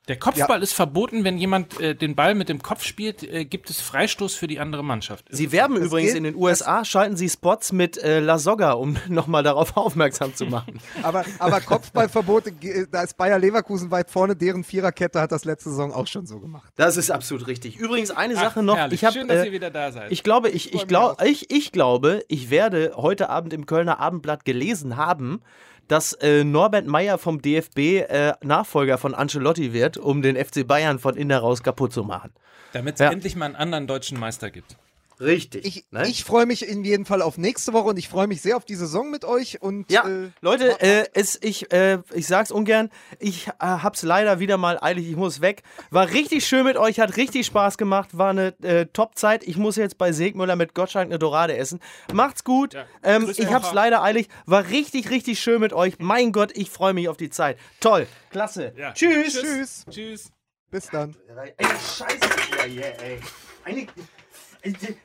[0.07, 3.69] Der Kopfball ist verboten, wenn jemand äh, den Ball mit dem Kopf spielt, äh, gibt
[3.72, 5.26] es Freistoß für die andere Mannschaft.
[5.30, 8.98] Sie werben übrigens geht- in den USA, schalten sie Spots mit äh, La Soga, um
[9.10, 10.80] nochmal darauf aufmerksam zu machen.
[11.03, 12.53] Aber, aber Kopfballverbote,
[12.91, 16.40] da ist Bayer Leverkusen weit vorne, deren Viererkette hat das letzte Saison auch schon so
[16.40, 16.72] gemacht.
[16.76, 17.77] Das ist absolut richtig.
[17.77, 18.76] Übrigens eine Ach, Sache noch.
[18.77, 19.02] herrlich.
[19.02, 20.11] Ich habe Schön, dass äh, ihr wieder da seid.
[20.11, 24.45] Ich glaube, ich, ich, glaub, ich, ich glaube, ich werde heute Abend im Kölner Abendblatt
[24.45, 25.41] gelesen haben,
[25.87, 30.99] dass äh, Norbert Meyer vom DFB äh, Nachfolger von Ancelotti wird, um den FC Bayern
[30.99, 32.31] von innen heraus kaputt zu machen.
[32.73, 33.11] Damit es Ja.
[33.11, 34.77] endlich mal einen anderen deutschen Meister gibt.
[35.19, 35.65] Richtig.
[35.65, 36.07] Ich, ne?
[36.07, 38.65] ich freue mich in jedem Fall auf nächste Woche und ich freue mich sehr auf
[38.65, 39.61] die Saison mit euch.
[39.61, 42.89] Und, ja, äh, Leute, äh, es, ich, äh, ich sag's ungern,
[43.19, 45.63] ich äh, hab's leider wieder mal eilig, ich muss weg.
[45.89, 49.43] War richtig schön mit euch, hat richtig Spaß gemacht, war eine äh, Top-Zeit.
[49.47, 51.79] Ich muss jetzt bei Segmüller mit Gottschalk eine Dorade essen.
[52.13, 52.85] Macht's gut, Ja.
[53.03, 55.95] ähm, ich hab's leider eilig, war richtig, richtig schön mit euch.
[55.99, 57.57] Mein Gott, ich freue mich auf die Zeit.
[57.79, 58.73] Toll, klasse.
[58.77, 58.93] Ja.
[58.93, 59.39] Tschüss.
[59.39, 59.85] tschüss.
[59.89, 60.31] Tschüss.
[60.71, 61.15] Bis dann.
[61.29, 63.19] Eine Scheiße hier, ey.
[63.63, 63.87] Eine,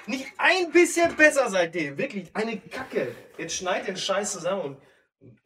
[0.07, 1.99] nicht ein bisschen besser seitdem.
[1.99, 3.15] Wirklich eine Kacke.
[3.39, 4.77] Jetzt schneid den Scheiß zusammen und.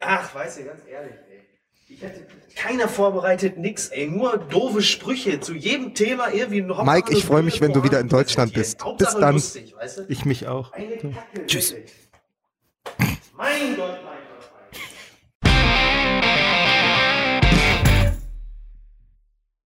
[0.00, 1.40] Ach, weißt du, ganz ehrlich, ey.
[1.88, 2.26] Ich hätte
[2.56, 4.06] keiner vorbereitet, nix, ey.
[4.06, 6.62] Nur doofe Sprüche zu jedem Thema irgendwie.
[6.62, 8.78] Hauptsache Mike, ich freu mich, wenn du wieder in Deutschland bist.
[8.78, 8.96] präsentieren.
[8.96, 9.34] Bis Hauptsache dann.
[9.34, 10.02] Lustig, weißt du?
[10.08, 10.72] Ich mich auch.
[10.72, 11.46] Eine Kacke.
[11.46, 11.72] Tschüss.
[11.72, 11.92] wirklich.
[13.36, 14.23] Mein Gott, Mike.